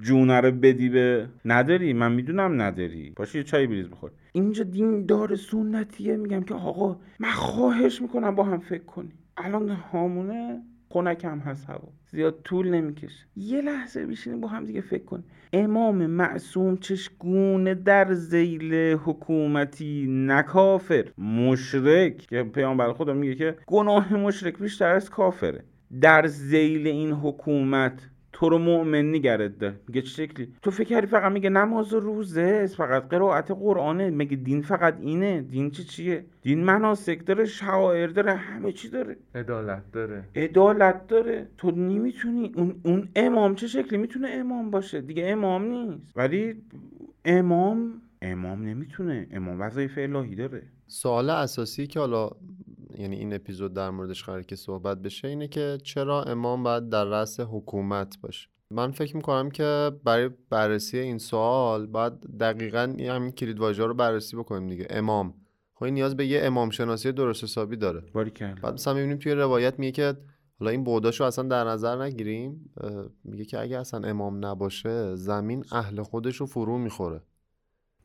جونه 0.00 0.40
رو 0.40 0.50
بدی 0.50 0.88
به؟ 0.88 1.28
نداری 1.44 1.92
من 1.92 2.12
می‌دونم 2.12 2.62
نداری. 2.62 3.12
باشه 3.16 3.38
یه 3.38 3.44
چای 3.44 3.66
بریز 3.66 3.88
بخور. 3.88 4.10
اینجا 4.36 4.64
دیندار 4.64 5.36
سنتیه. 5.36 6.16
میگم 6.16 6.42
که 6.42 6.54
آقا 6.54 6.96
من 7.18 7.30
خواهش 7.30 8.02
می‌کنم 8.02 8.34
با 8.34 8.44
هم 8.44 8.58
فکر 8.58 8.84
کنیم. 8.84 9.12
الان 9.36 9.68
هامونه 9.70 10.62
خنک 10.88 11.24
هم 11.24 11.38
هست 11.38 11.70
هوا. 11.70 11.88
زیاد 12.10 12.40
طول 12.44 12.70
نمی‌کشه. 12.70 13.26
یه 13.36 13.60
لحظه 13.60 14.06
بشینیم 14.06 14.40
با 14.40 14.48
هم 14.48 14.64
دیگه 14.64 14.80
فکر 14.80 15.04
کنیم. 15.04 15.24
امام 15.52 16.06
معصوم 16.06 16.76
چشگونه 16.76 17.74
در 17.74 18.14
زیل 18.14 18.74
حکومتی 18.74 20.06
نکافر. 20.08 21.04
مشرک. 21.18 22.16
که 22.16 22.42
پیامبر 22.42 22.92
خدا 22.92 23.12
میگه 23.12 23.34
که 23.34 23.56
گناه 23.66 24.14
مشرک 24.16 24.58
بیشتر 24.58 24.88
از 24.88 25.10
کافره. 25.10 25.64
در 26.00 26.26
زیل 26.26 26.86
این 26.86 27.12
حکومت 27.12 28.10
تو 28.36 28.48
رو 28.48 28.58
مؤمن 28.58 29.10
نگرد 29.10 29.58
داره 29.58 29.80
میگه 29.88 30.02
چه 30.02 30.08
شکلی؟ 30.08 30.52
تو 30.62 30.70
فکر 30.70 30.88
کردی 30.88 31.06
فقط 31.06 31.32
میگه 31.32 31.50
نماز 31.50 31.94
و 31.94 32.00
روزه 32.00 32.60
است، 32.64 32.76
فقط 32.76 33.08
قرائت 33.08 33.50
قرآنه. 33.50 34.10
میگه 34.10 34.36
دین 34.36 34.62
فقط 34.62 34.96
اینه. 35.00 35.40
دین 35.42 35.70
چی 35.70 35.84
چیه؟ 35.84 36.24
دین 36.42 36.64
مناسک 36.64 37.26
داره 37.26 37.44
شعائر 37.44 38.06
داره 38.06 38.34
همه 38.34 38.72
چی 38.72 38.88
داره. 38.88 39.16
عدالت 39.34 39.92
داره. 39.92 40.24
عدالت 40.36 41.06
داره. 41.06 41.48
تو 41.58 41.70
نمی‌تونی 41.70 42.52
اون, 42.56 42.80
اون 42.84 43.08
امام 43.16 43.54
چه 43.54 43.66
شکلی 43.66 43.98
می‌تونه 43.98 44.28
امام 44.28 44.70
باشه؟ 44.70 45.00
دیگه 45.00 45.26
امام 45.26 45.64
نیست. 45.64 46.12
ولی 46.16 46.54
امام 47.24 48.02
امام 48.22 48.62
نمی‌تونه. 48.62 49.26
امام 49.30 49.60
وظایف 49.60 49.98
الهی 49.98 50.34
داره. 50.34 50.62
سوال 50.86 51.30
اساسی 51.30 51.86
که 51.86 52.00
حالا 52.00 52.30
یعنی 52.98 53.16
این 53.16 53.34
اپیزود 53.34 53.74
در 53.74 53.90
موردش 53.90 54.24
قراره 54.24 54.44
که 54.44 54.56
صحبت 54.56 55.02
بشه 55.02 55.28
اینه 55.28 55.48
که 55.48 55.78
چرا 55.82 56.22
امام 56.22 56.62
باید 56.62 56.88
در 56.88 57.04
رأس 57.04 57.40
حکومت 57.40 58.20
باشه. 58.20 58.48
من 58.70 58.90
فکر 58.90 59.16
می‌کنم 59.16 59.50
که 59.50 59.92
برای 60.04 60.30
بررسی 60.50 60.98
این 60.98 61.18
سوال 61.18 61.86
باید 61.86 62.12
دقیقا 62.20 62.94
این 62.98 63.10
همین 63.10 63.30
کلید 63.30 63.58
واژه 63.58 63.84
رو 63.84 63.94
بررسی 63.94 64.36
بکنیم 64.36 64.68
دیگه. 64.68 64.86
امام. 64.90 65.34
خب 65.74 65.84
این 65.84 65.94
نیاز 65.94 66.16
به 66.16 66.26
یه 66.26 66.40
امام 66.42 66.70
شناسی 66.70 67.12
درست 67.12 67.44
حسابی 67.44 67.76
داره. 67.76 68.00
باری 68.12 68.30
کرد 68.30 68.60
بعد 68.60 68.74
مثلا 68.74 68.94
می‌بینیم 68.94 69.16
توی 69.16 69.32
روایت 69.32 69.78
میگه 69.78 69.92
که 69.92 70.16
حالا 70.58 70.70
این 70.70 70.84
بوداشو 70.84 71.24
اصلا 71.24 71.48
در 71.48 71.64
نظر 71.64 72.02
نگیریم. 72.02 72.70
میگه 73.24 73.44
که 73.44 73.60
اگه 73.60 73.78
اصلا 73.78 74.08
امام 74.08 74.46
نباشه 74.46 75.16
زمین 75.16 75.64
اهل 75.72 76.02
خودش 76.02 76.36
رو 76.36 76.46
فرو 76.46 76.78
می‌خوره. 76.78 77.22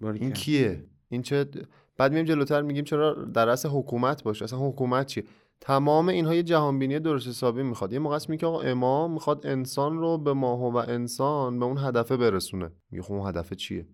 باری 0.02 0.20
این. 0.20 0.32
کیه؟ 0.32 0.86
این 1.10 1.22
چه 1.22 1.46
بعد 2.00 2.12
میایم 2.12 2.26
جلوتر 2.26 2.62
میگیم 2.62 2.84
چرا 2.84 3.14
در 3.14 3.46
رأس 3.46 3.66
حکومت 3.66 4.24
باشه 4.24 4.46
اصلا 4.46 4.60
حکومت 4.60 5.06
چیه 5.06 5.24
تمام 5.62 6.10
اینها 6.10 6.36
یه 6.36 6.44
جهانبینی 6.44 7.00
درست 7.00 7.28
حسابی 7.28 7.64
می‌خواد. 7.64 7.94
یه 7.94 8.00
موقع 8.00 8.16
است 8.16 8.30
میگه 8.30 8.48
آقا 8.48 8.62
امام 8.62 9.14
می‌خواد 9.14 9.48
انسان 9.48 9.98
رو 9.98 10.18
به 10.18 10.34
ماهو 10.34 10.72
و 10.72 10.78
انسان 10.88 11.60
به 11.60 11.66
اون 11.66 11.78
هدفه 11.78 12.18
برسونه. 12.18 12.72
میگه 12.92 13.04
خب 13.04 13.14
اون 13.14 13.28
هدف 13.28 13.54
چیه؟ 13.54 13.88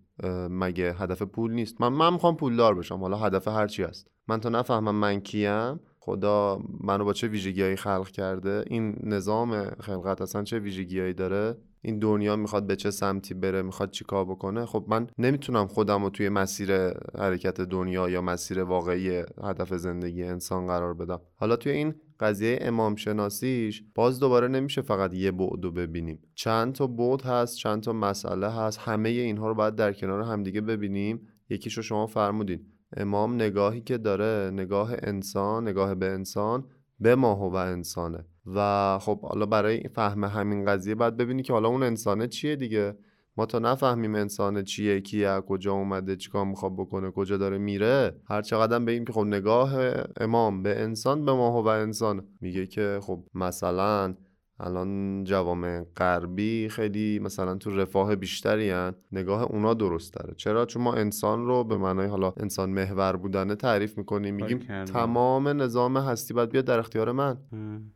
مگه 0.50 0.92
هدف 0.92 1.22
پول 1.22 1.52
نیست؟ 1.52 1.80
من 1.80 1.88
من 1.88 2.12
می‌خوام 2.12 2.36
پولدار 2.36 2.74
بشم. 2.74 3.00
حالا 3.00 3.16
هدف 3.16 3.48
هر 3.48 3.66
چی 3.66 3.84
است 3.84 4.10
من 4.28 4.40
تا 4.40 4.48
نفهمم 4.48 4.94
من 4.94 5.20
کیم 5.20 5.80
خدا 5.98 6.60
منو 6.80 7.04
با 7.04 7.12
چه 7.12 7.28
ویژگیهایی 7.28 7.76
خلق 7.76 8.08
کرده؟ 8.08 8.64
این 8.66 8.96
نظام 9.02 9.64
خلقت 9.64 10.22
اصلا 10.22 10.42
چه 10.42 10.58
ویژگیهایی 10.58 11.14
داره؟ 11.14 11.56
این 11.86 11.98
دنیا 11.98 12.36
می‌خواد 12.36 12.66
به 12.66 12.76
چه 12.76 12.90
سمتی 12.90 13.34
بره 13.34 13.62
می‌خواد 13.62 13.90
چیکار 13.90 14.24
بکنه 14.24 14.66
خب 14.66 14.84
من 14.88 15.06
نمی‌تونم 15.18 15.66
خودم 15.66 16.04
رو 16.04 16.10
توی 16.10 16.28
مسیر 16.28 16.72
حرکت 17.18 17.60
دنیا 17.60 18.08
یا 18.08 18.22
مسیر 18.22 18.62
واقعی 18.62 19.22
هدف 19.42 19.74
زندگی 19.74 20.22
انسان 20.22 20.66
قرار 20.66 20.94
بدم. 20.94 21.20
حالا 21.36 21.56
توی 21.56 21.72
این 21.72 21.94
قضیه 22.20 22.58
امام 22.60 22.96
شناسیش 22.96 23.84
باز 23.94 24.20
دوباره 24.20 24.48
نمیشه 24.48 24.82
فقط 24.82 25.14
یه 25.14 25.32
بعد 25.32 25.64
رو 25.64 25.70
ببینیم. 25.70 26.18
چند 26.34 26.72
تا 26.72 26.86
بعد 26.86 27.22
هست 27.22 27.56
چند 27.56 27.82
تا 27.82 27.92
مسئله 27.92 28.50
هست 28.50 28.78
همه 28.78 29.08
اینها 29.08 29.48
رو 29.48 29.54
باید 29.54 29.74
در 29.74 29.92
کنار 29.92 30.22
همدیگه 30.22 30.60
ببینیم. 30.60 31.28
یکیشو 31.50 31.82
شما 31.82 32.06
فرمودین. 32.06 32.66
امام 32.96 33.34
نگاهی 33.34 33.80
که 33.80 33.98
داره 33.98 34.50
نگاه 34.52 34.92
انسان 35.02 35.68
نگاه 35.68 35.94
به 35.94 36.06
انسان 36.06 36.64
به 37.00 37.14
ماه 37.14 37.40
و 37.40 37.54
انسانه. 37.54 38.24
و 38.54 38.98
خب 38.98 39.20
حالا 39.20 39.46
برای 39.46 39.82
فهم 39.94 40.24
همین 40.24 40.64
قضیه 40.64 40.94
باید 40.94 41.16
ببینی 41.16 41.42
که 41.42 41.52
حالا 41.52 41.68
اون 41.68 41.82
انسانه 41.82 42.28
چیه 42.28 42.56
دیگه. 42.56 42.96
ما 43.36 43.46
تا 43.46 43.58
نفهمیم 43.58 44.14
انسان 44.14 44.64
چیه 44.64 45.00
کیه 45.00 45.40
کجا 45.40 45.72
اومده 45.72 46.16
چیکار 46.16 46.44
می‌خواد 46.44 46.72
بکنه 46.76 47.10
کجا 47.10 47.36
داره 47.36 47.58
میره. 47.58 48.20
هر 48.28 48.42
چقدر 48.42 48.78
بگیم 48.78 49.04
که 49.04 49.12
خب 49.12 49.24
نگاه 49.24 49.74
امام 50.20 50.62
به 50.62 50.82
انسان 50.82 51.24
به 51.24 51.32
ماه 51.32 51.64
و 51.64 51.66
انسان 51.66 52.24
میگه 52.40 52.66
که 52.66 52.98
خب 53.02 53.24
مثلا 53.34 54.14
الان 54.60 55.24
جوامع 55.24 55.84
غربی 55.96 56.68
خیلی 56.68 57.18
مثلا 57.18 57.54
تو 57.54 57.76
رفاه 57.76 58.16
بیشتری 58.16 58.70
هن. 58.70 58.94
نگاه 59.12 59.42
اونا 59.42 59.74
درست 59.74 60.14
داره 60.14 60.34
چرا؟ 60.36 60.66
چون 60.66 60.82
ما 60.82 60.94
انسان 60.94 61.46
رو 61.46 61.64
به 61.64 61.76
معنای 61.76 62.06
حالا 62.06 62.32
انسان 62.36 62.70
محور 62.70 63.16
بودنه 63.16 63.54
تعریف 63.54 63.98
می‌کنیم. 63.98 64.34
میگیم 64.34 64.84
تمام 64.84 65.48
نظام 65.48 65.96
هستی 65.96 66.34
باید 66.34 66.50
بیاد 66.50 66.64
در 66.64 66.78
اختیار 66.78 67.12
من. 67.12 67.36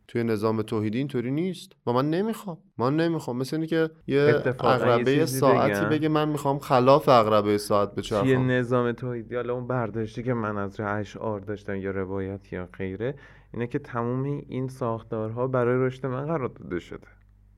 توی 0.07 0.23
نظام 0.23 0.61
توحیدی 0.61 0.97
اینطوری 0.97 1.31
نیست. 1.31 1.71
و 1.87 1.91
من 1.91 2.09
نمی‌خوام. 2.09 2.57
من 2.77 2.95
نمی‌خوام. 2.95 3.37
مثل 3.37 3.55
اینی 3.55 3.67
که 3.67 3.89
یه 4.07 4.21
اقربه 4.45 5.25
ساعتی 5.25 5.85
بگه 5.85 6.09
من 6.09 6.29
می‌خوام 6.29 6.59
خلاف 6.59 7.09
اقربه 7.09 7.57
ساعت 7.57 7.95
بچرخم 7.95 8.27
یه 8.27 8.37
نظام 8.37 8.91
توحیدی؟ 8.91 9.35
حالا 9.35 9.53
اون 9.53 9.67
برداشتی 9.67 10.23
که 10.23 10.33
من 10.33 10.57
از 10.57 10.79
اشعار 10.79 11.39
داشتم 11.39 11.75
یا 11.75 11.91
روایت 11.91 12.53
یا 12.53 12.69
غیره. 12.77 13.15
اینه 13.53 13.67
که 13.67 13.79
تمام 13.79 14.23
این 14.23 14.67
ساختارها 14.67 15.47
برای 15.47 15.85
رشد 15.87 16.05
من 16.05 16.25
قرار 16.25 16.47
داده 16.47 16.79
شده. 16.79 17.07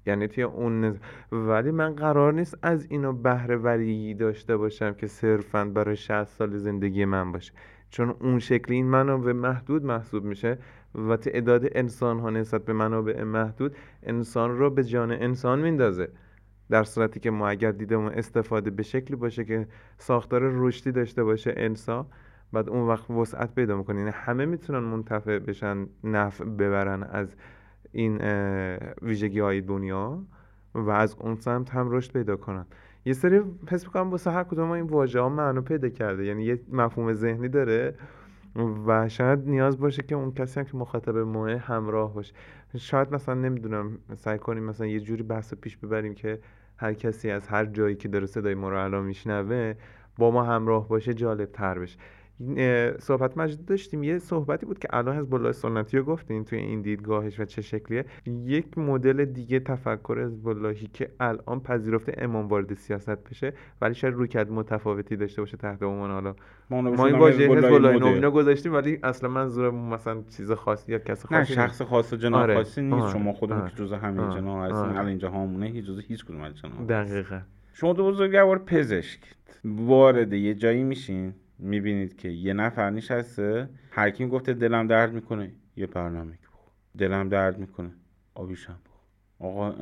یعنی 0.06 0.28
توی 0.28 0.44
اون 0.44 0.82
نز... 0.82 0.98
ولی 1.32 1.72
من 1.72 1.96
قرار 1.96 2.34
نیست 2.34 2.58
از 2.62 2.86
اینو 2.89 3.14
بهره 3.14 3.58
وری 3.58 4.14
داشته 4.14 4.58
باشم 4.58 4.94
که 4.94 5.08
صرفا 5.08 5.66
برای 5.66 5.96
60 5.96 6.24
سال 6.24 6.58
زندگی 6.58 7.06
من 7.06 7.32
باشه. 7.32 7.54
چون 7.89 8.10
اون 8.10 8.39
شکلی 8.39 8.76
این 8.76 8.86
منابع 8.86 9.32
محدود 9.32 9.86
محسوب 9.86 10.24
میشه 10.24 10.58
و 10.96 11.18
تعداد 11.18 11.66
انسان 11.72 12.20
ها 12.20 12.30
نسبت 12.30 12.66
به 12.66 12.74
منابع 12.74 13.24
محدود 13.24 13.76
انسان 14.04 14.58
رو 14.58 14.70
به 14.70 14.84
جان 14.84 15.12
انسان 15.12 15.60
میندازه. 15.60 16.10
در 16.70 16.84
صورتی 16.84 17.20
که 17.20 17.32
ما 17.32 17.48
اگر 17.48 17.72
دیدمون 17.72 18.14
استفاده 18.14 18.70
به 18.70 18.84
شکلی 18.84 19.18
باشه 19.18 19.46
که 19.46 19.68
ساختار 19.98 20.41
رشدی 20.44 20.91
داشته 20.91 21.24
باشه 21.24 21.54
انسان 21.58 22.06
بعد 22.54 22.70
اون 22.70 22.88
وقت 22.88 23.12
وسعت 23.12 23.56
پیدا 23.56 23.78
می‌کنه. 23.78 23.99
یعنی 23.99 24.12
همه 24.14 24.45
می‌تونن 24.45 24.80
منتفع 24.80 25.39
بشن 25.39 25.88
نفع 26.04 26.43
ببرن 26.45 27.04
از 27.04 27.36
این 27.91 28.18
ویژگی 29.01 29.39
های 29.39 29.62
دنیا 29.62 30.24
و 30.76 30.89
از 30.89 31.16
اون 31.20 31.36
سمت 31.36 31.70
هم 31.70 31.91
رشد 31.91 32.14
پیدا 32.14 32.36
کنن. 32.36 32.66
یه 33.06 33.14
سری 33.14 33.41
حس 33.70 33.86
می‌کنم 33.86 34.12
واسه 34.12 34.32
هر 34.32 34.43
کدوم 34.43 34.72
این 34.72 34.86
واژه 34.86 35.20
ها 35.20 35.30
معنا 35.30 35.62
پیدا 35.62 35.89
کرده. 35.89 36.26
یعنی 36.26 36.43
یه 36.43 36.62
مفهوم 36.72 37.14
ذهنی 37.14 37.49
داره 37.49 37.95
و 38.88 39.10
شاید 39.10 39.39
نیاز 39.49 39.80
باشه 39.80 40.04
که 40.04 40.16
اون 40.16 40.32
کسی 40.32 40.60
هم 40.60 40.66
که 40.66 40.78
مخاطب 40.78 41.18
ما 41.18 41.47
همراه 41.47 42.14
باشه. 42.14 42.34
شاید 42.78 43.14
مثلا 43.14 43.36
نمی‌دونم 43.36 43.97
سعی 44.16 44.38
کنیم 44.38 44.64
مثلا 44.64 44.88
یه 44.88 44.99
جوری 44.99 45.24
بحث 45.24 45.54
پیش 45.54 45.78
ببریم 45.78 46.14
که 46.14 46.39
هر 46.78 46.93
کسی 46.93 47.30
از 47.32 47.47
هر 47.47 47.66
جایی 47.66 47.95
که 47.95 48.08
داره 48.08 48.26
صدای 48.26 48.56
ما 48.56 48.70
رو 48.70 48.84
الان 48.84 49.06
میشنوه 49.06 49.74
با 50.18 50.32
ما 50.32 50.43
همراه 50.43 50.88
باشه 50.88 51.14
جالب 51.14 51.51
تر 51.51 51.80
بشه. 51.80 51.97
صحبت 52.99 53.38
مجید 53.38 53.65
داشتیم 53.65 54.03
یه 54.03 54.19
صحبتی 54.19 54.65
بود 54.65 54.79
که 54.79 54.88
الان 54.91 55.17
حزب 55.17 55.36
الله 55.36 55.51
سنتی 55.51 55.97
رو 55.97 56.03
گفتین 56.03 56.45
توی 56.45 56.59
این 56.59 56.81
دیدگاهش 56.81 57.39
و 57.39 57.45
چه 57.45 57.61
شکلیه. 57.61 58.05
یک 58.25 58.77
مدل 58.77 59.25
دیگه 59.25 59.59
تفکر 59.59 60.23
حزب 60.25 60.47
اللهی 60.47 60.88
که 60.93 61.09
الان 61.19 61.59
پذیرفته 61.59 62.13
امام 62.17 62.47
وارد 62.47 62.73
سیاست 62.73 63.23
بشه 63.29 63.53
ولی 63.81 63.93
شاید 63.93 64.13
رویکرد 64.13 64.51
متفاوتی 64.51 65.15
داشته 65.15 65.41
باشه 65.41 65.57
تحت 65.57 65.84
عنوان 65.84 66.11
حالا. 66.11 66.36
ما 66.69 67.05
این 67.05 67.19
واژه 67.19 67.47
حزب 67.47 67.73
الله 67.73 67.99
نوینا 67.99 68.31
گذاشتیم 68.31 68.73
ولی 68.73 68.99
اصلا 69.03 69.29
منظور 69.29 69.71
مثلا 69.71 70.23
چیز 70.38 70.51
خاصی 70.51 70.91
یا 70.91 70.99
کس 70.99 71.25
خاصی 71.25 71.36
نه 71.36 71.43
شخص 71.43 71.81
خاص 71.81 72.13
جناح 72.13 72.41
آره. 72.41 72.55
خاصی 72.55 72.81
نیست. 72.81 73.03
آره. 73.03 73.13
شما 73.13 73.34
خودمون 73.34 73.61
آره. 73.61 73.69
که 73.69 73.75
جزء 73.75 73.95
همین 73.95 74.29
جناح 74.29 74.65
هستین 74.65 74.89
الان 74.89 75.07
اینجا 75.07 75.29
همونه 75.31 75.65
هیچ 75.65 75.86
جزء 75.86 76.01
هیچ 76.07 76.25
کدوم 76.25 76.41
از 76.41 76.57
جناح 76.57 76.86
دقیقاً. 76.86 77.41
شما 77.73 77.93
دو 77.93 78.05
بزرگوار 78.05 78.59
پزشک 78.59 79.19
وارد 79.65 80.34
یه 80.34 80.53
جایی 80.53 80.84
میشین. 80.84 81.34
می‌بینید 81.60 82.16
که 82.16 82.30
یه 82.30 82.54
نفر 82.54 82.89
نشسته 82.89 83.70
کی 84.18 84.28
گفته 84.28 84.54
دلم 84.54 84.88
درد 84.88 85.14
می‌کنه 85.14 85.51
یه 85.76 85.88
برنامه 85.88 86.39
دلم 86.97 87.30
درد 87.30 87.58
می‌کنه 87.58 87.91
آبیشم 88.36 88.80
آقا 89.39 89.76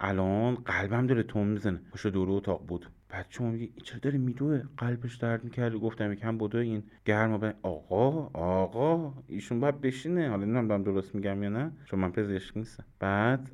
الان 0.00 0.54
قلبم 0.54 1.06
داره 1.06 1.22
تون 1.22 1.48
می‌زنه. 1.48 1.80
پشت 1.92 2.06
دور 2.06 2.30
اتاق 2.30 2.66
بود. 2.66 2.86
بعد 3.12 3.26
شما 3.28 3.50
این 3.50 3.68
چرا 3.82 3.98
داره 4.02 4.18
میدوه 4.18 4.62
قلبش 4.76 5.16
درد 5.16 5.44
می‌کرده 5.44 5.78
گفتم 5.78 6.12
یکم 6.12 6.38
بوده 6.38 6.58
این 6.58 6.82
گرما 7.04 7.38
به 7.38 7.54
آقا 7.62 8.30
آقا 8.32 9.14
ایشون 9.26 9.60
باید 9.60 9.80
بشینه. 9.80 10.28
حالا 10.28 10.44
نمی‌دونم 10.44 10.82
درست 10.82 11.14
میگم 11.14 11.42
یا 11.42 11.48
نه 11.48 11.72
چون 11.84 12.00
من 12.00 12.12
پزشک 12.12 12.56
نیستم. 12.56 12.84
بعد 12.98 13.50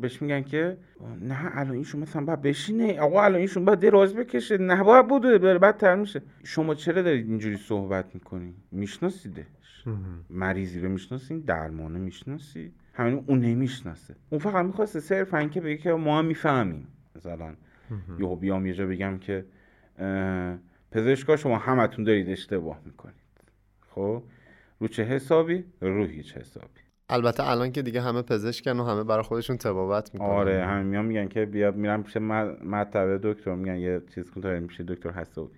بهش 0.00 0.22
میگن 0.22 0.42
که 0.42 0.78
نه 1.20 1.50
الان 1.58 1.76
ایشون 1.76 2.00
مثلا 2.00 2.24
باید 2.24 2.42
بشینه. 2.42 3.00
آقا 3.00 3.22
الان 3.22 3.40
ایشون 3.40 3.64
باید 3.64 3.78
دراز 3.78 4.14
بکشه. 4.14 4.58
نه 4.58 4.82
باید 4.82 5.08
بوده 5.08 5.38
بره 5.38 5.58
بدتر 5.58 5.94
میشه. 5.94 6.22
شما 6.44 6.74
چرا 6.74 7.02
دارید 7.02 7.28
اینجوری 7.28 7.56
صحبت 7.56 8.14
می‌کنی؟ 8.14 8.54
میشناسیدش. 8.72 9.84
مریضی 10.30 10.80
رو 10.80 10.88
می‌شناسین 10.88 11.40
درمانه 11.40 11.98
می‌شناسی؟ 11.98 12.72
همین 12.94 13.24
اون 13.26 13.40
نمی‌شناسه. 13.40 14.14
اون 14.30 14.38
فقط 14.38 14.66
می‌خواسته 14.66 15.00
صرفا 15.00 15.44
که 15.44 15.60
بگه 15.60 15.76
که 15.76 15.92
ما 15.92 16.18
هم 16.18 16.24
می‌فهمیم. 16.24 16.88
مثلا 17.16 17.54
یهو 18.18 18.36
بیام 18.36 18.66
یه 18.66 18.74
جا 18.74 18.86
بگم 18.86 19.18
که 19.18 19.44
پزشکا 20.90 21.36
شما 21.36 21.58
همتون 21.58 22.04
دارید 22.04 22.30
اشتباه 22.30 22.80
می‌کنید. 22.84 23.14
خب؟ 23.88 24.22
رو 24.80 24.88
چه 24.88 25.02
حسابی؟ 25.02 25.64
رو 25.80 26.04
هیچ 26.04 26.36
حسابی. 26.36 26.80
البته 27.10 27.48
الان 27.48 27.72
که 27.72 27.82
دیگه 27.82 28.00
همه 28.00 28.22
پزشکن 28.22 28.80
و 28.80 28.84
همه 28.84 29.04
برای 29.04 29.22
خودشون 29.22 29.56
تبابت 29.56 30.14
می‌کنن. 30.14 30.28
آره 30.28 30.64
همه 30.64 30.82
میان 30.82 31.04
میگن 31.04 31.28
که 31.28 31.44
بیاد 31.44 31.76
میرم 31.76 32.02
پیش 32.02 32.16
مطبه 32.16 33.18
دکتر. 33.22 33.54
میگن 33.54 33.76
یه 33.76 34.00
چیز 34.14 34.30
کن 34.30 34.40
تا 34.40 34.60
میشه 34.60 34.84
دکتر 34.84 35.10
حسابی. 35.10 35.54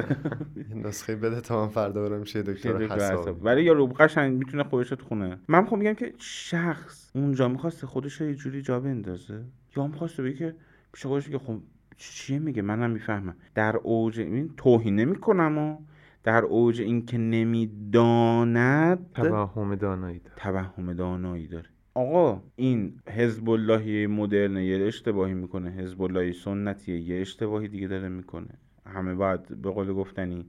نسخه 0.84 1.16
بده 1.16 1.40
تا 1.40 1.64
من 1.64 1.68
فردا 1.68 2.08
برم 2.08 2.20
میشه 2.20 2.42
دکتر 2.42 2.82
حسابی. 2.82 3.40
ولی 3.42 3.62
یا 3.62 3.72
رو 3.72 3.86
قشنگ 3.86 4.38
می‌تونه 4.38 4.64
خودش 4.64 4.88
تو 4.88 5.04
خونه 5.04 5.38
من 5.48 5.60
می‌خوام 5.60 5.80
میگم 5.80 5.94
که 5.94 6.12
شخص 6.18 7.10
اونجا 7.14 7.48
می‌خواسته 7.48 7.86
خودش 7.86 8.20
یه 8.20 8.34
جوری 8.34 8.62
جا 8.62 8.80
بندازه؟ 8.80 9.44
یا 9.76 9.86
می‌خواسته 9.86 10.22
بگه 10.22 10.34
که 10.34 10.54
پیش 10.92 11.06
خودش 11.06 11.28
که 11.28 11.38
خب 11.38 11.58
چیه 11.96 12.38
میگه؟ 12.38 12.62
منم 12.62 12.90
می‌فهمم. 12.90 13.36
در 13.54 13.76
اوج 13.76 14.20
این 14.20 14.50
توهین 14.56 14.96
نمی‌کنم 14.96 15.58
و 15.58 15.76
در 16.22 16.44
اوج 16.44 16.80
اینکه 16.80 17.18
نمی‌داند 17.18 19.12
توهم 19.14 19.74
دانایی 19.74 20.18
داره. 20.18 20.36
توهم 20.36 20.92
دانایی 20.92 21.46
داره. 21.46 21.66
آقا 21.94 22.42
این 22.56 23.00
حزب 23.08 23.50
اللهی 23.50 24.06
مدرن 24.06 24.56
یه 24.56 24.86
اشتباهی 24.86 25.34
می‌کنه. 25.34 25.70
حزب 25.70 26.02
اللهی 26.02 26.32
سنتی 26.32 26.98
یه 26.98 27.20
اشتباهی 27.20 27.68
دیگه 27.68 27.88
داره 27.88 28.08
می‌کنه. 28.08 28.58
همه 28.86 29.14
باید 29.14 29.62
به 29.62 29.70
قول 29.70 29.92
گفتنی 29.92 30.46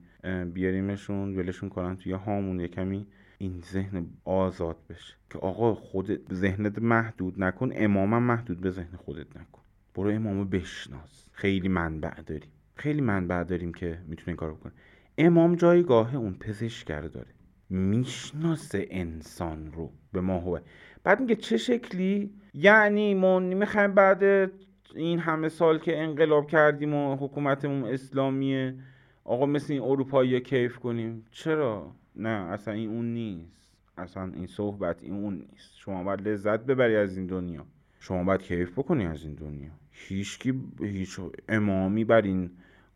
بیاریمشون 0.54 1.36
ولشون 1.36 1.70
کنن 1.70 1.98
توی 1.98 2.12
هامون 2.12 2.60
یه 2.60 2.68
کمی 2.68 3.08
این 3.38 3.62
ذهن 3.72 4.06
آزاد 4.26 4.78
بشه. 4.90 5.14
که 5.30 5.40
آقا 5.40 5.74
خود 5.74 6.34
ذهنت 6.34 6.80
محدود 6.80 7.44
نکن 7.44 7.70
امامم 7.74 8.24
محدود 8.24 8.62
به 8.62 8.70
ذهن 8.70 8.98
خودت 8.98 9.38
نکن. 9.38 9.63
برو 9.96 10.10
امامو 10.10 10.46
بشناس. 10.46 11.30
خیلی 11.32 11.68
منبع 11.68 12.22
داریم. 12.22 12.50
خیلی 12.76 13.02
منبع 13.02 13.44
داریم 13.44 13.74
که 13.74 14.00
می‌تونه 14.08 14.28
این 14.28 14.36
کارو 14.36 14.56
بکنه. 14.56 14.74
امام 15.18 15.56
جایگاه 15.56 16.16
اون 16.16 16.34
پزشکر 16.34 17.02
داره. 17.02 17.28
می‌شناسه 17.70 18.88
انسان 18.90 19.72
رو 19.72 19.92
به 20.14 20.22
ماهوه 20.22 20.62
بعد 21.04 21.20
میگه 21.20 21.36
چه 21.36 21.58
شکلی؟ 21.58 22.34
یعنی 22.54 23.14
ما 23.14 23.40
می‌خوایم 23.40 23.94
بعد 23.94 24.52
این 24.96 25.20
همه 25.20 25.50
سال 25.50 25.80
که 25.80 26.02
انقلاب 26.02 26.48
کردیم 26.48 26.94
و 26.94 27.16
حکومتمون 27.16 27.84
اسلامیه 27.84 28.76
آقا 29.24 29.46
مثل 29.46 29.74
این 29.74 29.82
اروپایی 29.82 30.42
کیف 30.42 30.78
کنیم. 30.78 31.26
چرا؟ 31.32 31.96
نه 32.16 32.30
اصلا 32.30 32.74
این 32.74 32.90
اون 32.90 33.14
نیست. 33.14 33.78
اصلا 33.98 34.32
این 34.36 34.48
صحبت 34.48 35.04
این 35.04 35.14
اون 35.14 35.34
نیست. 35.34 35.78
شما 35.78 36.04
باید 36.04 36.28
لذت 36.28 36.60
ببری 36.66 36.96
از 36.96 37.18
این 37.18 37.28
دنیا. 37.28 37.66
شما 38.04 38.24
باید 38.24 38.42
کیف 38.42 38.72
بکنی 38.72 39.06
از 39.06 39.24
این 39.24 39.34
دنیا. 39.34 39.70
هیچکی 39.92 40.62
هیچ 40.80 41.20
امامی 41.50 42.04
بر 42.04 42.22
این 42.22 42.52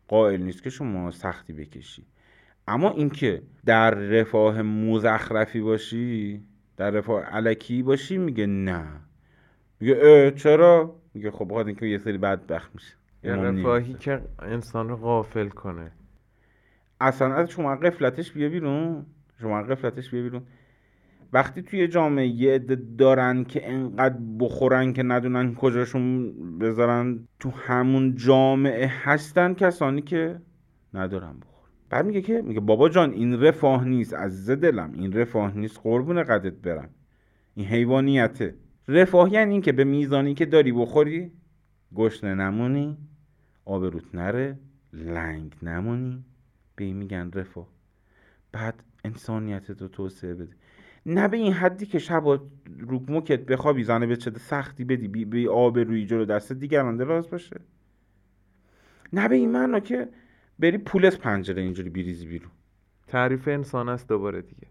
قائل 0.08 0.42
نیست 0.42 0.62
که 0.62 0.70
شما 0.70 1.10
سختی 1.10 1.52
بکشی. 1.52 2.06
اما 2.66 2.90
اینکه 2.90 3.42
در 3.66 3.90
رفاه 3.90 4.62
مزخرفی 4.62 5.60
باشی 5.60 6.42
در 6.76 6.90
رفاه 6.90 7.22
علکی 7.22 7.82
باشی 7.82 8.18
میگه 8.18 8.46
نه. 8.46 8.86
میگه 9.80 9.98
اه 10.02 10.30
چرا؟ 10.30 11.00
میگه 11.14 11.30
خب 11.30 11.48
بخاطر 11.50 11.66
اینکه 11.66 11.86
یه 11.86 11.98
سری 11.98 12.18
بدبخت 12.18 12.70
میشه. 12.74 12.94
رفاهی. 13.24 13.94
که 13.94 14.22
انسان 14.38 14.88
رو 14.88 14.96
غافل 14.96 15.48
کنه. 15.48 15.92
اصلا 17.00 17.34
از 17.34 17.50
شما 17.50 17.76
قفلتش 17.76 18.32
بیا 18.32 18.48
بیرون. 18.48 19.06
شما 19.40 19.62
قفلتش 19.62 20.10
بیا 20.10 20.22
بیرون. 20.22 20.42
وقتی 21.32 21.62
توی 21.62 21.88
جامعه 21.88 22.26
یه 22.26 22.54
عده 22.54 22.82
دارن 22.98 23.44
که 23.44 23.70
انقدر 23.70 24.18
بخورن 24.38 24.92
که 24.92 25.02
ندونن 25.02 25.54
کجاشون 25.54 26.32
بذارن 26.58 27.28
تو 27.40 27.50
همون 27.50 28.14
جامعه 28.14 28.86
هستن 28.86 29.54
کسانی 29.54 30.02
که 30.02 30.40
ندارن 30.94 31.36
بخور 31.40 31.68
بعد 31.90 32.06
میگه 32.06 32.22
که 32.22 32.42
میگه 32.42 32.60
بابا 32.60 32.88
جان 32.88 33.12
این 33.12 33.40
رفاه 33.40 33.84
نیست 33.84 34.14
از 34.14 34.50
دلم 34.50 34.92
این 34.92 35.12
رفاه 35.12 35.56
نیست 35.56 35.80
قربون 35.82 36.22
قدت 36.22 36.52
برم. 36.52 36.90
این 37.54 37.66
حیوانیته. 37.66 38.54
رفاه 38.88 39.32
یعنی 39.32 39.52
این 39.52 39.62
که 39.62 39.72
به 39.72 39.84
میزانی 39.84 40.34
که 40.34 40.46
داری 40.46 40.72
بخوری 40.72 41.32
گشنه 41.94 42.34
نمونی 42.34 42.96
آبروت 43.64 44.14
نره 44.14 44.58
لنگ 44.92 45.54
نمونی. 45.62 46.24
به 46.76 46.84
این 46.84 46.96
میگن 46.96 47.30
رفاه. 47.30 47.66
بعد 48.52 48.82
انسانیت 49.04 49.70
رو 49.70 49.88
توسعه 49.88 50.34
بده. 50.34 50.52
نه 51.06 51.28
به 51.28 51.36
این 51.36 51.52
حدی 51.52 51.86
که 51.86 51.98
شبا 51.98 52.40
رو 52.78 53.02
موکت 53.08 53.46
بخوابی 53.46 53.84
زنه 53.84 54.06
به 54.06 54.16
چه 54.16 54.30
سختی 54.30 54.84
بدی 54.84 55.08
بی, 55.08 55.24
بی 55.24 55.48
آبرویی 55.48 56.06
جلو 56.06 56.24
دست 56.24 56.52
دیگران 56.52 56.96
دراز 56.96 57.30
باشه 57.30 57.60
نه 59.12 59.28
به 59.28 59.34
این 59.34 59.52
معنا 59.52 59.80
که 59.80 60.08
بری 60.58 60.78
پول 60.78 61.06
از 61.06 61.18
پنجره 61.18 61.62
اینجوری 61.62 61.90
بریزی 61.90 62.26
بیرون 62.26 62.50
تعریف 63.06 63.48
انسان 63.48 63.88
است 63.88 64.08
دوباره 64.08 64.42
دیگه 64.42 64.66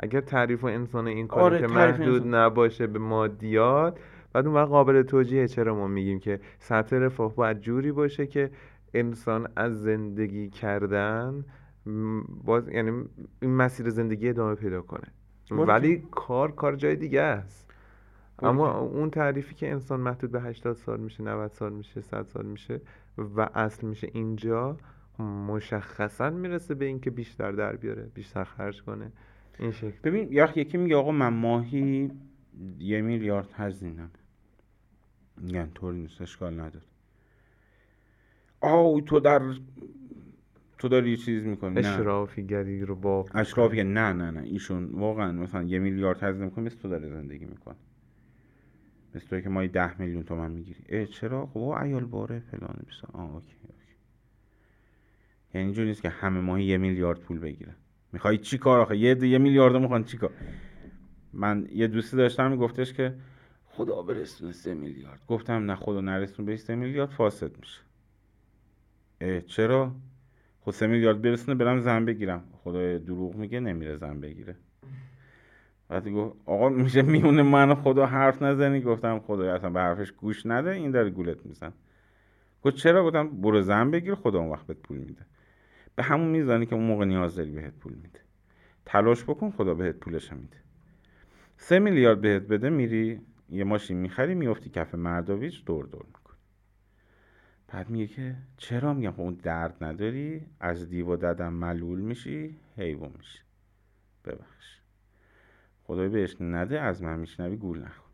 اگر 0.00 0.20
تعریف 0.20 0.64
انسان 0.64 1.06
این 1.06 1.26
کاری 1.26 1.56
آره، 1.56 1.66
که 1.66 1.74
محدود 1.74 2.22
انسان. 2.22 2.34
نباشه 2.34 2.86
به 2.86 2.98
مادیات 2.98 3.98
بعد 4.32 4.46
اون 4.46 4.54
وقت 4.54 4.68
قابل 4.68 5.02
توجیه 5.02 5.48
چرا 5.48 5.74
ما 5.74 5.86
میگیم 5.86 6.18
که 6.18 6.40
سطح 6.58 6.96
رفاه 6.96 7.34
باید 7.34 7.60
جوری 7.60 7.92
باشه 7.92 8.26
که 8.26 8.50
انسان 8.94 9.48
از 9.56 9.82
زندگی 9.82 10.50
کردن 10.50 11.44
باز 12.44 12.68
یعنی 12.68 13.04
این 13.42 13.54
مسیر 13.54 13.90
زندگی 13.90 14.28
ادامه 14.28 14.54
پیدا 14.54 14.82
کنه. 14.82 15.12
ولی 15.50 16.06
کار 16.10 16.52
کار 16.52 16.76
جای 16.76 16.96
دیگه 16.96 17.20
است. 17.20 17.70
اما 18.38 18.78
اون 18.78 19.10
تعریفی 19.10 19.54
که 19.54 19.70
انسان 19.70 20.00
محدود 20.00 20.30
به 20.30 20.40
80 20.40 20.76
سال 20.76 21.00
میشه 21.00 21.22
90 21.22 21.50
سال 21.50 21.72
میشه 21.72 22.00
100 22.00 22.22
سال 22.22 22.46
میشه 22.46 22.80
و 23.18 23.40
اصل 23.54 23.86
میشه 23.86 24.10
اینجا 24.12 24.76
مشخصا 25.48 26.30
می‌رسه 26.30 26.74
به 26.74 26.84
اینکه 26.84 27.10
بیشتر 27.10 27.52
در 27.52 27.76
بیاره 27.76 28.02
بیشتر 28.02 28.44
خرج 28.44 28.82
کنه. 28.82 29.12
این 29.58 29.72
شکل. 29.72 29.98
ببین 30.04 30.32
یا 30.32 30.48
یکی 30.56 30.78
میگه 30.78 30.96
آقا 30.96 31.10
من 31.12 31.34
ماهی 31.34 32.10
یه 32.78 33.00
میلیارد 33.00 33.52
هزینم. 33.52 34.10
میگن 35.36 35.70
طوری 35.74 35.98
نیست 35.98 36.20
اشکال 36.20 36.54
نداره. 36.54 36.84
آه 38.60 39.00
تو 39.00 39.20
در 39.20 39.42
تو 40.84 40.88
داری 40.88 41.10
یه 41.10 41.16
چیز 41.16 41.44
می‌کنی 41.44 41.80
نه. 41.80 41.88
اشرافیگری 41.88 42.80
رو 42.80 42.96
با 42.96 43.26
اشرافی 43.34 43.84
نه 43.84 44.12
نه 44.12 44.30
نه. 44.30 44.42
ایشون 44.42 44.84
واقعا 44.84 45.32
مثلا 45.32 45.62
یه 45.62 45.78
میلیارد 45.78 46.22
هزینه 46.22 46.44
می‌کنه 46.44 46.64
مثل 46.64 46.78
تو 46.78 46.88
داره 46.88 47.08
زندگی 47.08 47.44
می‌کنه. 47.44 47.74
مثل 49.14 49.26
توی 49.26 49.42
که 49.42 49.48
مایی 49.48 49.68
ده 49.68 50.00
میلیون 50.00 50.22
تومن 50.22 50.50
می‌گیری. 50.50 50.84
اه 50.88 51.06
چرا؟ 51.06 51.46
خب 51.46 51.74
عیال 51.76 52.04
باره 52.04 52.38
فلان 52.38 52.76
بیسا 52.86 53.08
آه 53.12 53.34
اوکی 53.34 53.56
اوکی. 53.62 53.74
یعنی 55.54 55.64
اینجوری 55.64 55.88
نیست 55.88 56.02
که 56.02 56.08
همه 56.08 56.40
ماهی 56.40 56.64
یه 56.64 56.78
میلیارد 56.78 57.20
پول 57.20 57.38
بگیرن. 57.38 57.76
می‌خوای 58.12 58.38
چی 58.38 58.58
کار 58.58 58.80
آخه؟ 58.80 58.96
یه 58.96 59.24
یه 59.28 59.38
میلیارد 59.38 59.76
می‌خوان 59.76 60.04
چی 60.04 60.16
کار؟ 60.16 60.30
من 61.32 61.68
یه 61.72 61.86
دوستی 61.86 62.16
داشتم 62.16 62.50
میگفتش 62.50 62.92
که 62.92 63.14
خدا 63.64 64.02
برسونه 64.02 64.52
سه 64.52 64.74
میلیارد. 64.74 65.20
گفتم 65.28 65.70
نه 65.70 65.76
خدا 65.76 66.00
نرسون 66.00 66.46
به 66.46 66.56
سه 66.56 66.74
میلیارد 66.74 67.10
فاسد 67.10 67.58
میشه. 67.60 67.80
اه 69.20 69.40
چرا؟ 69.40 69.94
سه 70.72 70.86
میلیارد 70.86 71.22
برسونه 71.22 71.54
برم 71.54 71.80
زن 71.80 72.04
بگیرم. 72.04 72.44
خدا 72.52 72.98
دروغ 72.98 73.36
میگه 73.36 73.60
نمیره 73.60 73.96
زن 73.96 74.20
بگیره. 74.20 74.56
بعد 75.88 76.08
گفت 76.08 76.36
آقا 76.46 76.68
میشه 76.68 77.02
میونه 77.02 77.42
من 77.42 77.74
خدا 77.74 78.06
حرف 78.06 78.42
نزنی؟ 78.42 78.80
گفتم 78.80 79.18
خدا 79.18 79.54
اصلا 79.54 79.70
به 79.70 79.80
حرفش 79.80 80.12
گوش 80.12 80.46
نده 80.46 80.70
این 80.70 80.90
داره 80.90 81.10
گولت 81.10 81.46
میزن 81.46 81.72
گفت 82.62 82.76
چرا؟ 82.76 83.04
گفتم 83.04 83.28
برو 83.28 83.60
زن 83.60 83.90
بگیر 83.90 84.14
خدا 84.14 84.38
اون 84.38 84.50
وقت 84.50 84.66
بهت 84.66 84.78
پول 84.78 84.98
میده. 84.98 85.26
به 85.96 86.02
همون 86.02 86.28
میزانی 86.28 86.66
که 86.66 86.74
اون 86.74 86.84
موقع 86.84 87.04
نیاز 87.04 87.34
داری 87.36 87.50
بهت 87.50 87.74
پول 87.74 87.92
میده. 87.92 88.20
تلاش 88.84 89.24
بکن 89.24 89.50
خدا 89.50 89.74
بهت 89.74 89.96
پولش 89.96 90.32
میده. 90.32 90.56
سه 91.56 91.78
میلیارد 91.78 92.20
بهت 92.20 92.42
بده 92.42 92.70
میری 92.70 93.20
یه 93.48 93.64
ماشین 93.64 93.96
می‌خری 93.96 94.34
میفتی 94.34 94.70
کف 94.70 94.94
مرداویچ 94.94 95.64
دور 95.64 95.84
دور 95.84 96.02
می‌کنی. 96.06 96.23
بعد 97.74 97.90
میگه 97.90 98.06
که 98.06 98.36
چرا 98.56 98.94
میگم 98.94 99.10
خب 99.10 99.20
اون 99.20 99.34
درد 99.34 99.84
نداری؟ 99.84 100.46
از 100.60 100.88
دیو 100.88 101.06
و 101.06 101.16
ددم 101.16 101.52
ملول 101.52 102.00
میشی 102.00 102.56
حیوان 102.76 103.12
میشی. 103.18 103.38
ببخش. 104.24 104.80
خدای 105.84 106.08
بهش 106.08 106.36
نده 106.40 106.80
از 106.80 107.02
من 107.02 107.18
میشنوی 107.18 107.56
گول 107.56 107.78
نخور. 107.78 108.10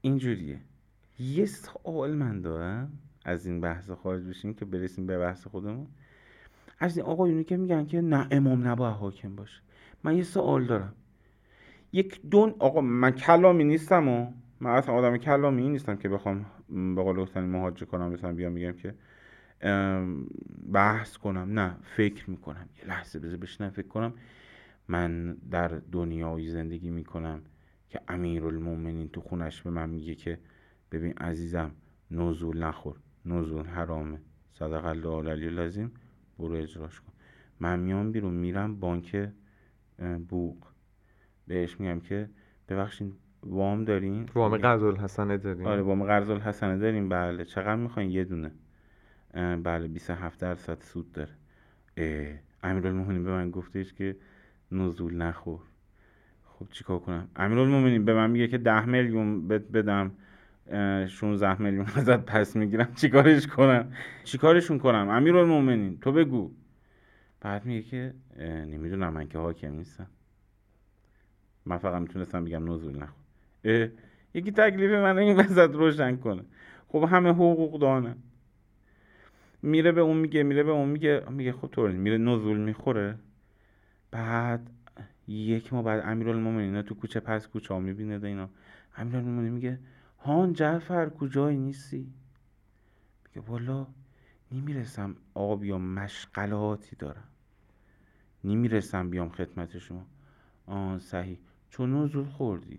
اینجوریه. 0.00 0.60
یه 1.18 1.46
سوال 1.46 2.14
من 2.14 2.40
دارم. 2.40 2.92
از 3.24 3.46
این 3.46 3.60
بحث 3.60 3.90
خارج 3.90 4.22
بشیم 4.22 4.54
که 4.54 4.64
برسیم 4.64 5.06
به 5.06 5.18
بحث 5.18 5.46
خودمون. 5.46 5.86
از 6.78 6.96
این 6.96 7.06
آقایونی 7.06 7.44
که 7.44 7.56
میگن 7.56 7.86
که 7.86 8.00
نه 8.00 8.28
امام 8.30 8.68
نباید 8.68 8.94
حاکم 8.94 9.36
باشه. 9.36 9.62
من 10.04 10.16
یه 10.16 10.22
سوال 10.22 10.66
دارم. 10.66 10.94
یک 11.92 12.20
دون 12.30 12.54
آقا 12.58 12.80
من 12.80 13.10
کلامی 13.10 13.64
نیستم 13.64 14.08
و 14.08 14.32
من 14.62 14.70
اصلا 14.70 14.94
آدم 14.94 15.16
کلامی 15.16 15.68
نیستم 15.68 15.96
که 15.96 16.08
بخوام 16.08 16.46
به 16.68 17.02
قول 17.02 17.16
گفتن 17.16 17.44
مهاجه 17.44 17.86
کنم 17.86 18.12
مثلا 18.12 18.32
بیام 18.32 18.52
میگم 18.52 18.72
که 18.72 18.94
بحث 20.72 21.16
کنم. 21.16 21.58
نه 21.58 21.76
فکر 21.82 22.30
می‌کنم. 22.30 22.68
یه 22.78 22.88
لحظه 22.88 23.18
بذار 23.18 23.36
بشینم 23.36 23.70
فکر 23.70 23.88
کنم. 23.88 24.14
من 24.88 25.34
در 25.34 25.68
دنیایی 25.68 26.48
زندگی 26.48 26.90
می‌کنم 26.90 27.42
که 27.88 28.00
امیرالمومنین 28.08 29.08
تو 29.08 29.20
خونش 29.20 29.62
به 29.62 29.70
من 29.70 29.90
میگه 29.90 30.14
که 30.14 30.38
ببین 30.92 31.12
عزیزم 31.12 31.70
نزول 32.10 32.62
نخور. 32.62 32.96
نزول 33.26 33.66
حرامه. 33.66 34.20
صدق 34.52 34.84
الله 34.84 35.08
العلی 35.08 35.46
العظیم. 35.46 35.92
برو 36.38 36.54
اجراش 36.54 37.00
کن. 37.00 37.12
من 37.60 37.78
میام 37.78 38.12
بیرون 38.12 38.34
میرم 38.34 38.80
بانک 38.80 39.28
بوق. 40.28 40.56
بهش 41.46 41.80
میگم 41.80 42.00
که 42.00 42.30
ببخشید 42.68 43.14
وام 43.46 43.84
دارین 43.84 44.28
وام 44.34 44.52
میگه، 44.52 44.64
قضل 44.64 44.96
حسنه 44.96 45.36
داریم. 45.36 45.66
آره 45.66 45.82
وام 45.82 46.04
قرض 46.04 46.30
الحسنه 46.30 46.78
داریم. 46.78 47.08
بله 47.08 47.44
چقدر 47.44 47.76
می‌خواین؟ 47.76 48.10
یه 48.10 48.24
دونه. 48.24 48.50
بله 49.62 49.88
27 49.88 50.40
درصد 50.40 50.80
سود 50.80 51.12
داره. 51.12 52.40
امیرالمومنین 52.62 53.24
به 53.24 53.30
من 53.30 53.50
گفتش 53.50 53.92
که 53.92 54.16
نزول 54.72 55.16
نخور. 55.16 55.60
خب 56.44 56.66
چیکار 56.70 56.98
کنم؟ 56.98 57.28
امیرالمومنین 57.36 58.04
به 58.04 58.14
من 58.14 58.30
میگه 58.30 58.48
که 58.48 58.58
10 58.58 58.84
میلیون 58.84 59.48
بدم. 59.48 60.10
اه، 60.70 61.06
16 61.06 61.62
میلیون 61.62 61.86
ازت 61.96 62.24
پس 62.24 62.56
می‌گیرم. 62.56 62.94
چیکارش 62.94 63.46
کنم؟ 63.46 63.92
چیکارشون 64.24 64.78
کنم؟ 64.78 65.08
امیرالمومنین 65.08 65.98
تو 66.00 66.12
بگو. 66.12 66.50
بعد 67.40 67.64
میگه 67.64 67.82
که 67.82 68.14
نمی‌دونم 68.40 69.12
من 69.12 69.28
که 69.28 69.38
حاکم 69.38 69.72
نیستم. 69.72 70.06
من 71.66 71.78
فقط 71.78 72.02
می‌تونستم 72.02 72.44
بگم 72.44 72.72
نزول 72.72 72.98
نخور. 72.98 73.21
یکی 74.34 74.52
تکلیف 74.52 74.90
من 74.90 75.18
این 75.18 75.36
وسط 75.36 75.70
روشن 75.70 76.16
کنه 76.16 76.42
خب 76.88 77.02
همه 77.10 77.30
حقوق 77.30 77.80
دانه. 77.80 78.16
میره 79.62 79.92
به 79.92 80.00
اون 80.00 80.16
میگه 80.16 80.42
میره 80.42 80.62
به 80.62 80.70
اون 80.70 80.88
میگه 80.88 81.24
میگه 81.30 81.52
خب 81.52 81.68
طور 81.68 81.90
میره 81.90 82.18
نزول 82.18 82.56
می‌خوره. 82.56 83.18
بعد 84.10 84.70
یک 85.28 85.72
ما 85.72 85.82
بعد 85.82 86.02
امیرالمومنین 86.04 86.60
اینا 86.66 86.82
تو 86.82 86.94
کوچه 86.94 87.20
پس 87.20 87.46
کوچه 87.46 87.74
ها 87.74 87.80
می‌بینه 87.80 88.18
ده 88.18 88.28
اینا. 88.28 88.48
امیرالمومنین 88.96 89.52
میگه 89.52 89.78
هان 90.18 90.52
جعفر 90.52 91.08
کجایی 91.08 91.58
نیستی؟ 91.58 92.12
میگه 93.24 93.48
والا 93.48 93.86
نمی‌رسم 94.52 95.16
آقا 95.34 95.56
بیام 95.56 95.82
مشغلاتی 95.82 96.96
دارم. 96.96 97.28
نمی‌رسم 98.44 99.10
بیام 99.10 99.28
خدمت 99.28 99.78
شما. 99.78 100.06
آه 100.66 100.98
صحیح. 100.98 101.38
چون 101.70 101.94
نزول 102.02 102.24
خوردی. 102.24 102.78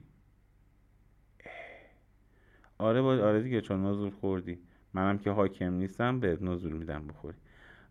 آره 2.84 3.02
با 3.02 3.10
آره 3.10 3.42
دیگه 3.42 3.62
چون 3.62 3.86
نزول 3.86 4.10
خوردی. 4.10 4.60
منم 4.94 5.18
که 5.18 5.32
حاکم 5.32 5.74
نیستم 5.74 6.20
بهت 6.20 6.42
نزول 6.42 6.74
میدم 6.74 7.08
بخوری. 7.08 7.38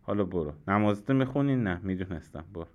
حالا 0.03 0.25
برو. 0.25 0.53
نمازت 0.69 1.11
می‌خونی؟ 1.11 1.57
نه 1.57 1.81
می‌دونستم. 1.83 2.45
برو. 2.55 2.67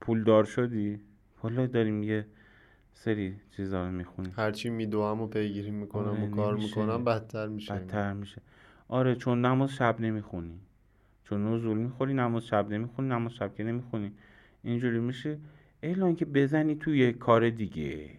پولدار 0.00 0.44
شدی؟ 0.44 1.00
حالا 1.36 1.66
داریم 1.66 2.02
یه 2.02 2.26
سری 2.92 3.36
چیزا 3.56 3.84
رو 3.86 3.92
می‌خونیم. 3.92 4.32
هرچی 4.36 4.70
میدوام 4.70 5.20
و 5.20 5.26
پیگیری 5.26 5.70
می‌کنم 5.70 6.08
آره، 6.08 6.26
و 6.26 6.30
کار 6.30 6.52
نمیشه. 6.52 6.80
می‌کنم 6.80 7.04
بدتر 7.04 7.46
میشه. 7.46 7.74
بدتر 7.74 8.12
میشه. 8.12 8.42
آره 8.88 9.14
چون 9.14 9.44
نماز 9.44 9.74
شب 9.74 10.00
نمی‌خونی. 10.00 10.60
چون 11.24 11.54
نزول 11.54 11.76
می‌خوری 11.76 12.14
نماز 12.14 12.46
شب 12.46 12.70
نمی‌خونی 12.70 13.08
نماز 13.08 13.32
شب 13.32 13.54
که 13.54 13.64
نمی‌خونی. 13.64 14.12
اینجوری 14.62 15.00
میشه. 15.00 15.38
الا 15.82 16.12
که 16.12 16.24
بزنی 16.24 16.74
توی 16.74 17.12
کار 17.12 17.50
دیگه. 17.50 18.10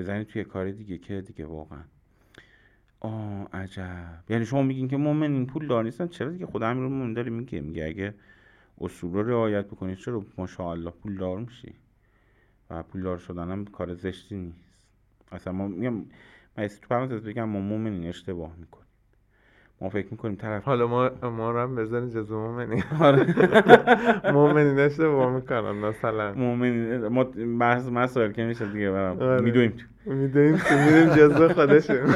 بزنی 0.00 0.24
توی 0.24 0.44
کار 0.44 0.70
دیگه 0.70 0.98
که 0.98 1.20
دیگه 1.20 1.46
واقعا. 1.46 1.82
آه 3.00 3.48
عجب. 3.52 4.24
یعنی 4.28 4.46
شما 4.46 4.62
میگین 4.62 4.88
که 4.88 4.96
مؤمنین 4.96 5.46
پول 5.46 5.66
دار 5.66 5.84
نیستن 5.84 6.08
چرا 6.08 6.30
دیگه 6.30 6.46
خدا 6.46 6.68
همین 6.68 6.82
رو 6.82 6.88
مومن 6.88 7.12
داره 7.12 7.30
میگه؟ 7.30 7.60
میگه 7.60 7.84
اگه 7.84 8.14
اصول 8.80 9.12
رو 9.12 9.22
رعایت 9.22 9.66
بکنی 9.66 9.96
چرا 9.96 10.26
ماشاءالله 10.38 10.90
پول 10.90 11.16
دار 11.16 11.38
میشی؟ 11.38 11.74
و 12.70 12.82
پول 12.82 13.02
دار 13.02 13.18
شدن 13.18 13.50
هم 13.50 13.64
کار 13.64 13.94
زشتی 13.94 14.36
نیست. 14.36 14.70
اصلا 15.32 15.52
ما 15.52 15.68
میگم 15.68 15.94
من 16.56 16.68
تو 16.68 16.88
پرانتز 16.90 17.24
بگم 17.24 17.48
ما 17.48 17.60
مؤمنین 17.60 18.08
اشتباه 18.08 18.56
می‌کنیم. 18.56 18.89
ما 19.80 19.88
فکر 19.88 20.08
می‌کنیم 20.10 20.34
طرف 20.36 20.64
حالا 20.64 20.86
ما 20.86 21.10
ما 21.30 21.50
رو 21.50 21.58
هم 21.60 21.74
بزنی 21.74 22.10
جزو 22.10 22.38
مومنی. 22.40 22.82
آره. 23.00 23.26
مومنی 24.34 24.80
اشتباه 24.80 25.34
می‌کنن 25.34 25.70
مثلا. 25.70 26.34
مؤمنین 26.34 27.06
ما 27.08 27.24
بحث 27.60 27.88
مسائل 27.88 28.32
که 28.32 28.44
میشه 28.44 28.66
دیگه 28.72 28.90
برام. 28.90 29.18
آره. 29.18 29.40
میدویم 29.40 29.70
تو. 29.70 30.10
می‌دونیم 30.12 30.56
که 30.56 30.74
میریم 30.74 31.08
جزو 31.08 31.48
خودشون. 31.48 31.96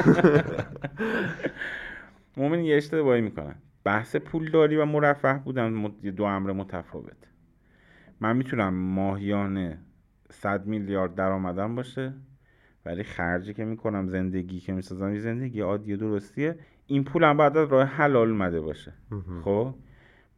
مؤمن 2.36 2.60
یه 2.64 2.76
اشتباهی 2.76 3.20
می‌کنن 3.20 3.54
بحث 3.84 4.16
پولداری 4.16 4.76
و 4.76 4.84
مرفه 4.84 5.40
بودن 5.44 5.92
دو 6.16 6.24
امر 6.24 6.52
متفاوت. 6.52 7.16
من 8.20 8.36
می‌تونم 8.36 8.74
ماهیانه 8.74 9.78
100 10.30 10.66
میلیارد 10.66 11.14
درآمدم 11.14 11.74
باشه 11.74 12.14
ولی 12.86 13.02
خرجی 13.02 13.54
که 13.54 13.64
می‌کنم 13.64 14.08
زندگی 14.08 14.60
که 14.60 14.72
می‌سازم 14.72 15.14
یه 15.14 15.20
زندگی 15.20 15.60
عادی 15.60 15.96
درستیه. 15.96 16.58
این 16.86 17.04
پولم 17.04 17.36
بعد 17.36 17.56
از 17.56 17.68
راه 17.68 17.84
حلال 17.84 18.28
اومده 18.28 18.60
باشه. 18.60 18.92
خب؟ 19.44 19.74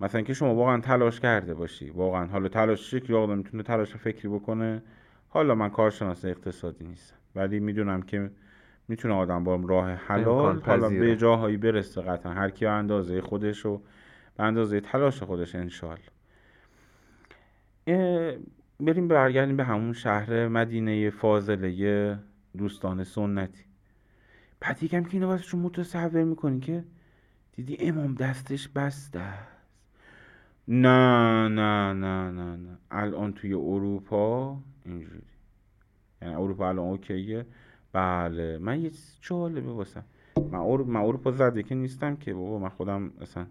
مثلا 0.00 0.22
که 0.22 0.34
شما 0.34 0.54
واقعا 0.54 0.80
تلاش 0.80 1.20
کرده 1.20 1.54
باشی. 1.54 1.90
واقعا. 1.90 2.26
حالا 2.26 2.48
تلاش 2.48 2.90
شکلی 2.90 3.16
آدم 3.16 3.38
می‌تونه 3.38 3.62
تلاش 3.62 3.96
فکری 3.96 4.28
بکنه؟ 4.28 4.82
حالا 5.28 5.54
من 5.54 5.70
کارشناس 5.70 6.24
اقتصادی 6.24 6.84
نیستم. 6.84 7.16
ولی 7.34 7.60
می‌دونم 7.60 8.02
که 8.02 8.30
می‌تونه 8.88 9.14
آدم 9.14 9.44
با 9.44 9.60
راه 9.64 9.90
حلال 9.90 10.60
حالا. 10.60 10.88
به 10.88 11.16
جاهایی 11.16 11.56
برسه 11.56 12.02
قطعا. 12.02 12.32
هر 12.32 12.50
کی 12.50 12.66
اندازه 12.66 13.20
خودش 13.20 13.66
و 13.66 13.82
به 14.36 14.44
اندازه 14.44 14.80
تلاش 14.80 15.22
خودش 15.22 15.54
انشالله 15.54 15.98
اه، 17.86 18.32
بریم 18.80 19.08
برگردیم 19.08 19.56
به 19.56 19.64
همون 19.64 19.92
شهر 19.92 20.48
مدینه 20.48 21.10
فاضله 21.10 22.18
دوستان 22.58 23.04
سنتی. 23.04 23.64
بعد 24.60 24.82
یکم 24.82 25.04
که 25.04 25.14
اینو 25.14 25.26
واسه 25.26 25.56
متصور 25.56 26.24
می‌کنی 26.24 26.60
که 26.60 26.84
دیدی 27.52 27.76
امام 27.80 28.14
دستش 28.14 28.68
بسته 28.68 29.20
است. 29.20 29.56
نه 30.68 31.48
نه 31.48 31.92
نه 31.92 32.30
نه 32.30 32.56
نه. 32.56 32.78
الان 32.90 33.32
توی 33.32 33.52
اروپا 33.54 34.58
اینجوری. 34.84 35.22
یعنی 36.22 36.34
اروپا 36.34 36.68
الان 36.68 36.88
اوکیه؟ 36.88 37.46
بله. 37.92 38.58
من 38.58 38.80
یه 38.80 38.90
چیز 38.90 39.30
واسم 39.30 40.04
من, 40.36 40.58
اورو... 40.58 40.84
من 40.84 41.00
اروپا 41.00 41.30
زده 41.30 41.62
که 41.62 41.74
نیستم 41.74 42.16
که. 42.16 42.34
بابا 42.34 42.58
من 42.58 42.68
خودم 42.68 43.12
اصلا 43.20 43.46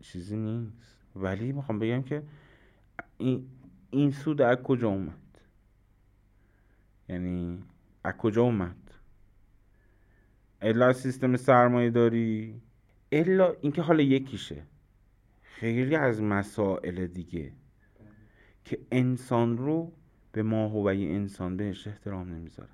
چیزی 0.00 0.36
نیست. 0.36 0.96
ولی 1.16 1.52
می‌خوام 1.52 1.78
بگم 1.78 2.02
که 2.02 2.22
این, 3.18 3.48
این 3.90 4.10
سود 4.10 4.42
از 4.42 4.56
کجا 4.56 4.88
اومد؟ 4.88 5.38
یعنی 7.08 7.62
از 8.04 8.14
کجا 8.14 8.42
اومد؟ 8.42 8.83
الا 10.64 10.92
سیستم 10.92 11.36
سرمایه 11.36 11.90
داری؟ 11.90 12.60
الا 13.12 13.54
اینکه 13.60 13.82
حالا 13.82 14.02
یکیشه. 14.02 14.62
خیلی 15.42 15.96
از 15.96 16.22
مسائل 16.22 17.06
دیگه 17.06 17.52
که 18.64 18.78
انسان 18.92 19.58
رو 19.58 19.92
به 20.32 20.42
ماهوی 20.42 21.08
انسان 21.08 21.56
بهش 21.56 21.86
احترام 21.86 22.28
نمی‌ذاره 22.28 22.68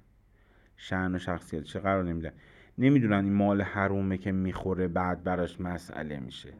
شأن 0.76 1.14
و 1.14 1.18
شخصیتش 1.18 1.76
قرار 1.76 2.04
نمیدن. 2.04 2.32
نمی‌دونن 2.78 3.24
این 3.24 3.32
مال 3.32 3.62
حرومه 3.62 4.18
که 4.18 4.32
می‌خوره 4.32 4.88
بعد 4.88 5.24
براش 5.24 5.60
مسئله 5.60 6.20
میشه. 6.20 6.52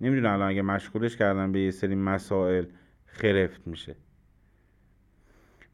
نمی‌دونن 0.00 0.30
الان 0.30 0.48
اگه 0.48 0.62
مشغولش 0.62 1.16
کردن 1.16 1.52
به 1.52 1.60
یه 1.60 1.70
سری 1.70 1.94
مسائل 1.94 2.64
خرفت 3.06 3.66
میشه. 3.66 3.96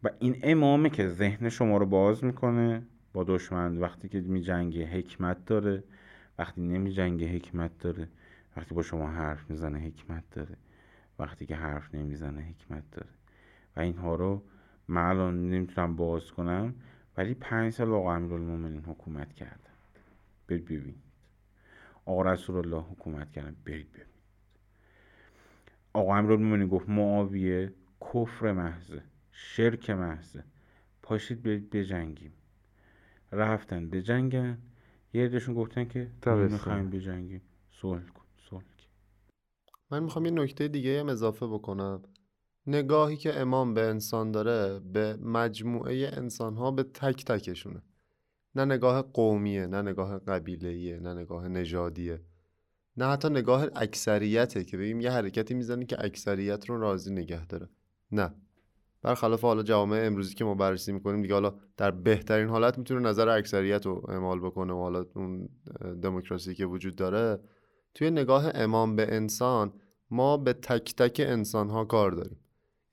و 0.04 0.08
این 0.18 0.36
امامه 0.42 0.90
که 0.90 1.08
ذهن 1.08 1.48
شما 1.48 1.76
رو 1.76 1.86
باز 1.86 2.24
می‌کنه 2.24 2.82
با 3.12 3.24
دشمن. 3.24 3.78
وقتی 3.78 4.08
که 4.08 4.20
میجنگه 4.20 4.86
حکمت 4.86 5.44
داره 5.44 5.84
وقتی 6.38 6.60
نمیجنگه 6.60 7.28
حکمت 7.28 7.78
داره 7.78 8.08
وقتی 8.56 8.74
با 8.74 8.82
شما 8.82 9.10
حرف 9.10 9.50
می‌زنه 9.50 9.78
حکمت 9.78 10.30
داره. 10.30 10.56
وقتی 11.18 11.46
که 11.46 11.56
حرف 11.56 11.94
نمی‌زنه 11.94 12.40
حکمت 12.40 12.90
داره. 12.90 13.10
و 13.76 13.80
اینها 13.80 14.14
رو 14.14 14.42
من 14.88 15.02
الان 15.02 15.50
نمی‌تونم 15.50 15.96
باز 15.96 16.32
کنم 16.32 16.74
ولی 17.16 17.34
پنج 17.34 17.72
سال 17.72 17.92
آقا 17.92 18.14
امیرالمومنین 18.14 18.84
حکومت 18.84 19.32
کردن. 19.32 19.70
برید 20.48 20.64
ببینید. 20.64 21.02
آقا 22.04 22.22
رسول 22.22 22.56
الله 22.56 22.80
حکومت 22.80 23.32
کردن. 23.32 23.56
برید 23.64 23.90
ببینید. 23.90 24.10
آقا 25.92 26.16
امیرالمومنین 26.16 26.68
گفت 26.68 26.88
معاویه 26.88 27.72
کفر 28.00 28.52
محضه 28.52 29.02
شرک 29.32 29.90
محضه. 29.90 30.44
پاشید 31.02 31.42
برید 31.42 31.70
بجنگیم. 31.70 32.32
رفتن 33.32 33.90
بجنگن. 33.90 34.58
یه 35.12 35.24
عدهشون 35.24 35.54
گفتن 35.54 35.84
که. 35.84 36.10
می‌خوایم 36.26 36.90
بجنگیم. 36.90 37.42
صلح 37.70 38.06
کن 38.06 38.24
صلح 38.50 38.62
کن. 38.62 38.66
من 39.90 40.02
می‌خوام 40.02 40.24
یه 40.24 40.30
نکته 40.30 40.68
دیگه 40.68 41.00
هم 41.00 41.08
اضافه 41.08 41.46
بکنم. 41.46 42.02
نگاهی 42.66 43.16
که 43.16 43.40
امام 43.40 43.74
به 43.74 43.80
انسان 43.82 44.32
داره 44.32 44.80
به 44.80 45.16
مجموعه 45.16 46.10
انسان 46.12 46.56
ها 46.56 46.70
به 46.70 46.82
تک 46.82 47.24
تکشونه. 47.24 47.82
نه 48.54 48.64
نگاه 48.64 49.02
قومیه 49.02 49.66
نه 49.66 49.82
نگاه 49.82 50.18
قبیلهیه 50.18 51.00
نه 51.00 51.14
نگاه 51.14 51.48
نژادیه. 51.48 52.20
نه 52.96 53.06
حتی 53.06 53.28
نگاه 53.28 53.66
اکثریته 53.76 54.64
که 54.64 54.76
بگیم 54.76 55.00
یه 55.00 55.10
حرکتی 55.10 55.54
می‌زنه 55.54 55.84
که 55.84 56.04
اکثریت 56.04 56.68
رو 56.68 56.80
راضی 56.80 57.12
نگه 57.12 57.46
داره. 57.46 57.68
نه. 58.12 58.34
برخلاف 59.02 59.40
حالا 59.40 59.62
جوامع 59.62 60.02
امروزی 60.02 60.34
که 60.34 60.44
ما 60.44 60.54
بررسی 60.54 60.92
می‌کنیم 60.92 61.22
دیگه 61.22 61.34
حالا 61.34 61.54
در 61.76 61.90
بهترین 61.90 62.48
حالت 62.48 62.78
می‌تونه 62.78 63.08
نظر 63.08 63.28
اکثریت 63.28 63.86
رو 63.86 64.06
اعمال 64.08 64.40
بکنه 64.40 64.72
و 64.72 64.76
حالا 64.76 65.04
اون 65.14 65.48
دموکراسی 66.02 66.54
که 66.54 66.66
وجود 66.66 66.96
داره. 66.96 67.40
توی 67.94 68.10
نگاه 68.10 68.50
امام 68.54 68.96
به 68.96 69.14
انسان 69.14 69.72
ما 70.10 70.36
به 70.36 70.52
تک 70.52 70.94
تک 70.94 71.20
انسان 71.24 71.70
ها 71.70 71.84
کار 71.84 72.10
داریم. 72.10 72.36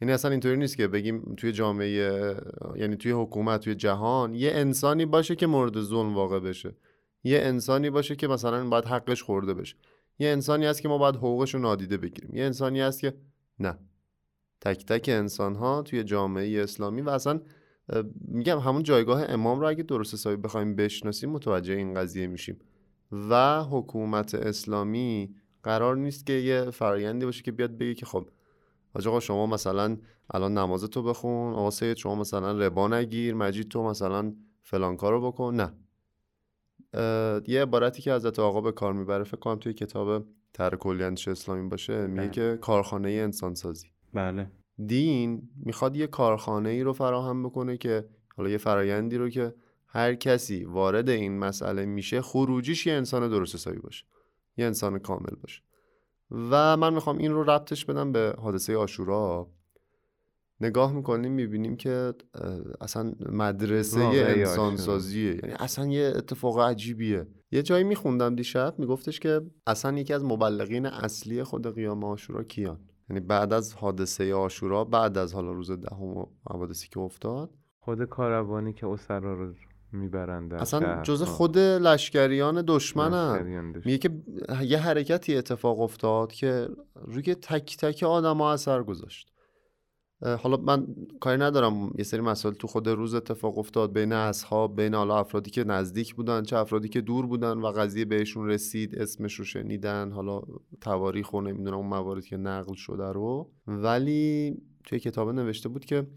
یعنی 0.01 0.13
اصلا 0.13 0.31
اینطوری 0.31 0.57
نیست 0.57 0.77
که 0.77 0.87
بگیم 0.87 1.35
توی 1.37 1.51
جامعه 1.51 2.35
یعنی 2.75 2.95
توی 2.95 3.11
حکومت 3.11 3.61
توی 3.61 3.75
جهان 3.75 4.35
یه 4.35 4.51
انسانی 4.53 5.05
باشه 5.05 5.35
که 5.35 5.47
مورد 5.47 5.81
ظلم 5.81 6.15
واقع 6.15 6.39
بشه. 6.39 6.75
یه 7.23 7.39
انسانی 7.39 7.89
باشه 7.89 8.15
که 8.15 8.27
مثلا 8.27 8.69
باید 8.69 8.85
حقش 8.85 9.23
خورده 9.23 9.53
بشه. 9.53 9.75
یه 10.19 10.29
انسانی 10.29 10.65
هست 10.65 10.81
که 10.81 10.87
ما 10.87 10.97
باید 10.97 11.15
حقوقش 11.15 11.53
رو 11.53 11.59
نادیده 11.59 11.97
بگیریم. 11.97 12.35
یه 12.35 12.43
انسانی 12.43 12.81
هست 12.81 12.99
که 12.99 13.13
نه. 13.59 13.79
تک 14.61 14.85
تک 14.85 15.09
انسان 15.09 15.55
ها 15.55 15.81
توی 15.81 16.03
جامعه 16.03 16.63
اسلامی 16.63 17.01
و 17.01 17.09
اصلا 17.09 17.41
میگم 18.21 18.59
همون 18.59 18.83
جایگاه 18.83 19.23
امام 19.31 19.59
رو 19.59 19.67
اگه 19.67 19.83
درست 19.83 20.13
حسابی 20.13 20.35
بخوایم 20.35 20.75
بشناسیم 20.75 21.29
متوجه 21.29 21.73
این 21.73 21.93
قضیه 21.93 22.27
میشیم. 22.27 22.59
و 23.11 23.63
حکومت 23.63 24.35
اسلامی 24.35 25.35
قرار 25.63 25.95
نیست 25.95 26.25
که 26.25 26.33
یه 26.33 26.69
فرایندی 26.71 27.25
باشه 27.25 27.43
که 27.43 27.51
بیاد 27.51 27.77
بگه 27.77 27.93
که 27.93 28.05
خب 28.05 28.29
آقا 29.05 29.19
شما 29.19 29.45
مثلا 29.45 29.97
الان 30.33 30.57
نماز 30.57 30.83
تو 30.83 31.03
بخون 31.03 31.53
آقا 31.53 31.69
سید 31.69 31.97
شما 31.97 32.15
مثلا 32.15 32.51
ربا 32.51 32.87
نگیر 32.87 33.33
مجید 33.33 33.67
تو 33.69 33.83
مثلا 33.83 34.33
فلان 34.63 34.97
کارو 34.97 35.31
بکن. 35.31 35.55
نه. 35.55 35.73
یه 37.47 37.61
عبارتی 37.61 38.01
که 38.01 38.13
حضرت 38.13 38.39
آقا 38.39 38.61
به 38.61 38.71
کار 38.71 38.93
می‌بره 38.93 39.23
فکر 39.23 39.37
کنم 39.37 39.55
توی 39.55 39.73
کتاب 39.73 40.25
طرح 40.53 40.77
کلی 40.77 41.03
اندیشه 41.03 41.31
اسلامی 41.31 41.69
باشه 41.69 42.07
میگه 42.07 42.21
بله. 42.21 42.29
که 42.29 42.57
کارخانه 42.61 43.09
انسان 43.09 43.55
سازی 43.55 43.87
بله. 44.17 44.51
دین 44.85 45.49
می‌خواد 45.65 45.95
یه 45.95 46.07
کارخانه 46.07 46.69
ای 46.69 46.81
رو 46.81 46.93
فراهم 46.93 47.43
بکنه 47.43 47.77
که 47.77 48.05
حالا 48.37 48.49
یه 48.49 48.57
فرایندی 48.57 49.17
رو 49.17 49.29
که 49.29 49.53
هر 49.87 50.15
کسی 50.15 50.63
وارد 50.63 51.09
این 51.09 51.39
مسئله 51.39 51.85
میشه 51.85 52.21
خروجیش 52.21 52.87
یه 52.87 52.93
انسان 52.93 53.29
درست 53.29 53.55
حسابی 53.55 53.79
باشه. 53.79 54.05
یه 54.57 54.65
انسان 54.65 54.99
کامل 54.99 55.35
باشه. 55.41 55.61
و 56.31 56.77
من 56.77 56.93
می‌خوام 56.93 57.17
این 57.17 57.31
رو 57.31 57.43
ربطش 57.43 57.85
بدم 57.85 58.11
به 58.11 58.35
حادثه 58.37 58.77
آشورا 58.77 59.49
نگاه 60.61 60.93
می‌کنیم 60.93 61.31
می‌بینیم 61.31 61.75
که 61.75 62.13
اصلا 62.81 63.13
مدرسه 63.29 63.99
واقعی 63.99 64.19
انسان 64.19 64.73
آشورا. 64.73 64.85
سازیه 64.85 65.35
یعنی 65.35 65.53
اصلا 65.59 65.87
یه 65.87 66.13
اتفاق 66.15 66.59
عجیبیه. 66.59 67.27
یه 67.51 67.63
جایی 67.63 67.83
میخوندم 67.83 68.35
دیشب 68.35 68.75
میگفتش 68.77 69.19
که 69.19 69.41
اصلا 69.67 69.97
یکی 69.97 70.13
از 70.13 70.23
مبلغین 70.23 70.85
اصلی 70.85 71.43
خود 71.43 71.75
قیام 71.75 72.03
آشورا 72.03 72.43
کیان؟ 72.43 72.79
یعنی 73.09 73.19
بعد 73.19 73.53
از 73.53 73.73
حادثه 73.73 74.33
آشورا 74.33 74.83
بعد 74.83 75.17
از 75.17 75.33
حالا 75.33 75.51
روز 75.51 75.71
دهم 75.71 76.03
و 76.03 76.25
حوادثی 76.49 76.87
که 76.87 76.99
افتاد 76.99 77.49
خود 77.79 78.05
کاروانی 78.05 78.73
که 78.73 78.87
اسرا 78.87 79.33
رو 79.33 79.53
می‌برند 79.91 80.53
اصلا. 80.53 81.01
جز 81.03 81.23
خود 81.23 81.57
لشکریان 81.57 82.63
دشمنن 82.67 83.37
دشمن. 83.37 83.81
میگه 83.85 83.97
که 83.97 84.09
یه 84.61 84.77
حرکتی 84.77 85.35
اتفاق 85.35 85.81
افتاد 85.81 86.31
که 86.31 86.69
روی 86.95 87.35
تک 87.35 87.77
تک 87.77 88.03
آدم 88.03 88.37
ها 88.37 88.53
اثر 88.53 88.83
گذاشت 88.83 89.31
حالا 90.21 90.57
من 90.57 90.87
کاری 91.19 91.41
ندارم. 91.41 91.93
یه 91.97 92.03
سری 92.03 92.21
مسائل 92.21 92.53
تو 92.53 92.67
خود 92.67 92.89
روز 92.89 93.13
اتفاق 93.13 93.57
افتاد. 93.57 93.93
بین 93.93 94.13
اصحاب 94.13 94.75
بین 94.75 94.93
حالا 94.93 95.19
افرادی 95.19 95.51
که 95.51 95.63
نزدیک 95.63 96.15
بودن 96.15 96.43
چه 96.43 96.57
افرادی 96.57 96.89
که 96.89 97.01
دور 97.01 97.25
بودن 97.25 97.57
و 97.57 97.67
قضیه 97.67 98.05
بهشون 98.05 98.47
رسید 98.47 98.95
اسمش 98.95 99.33
رو 99.33 99.45
شنیدن 99.45 100.11
حالا 100.11 100.41
تواریخ 100.81 101.33
و 101.33 101.41
نمی‌دونم 101.41 101.77
اون 101.77 101.87
مواردی 101.87 102.27
که 102.27 102.37
نقل 102.37 102.73
شده 102.73 103.11
رو. 103.11 103.51
ولی 103.67 104.57
توی 104.83 104.99
کتابه 104.99 105.31
نوشته 105.31 105.69
بود 105.69 105.85
که 105.85 106.07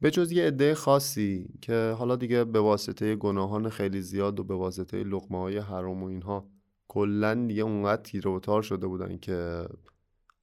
به 0.00 0.10
جز 0.10 0.32
یه 0.32 0.46
عده 0.46 0.74
خاصی 0.74 1.48
که 1.62 1.94
حالا 1.98 2.16
دیگه 2.16 2.44
به 2.44 2.60
واسطه 2.60 3.16
گناهان 3.16 3.68
خیلی 3.68 4.00
زیاد 4.02 4.40
و 4.40 4.44
به 4.44 4.54
واسطه 4.54 5.04
لقمه 5.04 5.38
های 5.38 5.58
حرام 5.58 6.02
و 6.02 6.06
اینها 6.06 6.48
کلا 6.88 7.34
دیگه 7.34 7.62
اونقدر 7.62 8.02
تیره 8.02 8.30
و 8.30 8.40
تار 8.40 8.62
شده 8.62 8.86
بودن 8.86 9.18
که 9.18 9.66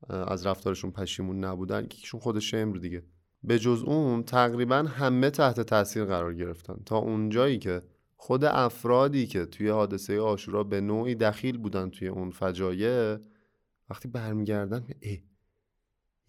از 0.10 0.45
رفتارشون 0.45 0.91
پشیمون 0.91 1.43
نبودن 1.43 1.88
که 1.88 1.97
ایشون 1.97 2.20
خود 2.20 2.39
شمر 2.39 2.78
دیگه. 2.78 3.04
به 3.43 3.60
جز 3.60 3.84
اون 3.84 4.24
تقریبا 4.24 4.76
همه 4.76 5.30
تحت 5.30 5.62
تاثیر 5.62 6.06
قرار 6.06 6.34
گرفتن. 6.34 6.80
تا 6.86 6.97
اونجایی 6.97 7.60
که 7.60 7.82
خود 8.18 8.45
افرادی 8.45 9.28
که 9.28 9.45
توی 9.45 9.70
حادثه 9.70 10.20
آشورا 10.20 10.64
به 10.64 10.82
نوعی 10.82 11.16
دخیل 11.16 11.58
بودن 11.58 11.89
توی 11.89 12.08
اون 12.08 12.30
فجایع 12.30 13.18
وقتی 13.89 14.08
برمیگردن 14.08 14.86
اه 15.01 15.18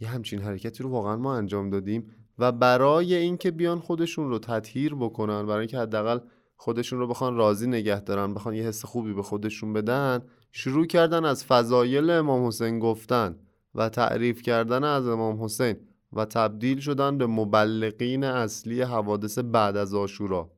یه 0.00 0.08
همچین 0.08 0.40
حرکتی 0.40 0.82
رو 0.82 0.90
واقعا 0.90 1.16
ما 1.16 1.36
انجام 1.36 1.70
دادیم 1.70 2.10
و 2.38 2.52
برای 2.52 3.14
اینکه 3.14 3.50
بیان 3.50 3.80
خودشون 3.80 4.28
رو 4.28 4.38
تطهیر 4.38 4.94
بکنن 4.94 5.46
برای 5.46 5.58
اینکه 5.58 5.78
حداقل 5.78 6.18
خودشون 6.56 6.98
رو 6.98 7.06
بخوان 7.06 7.36
راضی 7.36 7.66
نگه 7.66 8.00
دارن 8.00 8.34
بخوان 8.34 8.54
یه 8.54 8.62
حس 8.62 8.84
خوبی 8.84 9.12
به 9.12 9.22
خودشون 9.22 9.72
بدن 9.72 10.22
شروع 10.52 10.86
کردن 10.86 11.24
از 11.24 11.44
فضایل 11.44 12.10
امام 12.10 12.46
حسین 12.46 12.78
گفتن. 12.78 13.38
و 13.74 13.88
تعریف 13.88 14.42
کردن 14.42 14.84
از 14.84 15.08
امام 15.08 15.44
حسین 15.44 15.76
و 16.12 16.24
تبدیل 16.24 16.80
شدن 16.80 17.18
به 17.18 17.26
مبلغین 17.26 18.24
اصلی 18.24 18.82
حوادث 18.82 19.38
بعد 19.38 19.76
از 19.76 19.94
آشورا 19.94 20.50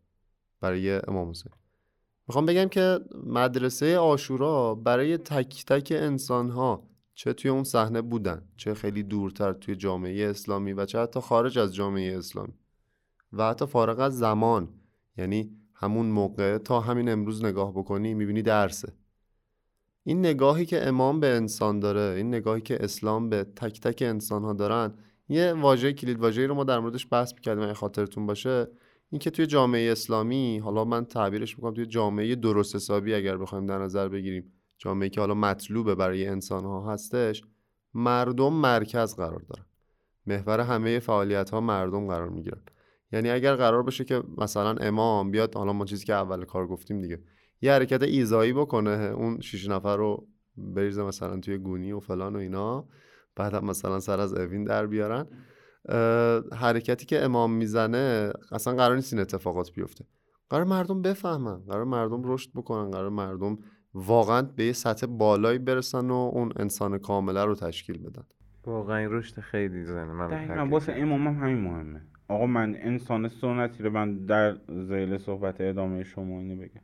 برای 0.60 1.00
امام 1.08 1.30
حسین. 1.30 1.52
می‌خوام 2.28 2.46
بگم 2.46 2.68
که 2.68 3.00
مدرسه 3.26 3.98
آشورا 3.98 4.74
برای 4.74 5.18
تک 5.18 5.64
تک 5.64 5.92
انسان 5.96 6.50
ها 6.50 6.88
چه 7.14 7.32
توی 7.32 7.50
اون 7.50 7.64
صحنه 7.64 8.02
بودن 8.02 8.42
چه 8.56 8.74
خیلی 8.74 9.02
دورتر 9.02 9.52
توی 9.52 9.76
جامعه 9.76 10.30
اسلامی 10.30 10.72
و 10.72 10.86
چه 10.86 10.98
حتی 10.98 11.20
خارج 11.20 11.58
از 11.58 11.74
جامعه 11.74 12.18
اسلامی 12.18 12.54
و 13.32 13.50
حتی 13.50 13.66
فارغ 13.66 14.00
از 14.00 14.18
زمان. 14.18 14.68
یعنی 15.16 15.50
همون 15.74 16.06
موقع 16.06 16.58
تا 16.58 16.80
همین 16.80 17.08
امروز 17.08 17.44
نگاه 17.44 17.72
بکنی 17.72 18.14
می‌بینی 18.14 18.42
درسه. 18.42 18.92
این 20.08 20.18
نگاهی 20.18 20.66
که 20.66 20.86
امام 20.88 21.20
به 21.20 21.26
انسان 21.26 21.80
داره 21.80 22.16
این 22.16 22.28
نگاهی 22.28 22.60
که 22.60 22.84
اسلام 22.84 23.28
به 23.28 23.44
تک 23.44 23.80
تک 23.80 24.02
انسان 24.02 24.42
ها 24.44 24.52
دارن 24.52 24.94
یه 25.28 25.52
واژه 25.52 25.92
کلید 25.92 26.18
واژه‌ای 26.18 26.46
رو 26.46 26.54
ما 26.54 26.64
در 26.64 26.78
موردش 26.78 27.06
بحث 27.10 27.34
می‌کردیم 27.34 27.64
اگه 27.64 27.74
خاطرتون 27.74 28.26
باشه. 28.26 28.66
این 29.10 29.18
که 29.18 29.30
توی 29.30 29.46
جامعه 29.46 29.92
اسلامی 29.92 30.58
حالا 30.58 30.84
من 30.84 31.04
تعبیرش 31.04 31.58
می‌کنم 31.58 31.74
توی 31.74 31.86
جامعه 31.86 32.34
درست 32.34 32.76
حسابی 32.76 33.14
اگر 33.14 33.36
بخوایم 33.36 33.66
در 33.66 33.78
نظر 33.78 34.08
بگیریم 34.08 34.52
جامعه 34.78 35.08
که 35.08 35.20
حالا 35.20 35.34
مطلوبه 35.34 35.94
برای 35.94 36.26
انسان 36.26 36.64
ها 36.64 36.92
هستش 36.92 37.42
مردم 37.94 38.52
مرکز 38.52 39.16
قرار 39.16 39.42
دارن. 39.48 39.66
محور 40.26 40.60
همه 40.60 40.98
فعالیت 40.98 41.50
ها 41.50 41.60
مردم 41.60 42.06
قرار 42.06 42.28
می‌گیرن. 42.28 42.62
یعنی 43.12 43.30
اگر 43.30 43.54
قرار 43.54 43.82
باشه 43.82 44.04
که 44.04 44.22
مثلا 44.38 44.70
امام 44.70 45.30
بیاد 45.30 45.54
حالا 45.54 45.72
ما 45.72 45.84
چیزی 45.84 46.04
که 46.04 46.14
اول 46.14 46.44
کار 46.44 46.66
گفتیم 46.66 47.00
دیگه 47.00 47.20
یه 47.60 47.72
حرکت 47.72 48.02
ایزایی 48.02 48.52
بکنه 48.52 48.90
اون 48.90 49.40
شیش 49.40 49.68
نفر 49.68 49.96
رو 49.96 50.26
بریزه 50.56 51.02
مثلا 51.02 51.40
توی 51.40 51.58
گونی 51.58 51.92
و 51.92 52.00
فلان 52.00 52.36
و 52.36 52.38
اینا. 52.38 52.88
بعد 53.36 53.54
هم 53.54 53.64
مثلا 53.64 54.00
سر 54.00 54.20
از 54.20 54.34
اوین 54.34 54.64
در 54.64 54.86
بیارن. 54.86 55.26
حرکتی 56.52 57.06
که 57.06 57.24
امام 57.24 57.52
می‌زنه 57.52 58.32
اصلا 58.52 58.74
قرار 58.74 58.94
نیست 58.94 59.12
این 59.12 59.22
اتفاقات 59.22 59.72
بیفته. 59.72 60.04
قرار 60.50 60.64
مردم 60.64 61.02
بفهمن 61.02 61.56
قرار 61.56 61.84
مردم 61.84 62.22
رشد 62.24 62.50
بکنن 62.54 62.90
قرار 62.90 63.08
مردم 63.10 63.58
واقعا 63.94 64.42
به 64.42 64.64
یه 64.64 64.72
سطح 64.72 65.06
بالایی 65.06 65.58
برسن 65.58 66.10
و 66.10 66.30
اون 66.34 66.52
انسان 66.56 66.98
کامله 66.98 67.44
رو 67.44 67.54
تشکیل 67.54 67.98
بدن. 67.98 68.24
واقعا 68.66 68.96
این 68.96 69.10
رشد 69.10 69.40
خیلی 69.40 69.84
زنه 69.84 70.12
من 70.12 70.28
دقیقا. 70.28 70.66
واسه 70.66 70.92
امام 70.92 71.26
هم 71.26 71.34
همین 71.34 71.58
مهمه. 71.58 72.02
آقا 72.28 72.46
من 72.46 72.76
انسان 72.78 73.28
سنتی 73.28 73.82
رو 73.82 73.90
من 73.90 74.24
در 74.24 74.56
زیل 74.68 75.18
صحبت 75.18 75.60
ادامه 75.60 76.04
شما 76.04 76.40
اینو 76.40 76.56
بگم. 76.56 76.82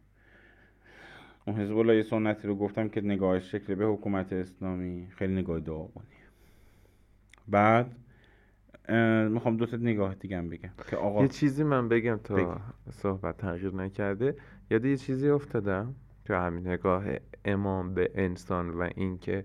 اون 1.47 1.57
حزب 1.57 1.77
الله 1.77 1.97
یه 1.97 2.03
سنتی 2.03 2.49
رو 2.49 2.55
گفتم 2.55 2.89
که 2.89 3.01
نگاهش 3.01 3.53
شکل 3.53 3.75
به 3.75 3.87
حکومت 3.87 4.33
اسلامی 4.33 5.09
خیلی 5.11 5.35
نگاه 5.35 5.61
داغونیه. 5.61 6.09
بعد 7.49 7.97
می‌خوام 9.31 9.57
دو 9.57 9.67
تا 9.67 9.77
نگاه 9.77 10.15
دیگه 10.15 10.39
هم 10.39 10.49
بگم 10.49 10.71
که 10.91 10.97
آقا 10.97 11.23
یه 11.23 11.29
چیزی 11.29 11.65
من 11.65 11.89
بگم 11.89 12.21
تا 12.25 12.35
بگو. 12.35 12.55
صحبت 12.91 13.37
تغییر 13.37 13.75
نکرده. 13.75 14.37
یاد 14.71 14.85
یه 14.85 14.97
چیزی 14.97 15.29
افتادم 15.29 15.95
تو 16.25 16.35
همین 16.35 16.69
نگاه 16.69 17.05
امام 17.45 17.95
به 17.95 18.11
انسان 18.15 18.71
و 18.71 18.89
اینکه 18.95 19.45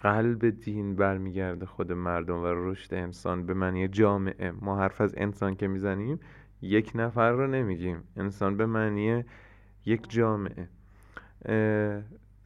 قلب 0.00 0.50
دین 0.50 0.96
برمیگرده 0.96 1.66
خود 1.66 1.92
مردم 1.92 2.42
و 2.42 2.46
رشد 2.46 2.94
انسان 2.94 3.46
به 3.46 3.54
معنی 3.54 3.88
جامعه. 3.88 4.50
ما 4.50 4.78
حرف 4.78 5.00
از 5.00 5.14
انسان 5.16 5.54
که 5.54 5.68
می‌زنیم 5.68 6.20
یک 6.62 6.92
نفر 6.94 7.32
رو 7.32 7.46
نمیگیم. 7.46 8.02
انسان 8.16 8.56
به 8.56 8.66
معنی 8.66 9.24
یک 9.86 10.10
جامعه. 10.10 10.68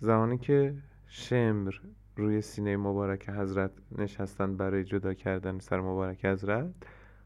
زمانی 0.00 0.38
که 0.38 0.74
شمر 1.06 1.74
روی 2.16 2.40
سینه 2.40 2.76
مبارک 2.76 3.28
حضرت 3.28 3.70
نشستن 3.98 4.56
برای 4.56 4.84
جدا 4.84 5.14
کردن 5.14 5.58
سر 5.58 5.80
مبارک 5.80 6.24
حضرت 6.24 6.70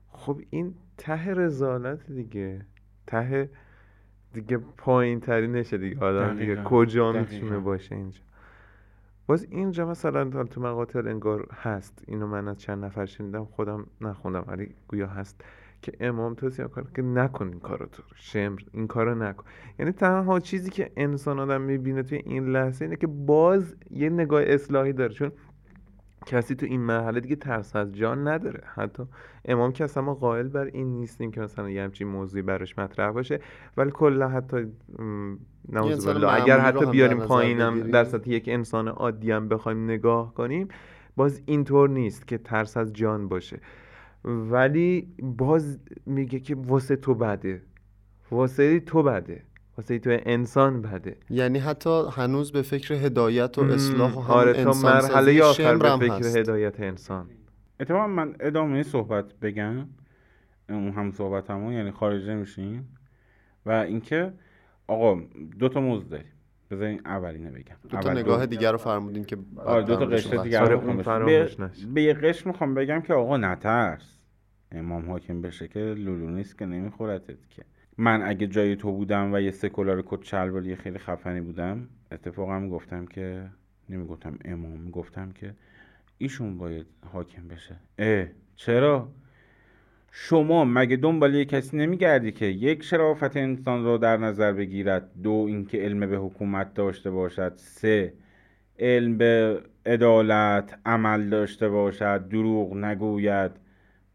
خب 0.08 0.40
این 0.50 0.74
ته 0.98 1.34
رزالت 1.34 2.10
دیگه. 2.10 2.66
ته 3.06 3.50
دیگه 4.32 4.56
پایین 4.58 5.20
ترینشه 5.20 5.78
دیگه. 5.78 6.00
آدم 6.00 6.38
دیگه 6.38 6.62
کجا. 6.64 7.12
می‌تونه 7.12 7.58
باشه 7.58 7.94
اینجا. 7.94 8.20
باز 9.26 9.46
اینجا 9.50 9.86
مثلا 9.86 10.44
تو 10.44 10.60
مقاطع 10.60 10.98
انگار 10.98 11.46
هست. 11.52 12.04
اینو 12.06 12.26
من 12.26 12.48
از 12.48 12.58
چند 12.58 12.84
نفر 12.84 13.06
شنیدم 13.06 13.44
خودم 13.44 13.86
نخوندم 14.00 14.44
ولی 14.46 14.74
گویا 14.88 15.06
هست. 15.06 15.44
که 15.83 15.93
امام 16.01 16.35
توصیه 16.35 16.64
کنه 16.64 16.87
که 16.97 17.03
نکن 17.03 17.49
این 17.49 17.61
کارو 17.61 17.87
تو. 17.87 18.03
شمر 18.14 18.61
این 18.72 18.87
کارو 18.87 19.14
نکن. 19.14 19.45
یعنی 19.78 19.93
تنها 19.93 20.41
چیزی 20.41 20.70
که 20.70 20.91
انسان 20.97 21.39
آدم 21.41 21.61
می‌بینه 21.61 22.03
توی 22.03 22.18
این 22.18 22.47
لحظه 22.47 22.85
اینه 22.85 22.97
که 22.97 23.07
باز 23.07 23.74
یه 23.91 24.11
نگاه 24.11 24.43
اصلاحی 24.47 24.93
داره. 24.93 25.14
چون 25.14 25.33
کسی 26.26 26.55
تو 26.55 26.66
این 26.66 26.80
مرحله 26.80 27.20
دیگه 27.20 27.37
ترس 27.37 27.76
از 27.76 27.93
جان 27.93 28.28
نداره. 28.28 28.61
حتی 28.74 29.03
امام 29.45 29.72
که 29.72 29.85
اصلا 29.85 30.03
ما 30.03 30.14
قائل 30.14 30.49
بر 30.49 30.64
این 30.64 30.87
نیستیم 30.87 31.30
که 31.30 31.41
مثلا 31.41 31.70
یه 31.70 31.83
همچین 31.83 32.09
موضوعی 32.09 32.43
براش 32.43 32.78
مطرح 32.78 33.11
باشه. 33.11 33.41
ولی 33.76 33.91
کلا 33.91 34.28
حتی 34.28 34.66
نعوذ 35.68 36.07
اگر 36.07 36.59
حتی 36.59 36.87
بیاریم 36.87 37.18
پایینم. 37.18 37.80
در 37.80 38.05
سطح 38.05 38.30
یک 38.30 38.45
انسان 38.49 38.89
عادی 38.89 39.30
هم 39.30 39.49
بخوایم 39.49 39.85
نگاه 39.85 40.35
کنیم 40.35 40.68
باز 41.16 41.43
اینطور 41.47 41.89
نیست 41.89 42.26
که 42.26 42.39
ترس 42.39 42.76
از 42.76 42.93
جان 42.93 43.28
باشه. 43.28 43.61
ولی 44.24 45.14
باز 45.22 45.78
میگه 46.06 46.40
که 46.40 46.54
واسه 46.54 46.96
تو 46.96 47.14
بده. 47.14 47.62
واسه 48.30 48.80
تو 48.80 49.02
بده. 49.02 49.42
واسه 49.76 49.98
تو 49.98 50.18
انسان 50.22 50.82
بده. 50.82 51.16
یعنی 51.30 51.58
حتی 51.58 52.02
هنوز 52.12 52.52
به 52.52 52.62
فکر 52.62 52.94
هدایت 52.94 53.58
و 53.58 53.62
اصلاح 53.62 54.14
و 54.14 54.18
م، 54.18 54.22
همون 54.22 54.36
آره 54.36 54.52
تا 54.52 54.70
انسان 54.70 54.92
مرحله 54.92 55.42
آخر 55.42 55.76
به 55.76 55.90
هم 55.90 55.98
فکر 55.98 56.12
هست. 56.12 56.36
هدایت 56.36 56.80
انسان. 56.80 57.26
اتفاقا 57.80 58.06
من 58.06 58.36
ادامه 58.40 58.82
صحبت 58.82 59.34
بگم. 59.34 59.88
اون 60.68 60.92
هم 60.92 61.10
صحبت 61.10 61.50
همون 61.50 61.72
یعنی 61.72 61.90
خارج 61.90 62.28
نمیشیم. 62.28 62.96
و 63.66 63.70
اینکه 63.70 64.32
آقا 64.86 65.20
دو 65.58 65.68
تا 65.68 65.80
موضوع 65.80 66.08
داریم. 66.08 66.32
بذارین 66.72 67.00
اولینه 67.04 67.50
بگم. 67.50 67.76
دو 67.82 67.88
تا 67.88 67.98
اول 67.98 68.18
نگاه 68.18 68.46
دیگر 68.46 68.72
رو 68.72 68.78
فرمودین 68.78 69.24
که 69.24 69.36
آره 69.56 69.82
دو 69.82 69.96
تا 69.96 70.06
قشر 70.06 70.36
آره، 70.58 70.74
رو. 70.74 71.02
فراموش 71.02 71.56
به, 71.94 72.02
یه 72.02 72.14
قشر 72.14 72.48
می‌خوام 72.48 72.74
بگم 72.74 73.00
که 73.00 73.14
آقا 73.14 73.36
نترس. 73.36 74.18
امام 74.72 75.10
حاکم 75.10 75.42
بشه 75.42 75.68
که 75.68 75.80
لولو 75.80 76.30
نیست 76.30 76.58
که 76.58 76.66
نمیخورتت 76.66 77.48
که. 77.50 77.64
من 77.98 78.22
اگه 78.22 78.46
جای 78.46 78.76
تو 78.76 78.92
بودم 78.92 79.34
و 79.34 79.40
یه 79.40 79.50
سکولار 79.50 80.02
کت 80.06 80.74
خیلی 80.74 80.98
خفنی 80.98 81.40
بودم 81.40 81.88
اتفاقا 82.12 82.68
گفتم 82.68 83.06
که 83.06 83.48
نمی‌گفتم 83.88 84.38
امام 84.44 84.80
می‌گفتم 84.80 85.32
که 85.32 85.54
ایشون 86.18 86.58
باید 86.58 86.86
حاکم 87.12 87.48
بشه. 87.48 87.76
اه 87.98 88.26
چرا؟ 88.56 89.08
شما 90.14 90.64
مگه 90.64 90.96
دنبال 90.96 91.34
یه 91.34 91.44
کسی 91.44 91.76
نمیگردی 91.76 92.32
که 92.32 92.46
یک 92.46 92.82
شرافت 92.82 93.36
انسان 93.36 93.84
را 93.84 93.96
در 93.96 94.16
نظر 94.16 94.52
بگیرد؟ 94.52 95.10
دو 95.22 95.44
اینکه 95.48 95.78
علم 95.78 96.10
به 96.10 96.16
حکومت 96.16 96.74
داشته 96.74 97.10
باشد. 97.10 97.52
سه 97.56 98.14
علم 98.78 99.18
به 99.18 99.60
عدالت 99.86 100.78
عمل 100.86 101.28
داشته 101.28 101.68
باشد. 101.68 102.28
دروغ 102.28 102.76
نگوید. 102.76 103.50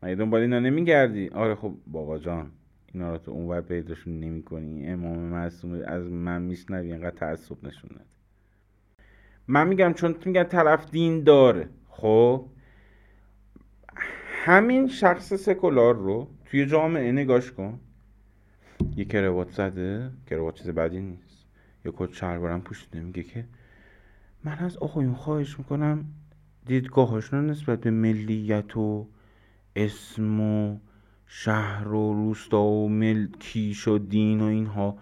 مگه 0.04 0.16
دنبال 0.16 0.42
اینا 0.42 0.60
نمیگردی؟ 0.60 1.30
آره 1.30 1.56
خب 1.56 1.74
بابا 1.88 2.18
جان 2.18 2.52
اینا 2.94 3.12
رو 3.12 3.18
تو 3.18 3.32
اونور 3.32 3.62
پیداشون 3.62 4.20
نمی 4.20 4.44
کنی 4.44 4.88
امام 4.88 5.18
معصوم 5.18 5.82
از 5.86 6.04
من 6.12 6.42
میشنوی 6.42 6.92
اینقدر 6.92 7.16
تعصب 7.16 7.56
نشون 7.64 7.90
ندی 7.94 8.10
من 9.48 9.68
میگم 9.68 9.94
چون 9.94 10.14
تو 10.14 10.30
میگن 10.30 10.44
طرف 10.44 10.92
دین 10.92 11.24
داره. 11.24 11.70
خب؟ 11.90 12.46
همین 14.48 14.88
شخص 14.88 15.34
سکولار 15.34 15.96
رو 15.96 16.28
توی 16.46 16.66
جامعه 16.66 17.12
نگاش 17.12 17.52
کن. 17.52 17.80
یه 18.96 19.06
کروات 19.06 19.52
زده. 19.52 20.12
کروات 20.28 20.56
چیز 20.56 20.70
بدی 20.70 21.00
نیست. 21.00 21.46
یه 21.86 21.94
کت 21.98 22.14
شلوارم 22.14 22.62
پوشیده. 22.62 23.00
میگه 23.00 23.24
که 23.24 23.46
من 24.44 24.58
از 24.58 24.78
آقایون 24.78 25.14
خواهش 25.14 25.60
می‌کنم 25.60 26.06
دیدگاهاشون 26.66 27.40
رو 27.40 27.46
نسبت 27.46 27.80
به 27.80 27.92
ملیت 27.92 28.78
و 28.78 29.08
اسم 29.76 30.42
و 30.42 30.78
شهر 31.26 31.88
و 31.88 32.14
روستا 32.14 32.64
و 32.64 32.90
ملکیش 32.90 33.88
و 33.88 33.98
دین 33.98 34.42
و 34.42 34.46
اینها 34.46 34.98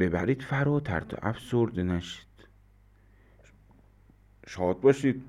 ببرید 0.00 0.42
فراتر 0.42 1.00
تا 1.00 1.16
افسرده 1.22 1.82
نشید. 1.82 2.26
شاد 4.46 4.80
باشید. 4.80 5.22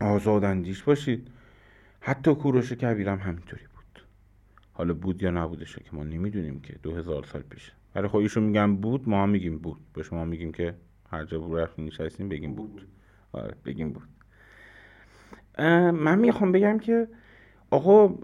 آزاداندیش 0.00 0.82
باشید. 0.82 1.30
حتی 2.06 2.34
کوروش 2.34 2.72
کبیرم 2.72 3.18
همینطوری 3.18 3.64
بود. 3.74 4.02
حالا 4.72 4.94
بود 4.94 5.22
یا 5.22 5.30
نبودشه 5.30 5.80
که 5.84 5.90
ما 5.92 6.04
نمی‌دونیم 6.04 6.60
که 6.60 6.74
دو 6.82 6.96
هزار 6.96 7.24
سال 7.24 7.42
پیشه. 7.42 7.72
ولی 7.94 8.08
خب 8.08 8.16
ایشون 8.16 8.42
میگم 8.42 8.76
بود 8.76 9.08
ما 9.08 9.22
هم 9.22 9.28
میگیم 9.28 9.58
بود. 9.58 9.76
به 9.94 10.02
شما 10.02 10.24
میگیم 10.24 10.52
که 10.52 10.74
هر 11.10 11.24
جا 11.24 11.46
رفتیم 11.46 11.86
نشستیم 11.86 12.28
بگیم 12.28 12.54
بود. 12.54 12.88
آره 13.32 13.54
بگیم 13.64 13.92
بود. 13.92 14.08
من 15.92 16.18
می‌خوام 16.18 16.52
بگم 16.52 16.78
که 16.78 17.08
آقا 17.70 18.14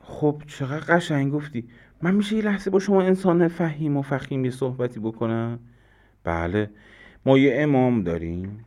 خب 0.00 0.42
چقدر 0.46 0.96
قشنگ 0.96 1.32
گفتی. 1.32 1.68
من 2.02 2.14
میشه 2.14 2.36
یه 2.36 2.42
لحظه 2.42 2.70
با 2.70 2.78
شما 2.78 3.02
انسان 3.02 3.48
فهیم 3.48 3.96
و 3.96 4.02
فخیم 4.02 4.44
یه 4.44 4.50
صحبتی 4.50 5.00
بکنم؟ 5.00 5.58
بله. 6.24 6.70
ما 7.26 7.38
یه 7.38 7.62
امام 7.62 8.02
داریم. 8.02 8.64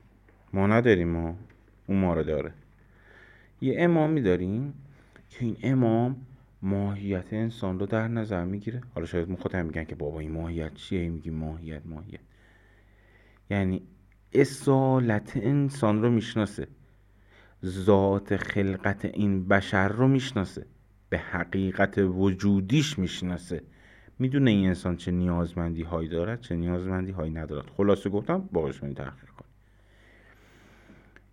ما 0.53 0.67
نداریم 0.67 1.07
ما. 1.07 1.35
اون 1.87 1.99
ما 1.99 2.13
رو 2.13 2.23
داره. 2.23 2.53
یه 3.61 3.75
امامی 3.77 4.21
داریم 4.21 4.73
که 5.29 5.45
این 5.45 5.57
امام 5.63 6.15
ماهیت 6.61 7.33
انسان 7.33 7.79
رو 7.79 7.85
در 7.85 8.07
نظر 8.07 8.45
می‌گیره. 8.45 8.81
حالا 8.95 9.05
شاید 9.07 9.39
خودم 9.39 9.65
میگن 9.65 9.83
که 9.83 9.95
بابا 9.95 10.19
این 10.19 10.31
ماهیت 10.31 10.73
چیه؟ 10.73 11.09
میگی 11.09 11.29
ماهیت 11.29 11.81
ماهیت. 11.85 12.19
یعنی 13.49 13.81
اصالت 14.33 15.37
انسان 15.37 16.01
رو 16.01 16.09
می‌شناسه. 16.09 16.67
ذات 17.65 18.35
خلقت 18.35 19.05
این 19.05 19.47
بشر 19.47 19.87
رو 19.87 20.07
می‌شناسه. 20.07 20.65
به 21.09 21.17
حقیقت 21.17 21.97
وجودیش 21.97 22.99
می‌شناسه. 22.99 23.61
می‌دونه 24.19 24.51
این 24.51 24.67
انسان 24.67 24.97
چه 24.97 25.11
نیازمندی 25.11 25.83
هایی 25.83 26.09
دارد 26.09 26.41
چه 26.41 26.55
نیازمندی 26.55 27.11
هایی 27.11 27.31
ندارد. 27.31 27.69
خلاصه 27.77 28.09
گفتم 28.09 28.49
باقیش 28.51 28.77
تحقیق 28.77 29.29
کن 29.29 29.45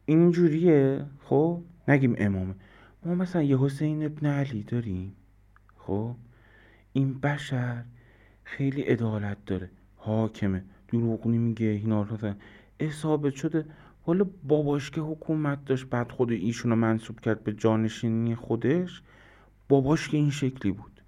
اینجوریه 0.06 1.04
خب؟ 1.24 1.62
نگیم 1.88 2.14
امامه. 2.18 2.54
ما 3.04 3.14
مثلا 3.14 3.42
یه 3.42 3.58
حسین 3.58 4.04
ابن 4.04 4.26
علی 4.26 4.62
داریم. 4.62 5.12
خب؟ 5.76 6.14
این 6.92 7.20
بشر 7.20 7.84
خیلی 8.44 8.82
عدالت 8.82 9.36
داره. 9.46 9.70
حاکمه. 9.96 10.64
دروغ 10.88 11.26
نمیگه 11.26 11.66
اینا 11.66 12.02
رو 12.02 12.34
اصابت 12.80 13.34
شده 13.34 13.64
حالا 14.02 14.26
باباش 14.42 14.90
که 14.90 15.00
حکومت 15.00 15.64
داشت 15.64 15.86
بعد 15.86 16.12
خود 16.12 16.30
ایشون 16.30 16.70
رو 16.70 16.76
منصوب 16.76 17.20
کرد 17.20 17.44
به 17.44 17.52
جانشینی 17.52 18.34
خودش. 18.34 19.02
باباش 19.68 20.08
که 20.08 20.16
این 20.16 20.30
شکلی 20.30 20.72
بود. 20.72 21.00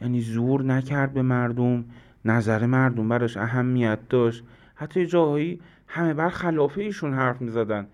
یعنی 0.00 0.20
زور 0.20 0.62
نکرد 0.62 1.12
به 1.12 1.22
مردم 1.22 1.84
نظر 2.24 2.66
مردم 2.66 3.08
براش 3.08 3.36
اهمیت 3.36 3.98
داشت. 4.08 4.44
حتی 4.74 5.06
جاهایی 5.06 5.60
همه 5.86 6.14
بر 6.14 6.28
خلافه 6.28 6.80
ایشون 6.80 7.14
حرف 7.14 7.40
می‌زدن. 7.40 7.86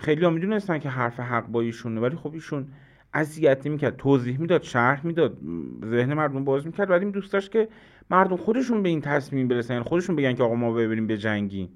خیلی 0.00 0.24
ها 0.24 0.30
می‌دونستن 0.30 0.78
که 0.78 0.88
حرف 0.88 1.20
حق 1.20 1.46
با 1.46 1.60
ایشونه 1.60 2.00
ولی 2.00 2.16
خب 2.16 2.32
ایشون 2.34 2.68
اذیت 3.14 3.66
می‌کرد 3.66 3.96
توضیح 3.96 4.40
می‌داد 4.40 4.62
شرح 4.62 5.06
می‌داد 5.06 5.38
ذهن 5.84 6.14
مردم 6.14 6.44
باز 6.44 6.66
می‌کرد. 6.66 6.90
ولی 6.90 7.10
دوست 7.10 7.32
داشت 7.32 7.52
که 7.52 7.68
مردم 8.10 8.36
خودشون 8.36 8.82
به 8.82 8.88
این 8.88 9.00
تصمیم 9.00 9.48
برسن 9.48 9.74
یعنی 9.74 9.86
خودشون 9.86 10.16
بگن 10.16 10.34
که 10.34 10.42
آقا 10.42 10.54
ما 10.54 10.72
ببریم 10.72 11.06
به 11.06 11.16
جنگیم. 11.16 11.68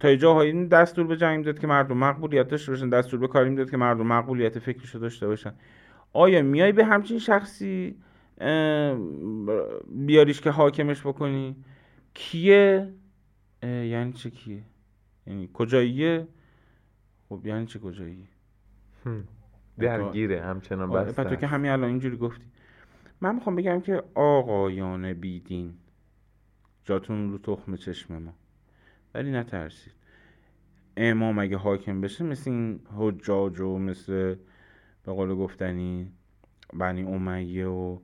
تا 0.00 0.14
جاهایی 0.14 0.68
دستور 0.68 1.06
به 1.06 1.16
جنگ 1.16 1.44
داد 1.44 1.58
که 1.58 1.66
مردم 1.66 1.96
مقبولیت 1.96 2.48
داشته 2.48 2.72
باشن 2.72 2.88
دستور 2.88 3.20
به 3.20 3.28
کاری 3.28 3.54
داد 3.54 3.70
که 3.70 3.76
مردم 3.76 4.06
مقبولیت 4.06 4.58
فکریشو 4.58 4.98
داشته 4.98 5.26
باشن. 5.26 5.52
آیا 6.12 6.42
میای 6.42 6.72
به 6.72 6.84
همچین 6.84 7.18
شخصی 7.18 7.96
بیاریش 9.90 10.40
که 10.40 10.50
حاکمش 10.50 11.00
بکنی؟ 11.06 11.56
کیه؟ 12.14 12.88
یعنی 13.62 14.12
چه 14.12 14.30
کیه؟ 14.30 14.62
یعنی 15.26 15.50
کجاییه؟ 15.52 16.28
خب 17.32 17.46
یعنی 17.46 17.66
چه 17.66 17.78
کجایی؟ 17.78 18.28
درگیره 19.78 20.42
همچنان 20.42 20.90
بسته 20.90 21.24
تو 21.24 21.36
که 21.36 21.46
همین 21.46 21.70
الان 21.70 21.88
اینجوری 21.88 22.16
گفتی. 22.16 22.44
من 23.20 23.34
می‌خوام 23.34 23.56
بگم 23.56 23.80
که 23.80 24.02
آقایان 24.14 25.12
بیدین 25.12 25.74
جاتون 26.84 27.32
رو 27.32 27.38
تخم 27.38 27.76
چشم 27.76 28.22
ما. 28.22 28.34
ولی 29.14 29.30
نترسید. 29.30 29.92
امام 30.96 31.38
اگه 31.38 31.56
حاکم 31.56 32.00
بشه 32.00 32.24
مثل 32.24 32.50
این 32.50 32.80
حجاج 32.96 33.60
و 33.60 33.78
مثل 33.78 34.34
به 35.04 35.12
قول 35.12 35.34
گفتنی 35.34 36.12
بنی 36.74 37.02
امیه 37.02 37.66
و 37.66 37.98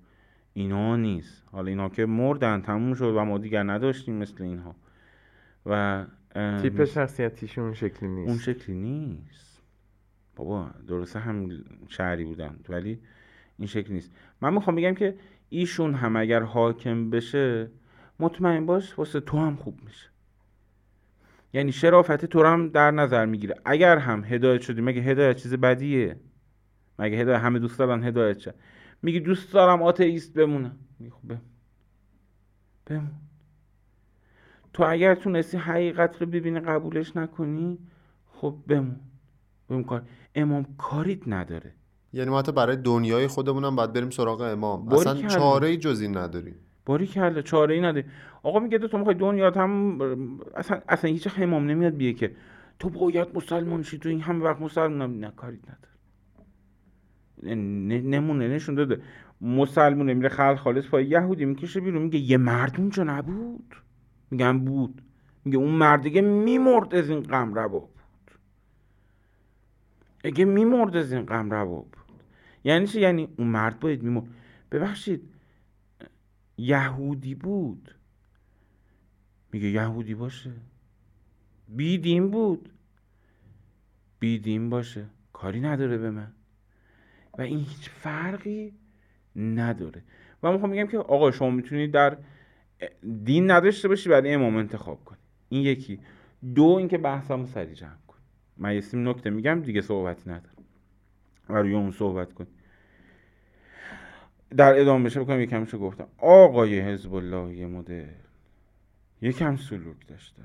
اینا 0.52 0.96
نیست. 0.96 1.48
حالا 1.52 1.68
اینا 1.68 1.88
که 1.88 2.06
مردن 2.06 2.60
تموم 2.60 2.94
شد 2.94 3.14
و 3.16 3.24
ما 3.24 3.38
دیگر 3.38 3.62
نداشتیم 3.62 4.14
مثل 4.14 4.42
اینها. 4.42 4.74
و 5.66 6.04
تیپ 6.62 6.84
شخصیتیشون 6.84 7.64
اون 7.64 7.74
شکلی 7.74 8.08
نیست. 8.08 8.28
اون 8.28 8.38
شکلی 8.38 8.76
نیست. 8.76 9.62
بابا 10.36 10.70
درسته 10.88 11.18
هم 11.18 11.64
شهری 11.88 12.24
بودن 12.24 12.56
ولی 12.68 12.98
این 13.58 13.66
شکل 13.66 13.92
نیست. 13.92 14.10
من 14.40 14.54
می‌خوام 14.54 14.76
بگم 14.76 14.94
که 14.94 15.14
ایشون 15.48 15.94
هم 15.94 16.16
اگر 16.16 16.42
حاکم 16.42 17.10
بشه 17.10 17.70
مطمئن 18.20 18.66
باش 18.66 18.98
واسه 18.98 19.20
تو 19.20 19.38
هم 19.38 19.56
خوب 19.56 19.80
میشه. 19.84 20.08
یعنی 21.52 21.72
شرافت 21.72 22.24
تو 22.24 22.44
هم 22.44 22.68
در 22.68 22.90
نظر 22.90 23.26
می‌گیره. 23.26 23.54
اگر 23.64 23.98
هم 23.98 24.24
هدایت 24.24 24.60
شدی 24.60 24.80
مگه 24.80 25.00
هدایت 25.00 25.36
چیز 25.36 25.54
بدیه؟ 25.54 26.16
مگه 26.98 27.16
هدایت 27.16 27.40
همه 27.40 27.58
دوست 27.58 27.78
دارن 27.78 28.04
هدایت 28.04 28.38
شد 28.38 28.54
میگی 29.02 29.20
دوست 29.20 29.52
دارم 29.52 29.82
آتئیست 29.82 30.34
بمونم. 30.34 30.76
خب 31.10 31.38
بمون. 32.86 33.10
تو 34.72 34.84
اگر 34.88 35.14
تونستی 35.14 35.56
حقیقت 35.56 36.20
رو 36.20 36.26
ببینی 36.26 36.60
قبولش 36.60 37.16
نکنی 37.16 37.78
خب 38.26 38.54
بمون. 38.68 38.96
بمون 39.68 39.84
کار. 39.84 40.02
امام 40.34 40.66
کاریت 40.78 41.28
نداره. 41.28 41.74
یعنی 42.12 42.30
ما 42.30 42.38
حتی 42.38 42.52
برای 42.52 42.76
دنیای 42.76 43.26
خودمونم 43.26 43.76
باید 43.76 43.92
بریم 43.92 44.10
سراغ 44.10 44.40
امام. 44.40 44.88
اصلا 44.88 45.14
چاره 45.28 45.68
ای 45.68 45.76
جز 45.76 46.00
این 46.00 46.16
نداریم. 46.16 46.54
باری 46.86 47.06
کرده 47.06 47.42
چاره 47.42 47.74
ای 47.74 47.80
نداری 47.80 48.04
آقا 48.42 48.58
میگه 48.58 48.78
تو 48.78 48.98
می‌خوای 48.98 49.14
دنیا 49.14 49.50
هم 49.50 49.98
اصلا 50.56 50.80
اصلا 50.88 51.10
هیچ 51.10 51.28
امام 51.38 51.66
نمیاد 51.66 51.96
بیه 51.96 52.12
که 52.12 52.34
تو 52.78 52.88
باید 52.88 53.28
مسلمان 53.34 53.82
شی 53.82 53.98
تو 53.98 54.08
این 54.08 54.20
همه 54.20 54.44
وقت 54.44 54.60
مسلمان 54.60 55.20
نه 55.20 55.32
کاری 55.36 55.58
نداره. 55.58 55.88
نمونه 58.00 58.48
نشون 58.48 58.74
داده. 58.74 59.02
مسلمونه 59.40 60.14
میره 60.14 60.28
خلق 60.28 60.58
خالص 60.58 60.86
پای 60.86 61.06
یهودی 61.06 61.44
می‌کشه 61.44 61.80
بیرون 61.80 62.02
میگه 62.02 62.18
یه 62.18 62.36
مرد 62.36 62.74
اونجا 62.78 63.04
نبود. 63.04 63.74
میگم 64.30 64.58
بود. 64.58 65.02
میگه 65.44 65.58
اون 65.58 65.70
مرد 65.70 66.02
دیگه 66.02 66.20
میمرد 66.20 66.94
از 66.94 67.10
این 67.10 67.20
غم 67.20 67.54
روا 67.54 67.78
بود. 67.78 68.00
اگه 70.24 70.44
میمرد 70.44 70.96
از 70.96 71.12
این 71.12 71.22
غم 71.22 71.50
روا 71.50 71.80
بود. 71.80 71.96
یعنی 72.64 72.86
چی؟ 72.86 73.00
یعنی 73.00 73.28
اون 73.36 73.48
مرد 73.48 73.80
باید 73.80 74.02
میمرد. 74.02 74.26
ببخشید 74.72 75.22
یهودی 76.58 77.34
بود. 77.34 77.94
میگه 79.52 79.68
یهودی 79.68 80.14
باشه. 80.14 80.52
بیدین 81.68 82.30
بود. 82.30 82.72
بیدین 84.18 84.70
باشه. 84.70 85.06
کاری 85.32 85.60
نداره 85.60 85.98
به 85.98 86.10
من. 86.10 86.32
و 87.38 87.42
این 87.42 87.58
هیچ 87.58 87.90
فرقی 87.90 88.72
نداره. 89.36 90.02
و 90.42 90.52
می‌خوام 90.52 90.70
میگم 90.70 90.86
که 90.86 90.98
آقا 90.98 91.30
شما 91.30 91.50
می‌تونید 91.50 91.90
در 91.92 92.18
دین 93.24 93.50
نداشته 93.50 93.88
باشی 93.88 94.08
برای 94.08 94.34
امام 94.34 94.56
انتخاب 94.56 95.04
کنی. 95.04 95.18
این 95.48 95.62
یکی. 95.62 96.00
دو 96.54 96.64
اینکه 96.64 96.98
بحثمو 96.98 97.46
سری 97.46 97.74
جمع 97.74 97.96
کن 98.08 98.16
من 98.56 98.74
یه 98.74 98.82
نکته 98.92 99.30
میگم 99.30 99.62
دیگه 99.62 99.80
صحبتی 99.80 100.30
ندارم. 100.30 100.64
و 101.48 101.56
روی 101.56 101.74
اون 101.74 101.90
صحبت 101.90 102.32
کن 102.32 102.46
در 104.56 104.80
ادامه 104.80 105.04
بشه 105.04 105.20
بکنم 105.20 105.40
یکم 105.40 105.64
چه 105.64 105.78
گفتم. 105.78 106.06
آقای 106.18 106.80
حزب 106.80 107.14
الله 107.14 107.56
یه 107.56 107.66
مدل. 107.66 108.06
یکم 109.22 109.56
سلوک 109.56 110.06
داشته 110.06 110.42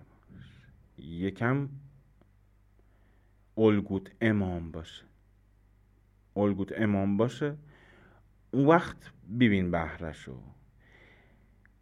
یکم 0.98 1.70
الگوت 3.58 4.12
امام 4.22 4.72
باشه. 4.72 5.06
الگوت 6.36 6.74
امام 6.78 7.18
باشه. 7.18 7.56
اون 8.52 8.66
وقت 8.66 9.12
ببین 9.40 9.72
بهرشو 9.72 10.53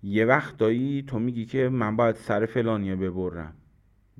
یه 0.03 0.25
وقت 0.25 0.57
دایی 0.57 1.03
تو 1.03 1.19
میگی 1.19 1.45
که 1.45 1.69
من 1.69 1.95
باید 1.95 2.15
سر 2.15 2.45
فلانیه 2.45 2.95
ببرم. 2.95 3.53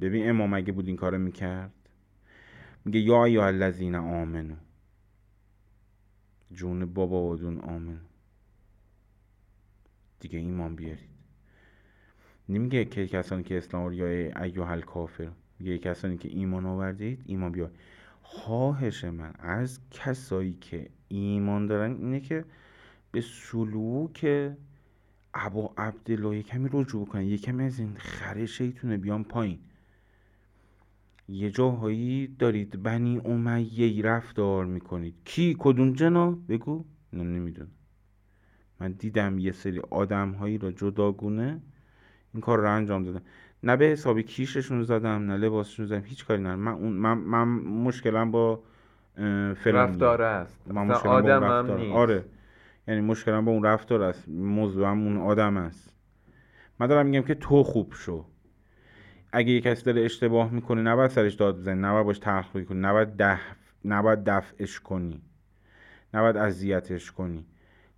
ببین 0.02 0.30
امام 0.30 0.54
اگه 0.54 0.72
بود 0.72 0.88
این 0.88 0.96
کارو 0.96 1.18
می‌کرد؟ 1.18 1.74
میگه 2.86 3.00
یا 3.00 3.28
یا 3.28 3.46
الذین 3.46 3.96
آمنو. 3.96 4.56
جون 6.54 6.94
بابا 6.94 7.24
و 7.24 7.36
دون 7.36 7.58
آمنو. 7.58 7.98
دیگه 10.20 10.40
ایمان 10.40 10.76
بیارید. 10.76 11.10
نمیگه 12.50 12.86
که 12.86 13.08
کسانی 13.08 13.44
که 13.44 13.58
اسلام 13.58 13.94
یا 13.94 14.06
ایوه 14.42 14.82
کافر 14.82 15.32
میگه 15.60 15.78
کسانی 15.78 16.18
که 16.18 16.30
ایمان 16.30 16.66
آوردید 16.66 17.24
ایمان 17.26 17.52
بیار. 17.52 17.72
خواهش 18.22 19.04
من 19.04 19.34
از 19.40 19.80
کسایی 19.92 20.54
که 20.54 20.90
ایمان 21.08 21.68
دارن 21.68 21.92
اینه 21.92 22.20
که 22.20 22.46
به 23.12 23.22
سلوک 23.22 24.52
ابا 25.34 25.74
عبدالله 25.78 26.44
کمی 26.44 26.70
رجوع 26.74 27.06
کنن 27.06 27.24
یه 27.24 27.38
کمی 27.38 27.64
از 27.64 27.80
این 27.80 27.96
خره 27.98 28.46
شیطونه 28.46 28.98
بیان 28.98 29.24
پایین. 29.24 29.60
یه 31.30 31.50
جاهایی 31.52 32.28
دارید 32.40 32.84
بنی 32.84 33.22
امیه 33.26 34.02
رفتار 34.04 34.66
می‌کنید. 34.66 35.16
کی؟ 35.26 35.56
کدوم 35.60 35.94
جنا 35.94 36.32
بگو. 36.32 36.86
نه 37.14 37.24
نمی‌دونم. 37.24 37.72
من 38.80 38.92
دیدم 38.92 39.40
یه 39.40 39.52
سری 39.52 39.80
آدم 39.90 40.32
هایی 40.32 40.58
را 40.58 40.72
جداگونه 40.72 41.62
این 42.34 42.42
کار 42.42 42.60
رو 42.60 42.72
انجام 42.72 43.04
دادم 43.04 43.22
نه 43.64 43.76
به 43.76 43.86
حساب 43.86 44.22
کیششون 44.22 44.84
زدم 44.84 45.10
نه 45.32 45.38
لباسشون 45.38 45.86
زدم. 45.86 46.04
هیچ 46.04 46.26
کاری 46.26 46.42
نه 46.44 46.56
من 46.56 46.72
اون 46.72 46.94
من, 46.94 47.18
من 47.18 47.48
مشکلم 47.60 48.32
با 48.32 48.64
رفتار 49.66 50.22
است. 50.22 50.72
من 50.72 50.88
مشکلم 50.88 51.12
آدم 51.12 51.40
با 51.40 51.60
اون 51.60 51.70
رفتار. 51.70 51.92
آره. 51.94 52.26
یعنی 52.92 53.02
مشکلم 53.02 53.46
با 53.46 53.52
اون 53.52 53.64
رفتار 53.64 54.02
است. 54.02 54.30
موضوعم 54.30 55.04
اون 55.04 55.18
آدم 55.18 55.58
است. 55.58 55.96
من 56.80 56.88
دارم 56.88 57.06
میگم 57.06 57.22
که 57.22 57.36
تو 57.36 57.64
خوب 57.64 57.94
شو. 57.94 58.26
اگه 59.32 59.52
یه 59.52 59.62
کسی 59.62 59.86
داره 59.86 60.02
اشتباه 60.02 60.52
می‌کنه 60.52 60.82
نباید 60.82 61.12
سرش 61.12 61.34
داد 61.34 61.58
بزنی 61.60 61.82
نباید 61.82 62.06
باش 62.06 62.20
تحقیق 62.20 62.68
کنی 62.68 62.80
نباید 62.80 63.18
دفع 63.18 63.54
نباید 63.86 64.24
دفعش 64.24 64.80
کنی. 64.80 65.22
نباید 66.14 66.38
اذیتش 66.38 67.12
کنی. 67.12 67.46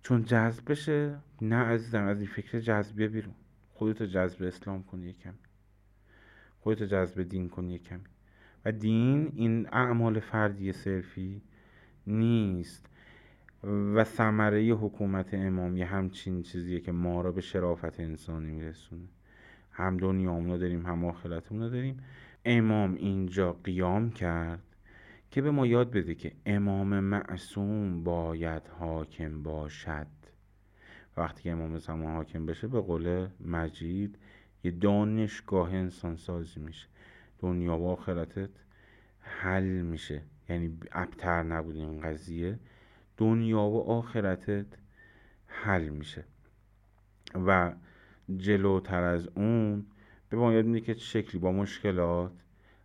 چون 0.02 0.24
جذب 0.24 0.70
بشه. 0.70 1.18
نه 1.42 1.56
عزیزم 1.56 2.04
از 2.04 2.18
این 2.18 2.28
فکر 2.28 2.60
جذبیه 2.60 3.08
بیرون. 3.08 3.34
خودت 3.72 4.02
جذب 4.02 4.42
اسلام 4.42 4.82
کنی 4.82 5.06
یکم 5.06 5.34
خودت 6.60 6.82
جذب 6.82 7.22
دین 7.22 7.48
کنی 7.48 7.78
کمی. 7.78 8.00
و 8.64 8.72
دین 8.72 9.32
این 9.36 9.68
اعمال 9.72 10.20
فردی 10.20 10.72
صرفی 10.72 11.42
نیست. 12.06 12.86
و 13.66 14.04
ثمره 14.04 14.62
حکومت 14.62 15.34
امامی 15.34 15.82
همچین 15.82 16.42
چیزیه 16.42 16.80
که 16.80 16.92
ما 16.92 17.20
را 17.20 17.32
به 17.32 17.40
شرافت 17.40 18.00
انسانی 18.00 18.50
میرسونه. 18.50 19.08
هم 19.70 19.96
دنیامون 19.96 20.50
رو 20.50 20.58
داریم 20.58 20.86
هم 20.86 21.04
آخرتمون 21.04 21.62
رو 21.62 21.68
داریم. 21.68 21.96
امام 22.44 22.94
اینجا 22.94 23.52
قیام 23.52 24.10
کرد 24.10 24.62
که 25.30 25.42
به 25.42 25.50
ما 25.50 25.66
یاد 25.66 25.90
بده 25.90 26.14
که 26.14 26.32
امام 26.46 27.00
معصوم 27.00 28.04
باید 28.04 28.62
حاکم 28.68 29.42
باشد. 29.42 30.06
وقتی 31.16 31.42
که 31.42 31.52
امام 31.52 31.78
زمان 31.78 32.14
حاکم 32.14 32.46
بشه 32.46 32.68
به 32.68 32.80
قول 32.80 33.28
مجید 33.40 34.18
یه 34.64 34.70
دانشگاه 34.70 35.74
انسان 35.74 36.16
سازی 36.16 36.60
میشه. 36.60 36.86
دنیا 37.38 37.78
و 37.78 37.88
آخرتت 37.88 38.50
حل 39.20 39.82
میشه. 39.82 40.22
یعنی 40.48 40.78
ابتر 40.92 41.42
نبود 41.42 41.76
این 41.76 42.00
قضیه. 42.00 42.58
دنیا 43.16 43.62
و 43.62 43.90
آخرتت 43.90 44.66
حل 45.46 45.88
میشه. 45.88 46.24
و 47.46 47.72
جلوتر 48.36 49.02
از 49.02 49.28
اون 49.36 49.86
به 50.28 50.36
ما 50.36 50.52
یاد 50.52 50.64
میده 50.64 50.86
که 50.86 50.94
شکلی 50.94 51.40
با 51.40 51.52
مشکلات 51.52 52.32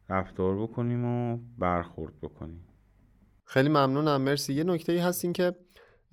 رفتار 0.09 0.61
بکنیم 0.61 1.05
و 1.05 1.39
برخورد 1.57 2.13
بکنیم. 2.21 2.65
خیلی 3.45 3.69
ممنونم. 3.69 4.21
مرسی. 4.21 4.53
یه 4.53 4.63
نکته 4.63 4.91
ای 4.91 4.99
هست 4.99 5.33
که 5.33 5.55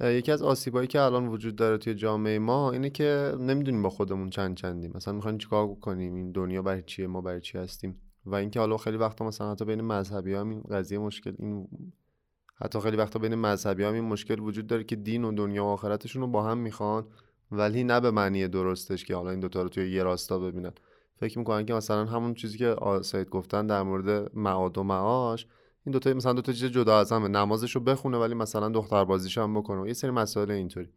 یکی 0.01 0.33
از 0.33 0.43
آسیبایی 0.43 0.87
که 0.87 1.01
الان 1.01 1.29
وجود 1.29 1.57
داره 1.57 1.79
توی 1.79 1.95
جامعه 1.95 2.39
ما 2.39 2.73
اینه 2.73 2.91
که 2.91 3.35
نمی‌دونیم 3.41 3.83
با 3.83 3.91
خودمون 3.91 4.31
چند 4.31 4.57
چندیم. 4.57 4.93
مثلا 4.95 5.15
می‌خوایم 5.15 5.39
چیکار 5.39 5.75
کنیم 5.75 6.15
این 6.15 6.33
دنیا 6.33 6.63
برای 6.63 6.83
چیه؟ 6.83 7.07
ما 7.07 7.21
برای 7.21 7.41
چی 7.41 7.59
هستیم؟ 7.59 8.01
و 8.27 8.35
اینکه 8.35 8.61
حالا 8.61 8.77
خیلی 8.77 8.97
وقتا 8.97 9.25
مثلا 9.25 9.51
حتی 9.53 9.65
بین 9.65 9.81
مذهبی 9.81 10.35
هم 10.35 10.49
این 10.49 10.63
قضیه 10.63 10.99
مشکل 10.99 11.35
این 11.39 11.69
حتی 12.57 12.81
خیلی 12.81 12.97
وقتا 12.97 13.19
بین 13.19 13.35
مذهبی 13.35 13.85
هم 13.85 13.95
این 13.95 14.05
مشکل 14.05 14.41
وجود 14.41 14.67
داره 14.67 14.85
که 14.85 14.97
دین 14.97 15.25
و 15.25 15.33
دنیا 15.33 15.65
و 15.65 15.69
آخرتشون 15.69 16.23
رو 16.23 16.29
با 16.29 16.43
هم 16.43 16.59
می‌خوان 16.59 17.07
ولی 17.53 17.85
نه 17.85 18.01
به 18.01 18.11
معنی 18.11 18.49
درستش 18.49 19.05
که 19.05 19.17
حالا 19.17 19.31
این 19.31 19.41
دوتا 19.41 19.63
رو 19.63 19.69
توی 19.69 19.93
یه 19.93 20.03
راستا 20.03 20.39
ببینن. 20.39 20.73
فکر 21.17 21.39
می‌کنن 21.39 21.67
که 21.67 21.75
مثلا 21.75 22.05
همون 22.05 22.35
چیزی 22.35 22.59
که 22.59 22.77
سید 23.03 23.29
گفتن 23.31 23.67
در 23.67 23.83
مورد 23.83 24.37
معاد 24.37 24.79
و 24.79 24.83
معاش 24.83 25.47
این 25.87 25.93
دوتا 25.93 26.15
مثلا 26.15 26.33
دوتا 26.33 26.53
چیز 26.53 26.71
جدا 26.71 26.99
از 26.99 27.13
همه 27.13 27.29
نمازش 27.29 27.77
رو 27.77 27.81
بخونه 27.81 28.19
ولی 28.19 28.35
مثلا 28.35 28.69
دختر 28.69 29.05
بازیش 29.05 29.39
هم 29.39 29.55
بکنه 29.55 29.87
یه 29.87 29.93
سری 29.93 30.11
مسائل 30.11 30.51
اینطوری. 30.51 30.89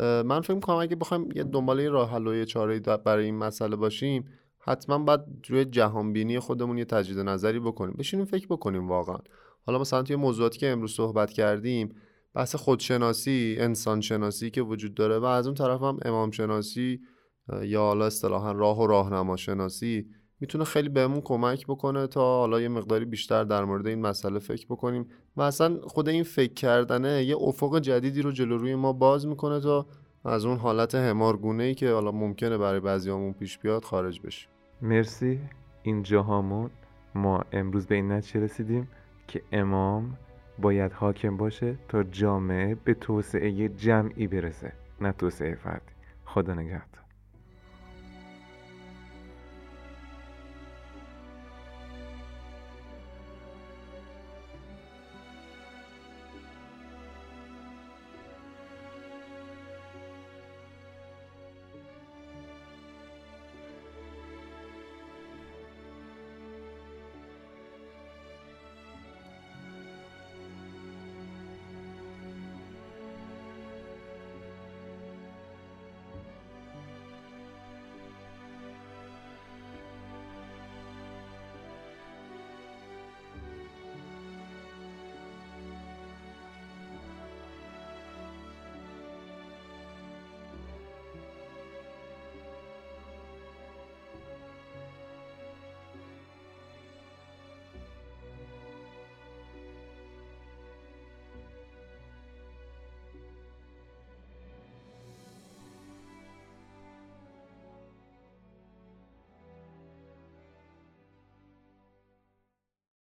من 0.00 0.40
فکر 0.40 0.54
می‌کنم 0.54 0.76
اگه 0.76 0.96
بخوایم 0.96 1.28
یه 1.34 1.44
دنبال 1.44 1.80
یه 1.80 1.90
راه 1.90 2.10
حل 2.10 2.26
و 2.26 2.34
یه 2.34 2.44
چاره 2.44 2.80
برای 2.80 3.24
این 3.24 3.38
مسئله 3.38 3.76
باشیم 3.76 4.28
حتما 4.58 4.98
باید 4.98 5.20
روی 5.48 5.64
جهانبینی 5.64 6.38
خودمون 6.38 6.78
یه 6.78 6.84
تجدید 6.84 7.18
نظری 7.18 7.60
بکنیم. 7.60 7.94
بشینیم 7.98 8.26
فکر 8.26 8.46
بکنیم 8.46 8.88
واقعا. 8.88 9.18
حالا 9.66 9.78
مثلا 9.78 10.02
توی 10.02 10.16
موضوعاتی 10.16 10.58
که 10.58 10.68
امروز 10.68 10.92
صحبت 10.92 11.32
کردیم 11.32 11.94
بحث 12.34 12.56
خودشناسی 12.56 13.56
انسان 13.58 14.00
شناسی 14.00 14.50
که 14.50 14.62
وجود 14.62 14.94
داره 14.94 15.18
و 15.18 15.24
از 15.24 15.46
اون 15.46 15.54
طرف 15.54 15.82
هم 15.82 15.98
امام 16.02 16.30
شناسی 16.30 17.00
یا 17.62 17.80
حالا 17.80 18.06
اصطلاحا 18.06 18.52
راه 18.52 18.80
و 18.80 18.86
راهنما 18.86 19.36
شناسی 19.36 20.06
می‌تونه 20.40 20.64
خیلی 20.64 20.88
بهمون 20.88 21.20
کمک 21.20 21.66
بکنه 21.66 22.06
تا 22.06 22.38
حالا 22.38 22.60
یه 22.60 22.68
مقداری 22.68 23.04
بیشتر 23.04 23.44
در 23.44 23.64
مورد 23.64 23.86
این 23.86 24.00
مسئله 24.00 24.38
فکر 24.38 24.66
بکنیم 24.66 25.08
و 25.36 25.42
اصلا 25.42 25.80
خود 25.80 26.08
این 26.08 26.22
فکر 26.22 26.54
کردنه 26.54 27.24
یه 27.24 27.36
افق 27.36 27.78
جدیدی 27.78 28.22
رو 28.22 28.32
جلو 28.32 28.58
روی 28.58 28.74
ما 28.74 28.92
باز 28.92 29.26
می‌کنه 29.26 29.60
تا 29.60 29.86
از 30.24 30.44
اون 30.44 30.56
حالت 30.56 30.94
همارگونه 30.94 31.64
ای 31.64 31.74
که 31.74 31.90
حالا 31.90 32.12
ممکنه 32.12 32.58
برای 32.58 32.80
بعضیامون 32.80 33.32
پیش 33.32 33.58
بیاد 33.58 33.84
خارج 33.84 34.20
بشیم. 34.20 34.48
مرسی. 34.82 35.40
اینجا 35.82 36.22
همون 36.22 36.70
ما 37.14 37.44
امروز 37.52 37.86
به 37.86 37.94
این 37.94 38.12
نتیجه 38.12 38.40
رسیدیم. 38.40 38.88
که 39.28 39.42
امام 39.52 40.18
باید 40.58 40.92
حاکم 40.92 41.36
باشه 41.36 41.76
تا 41.88 42.02
جامعه 42.02 42.74
به 42.74 42.94
توسعه 42.94 43.68
جمعی 43.68 44.26
برسه 44.26 44.72
نه 45.00 45.12
توسعه 45.12 45.54
فردی. 45.54 45.92
خدا 46.24 46.54
نگهدار. 46.54 46.93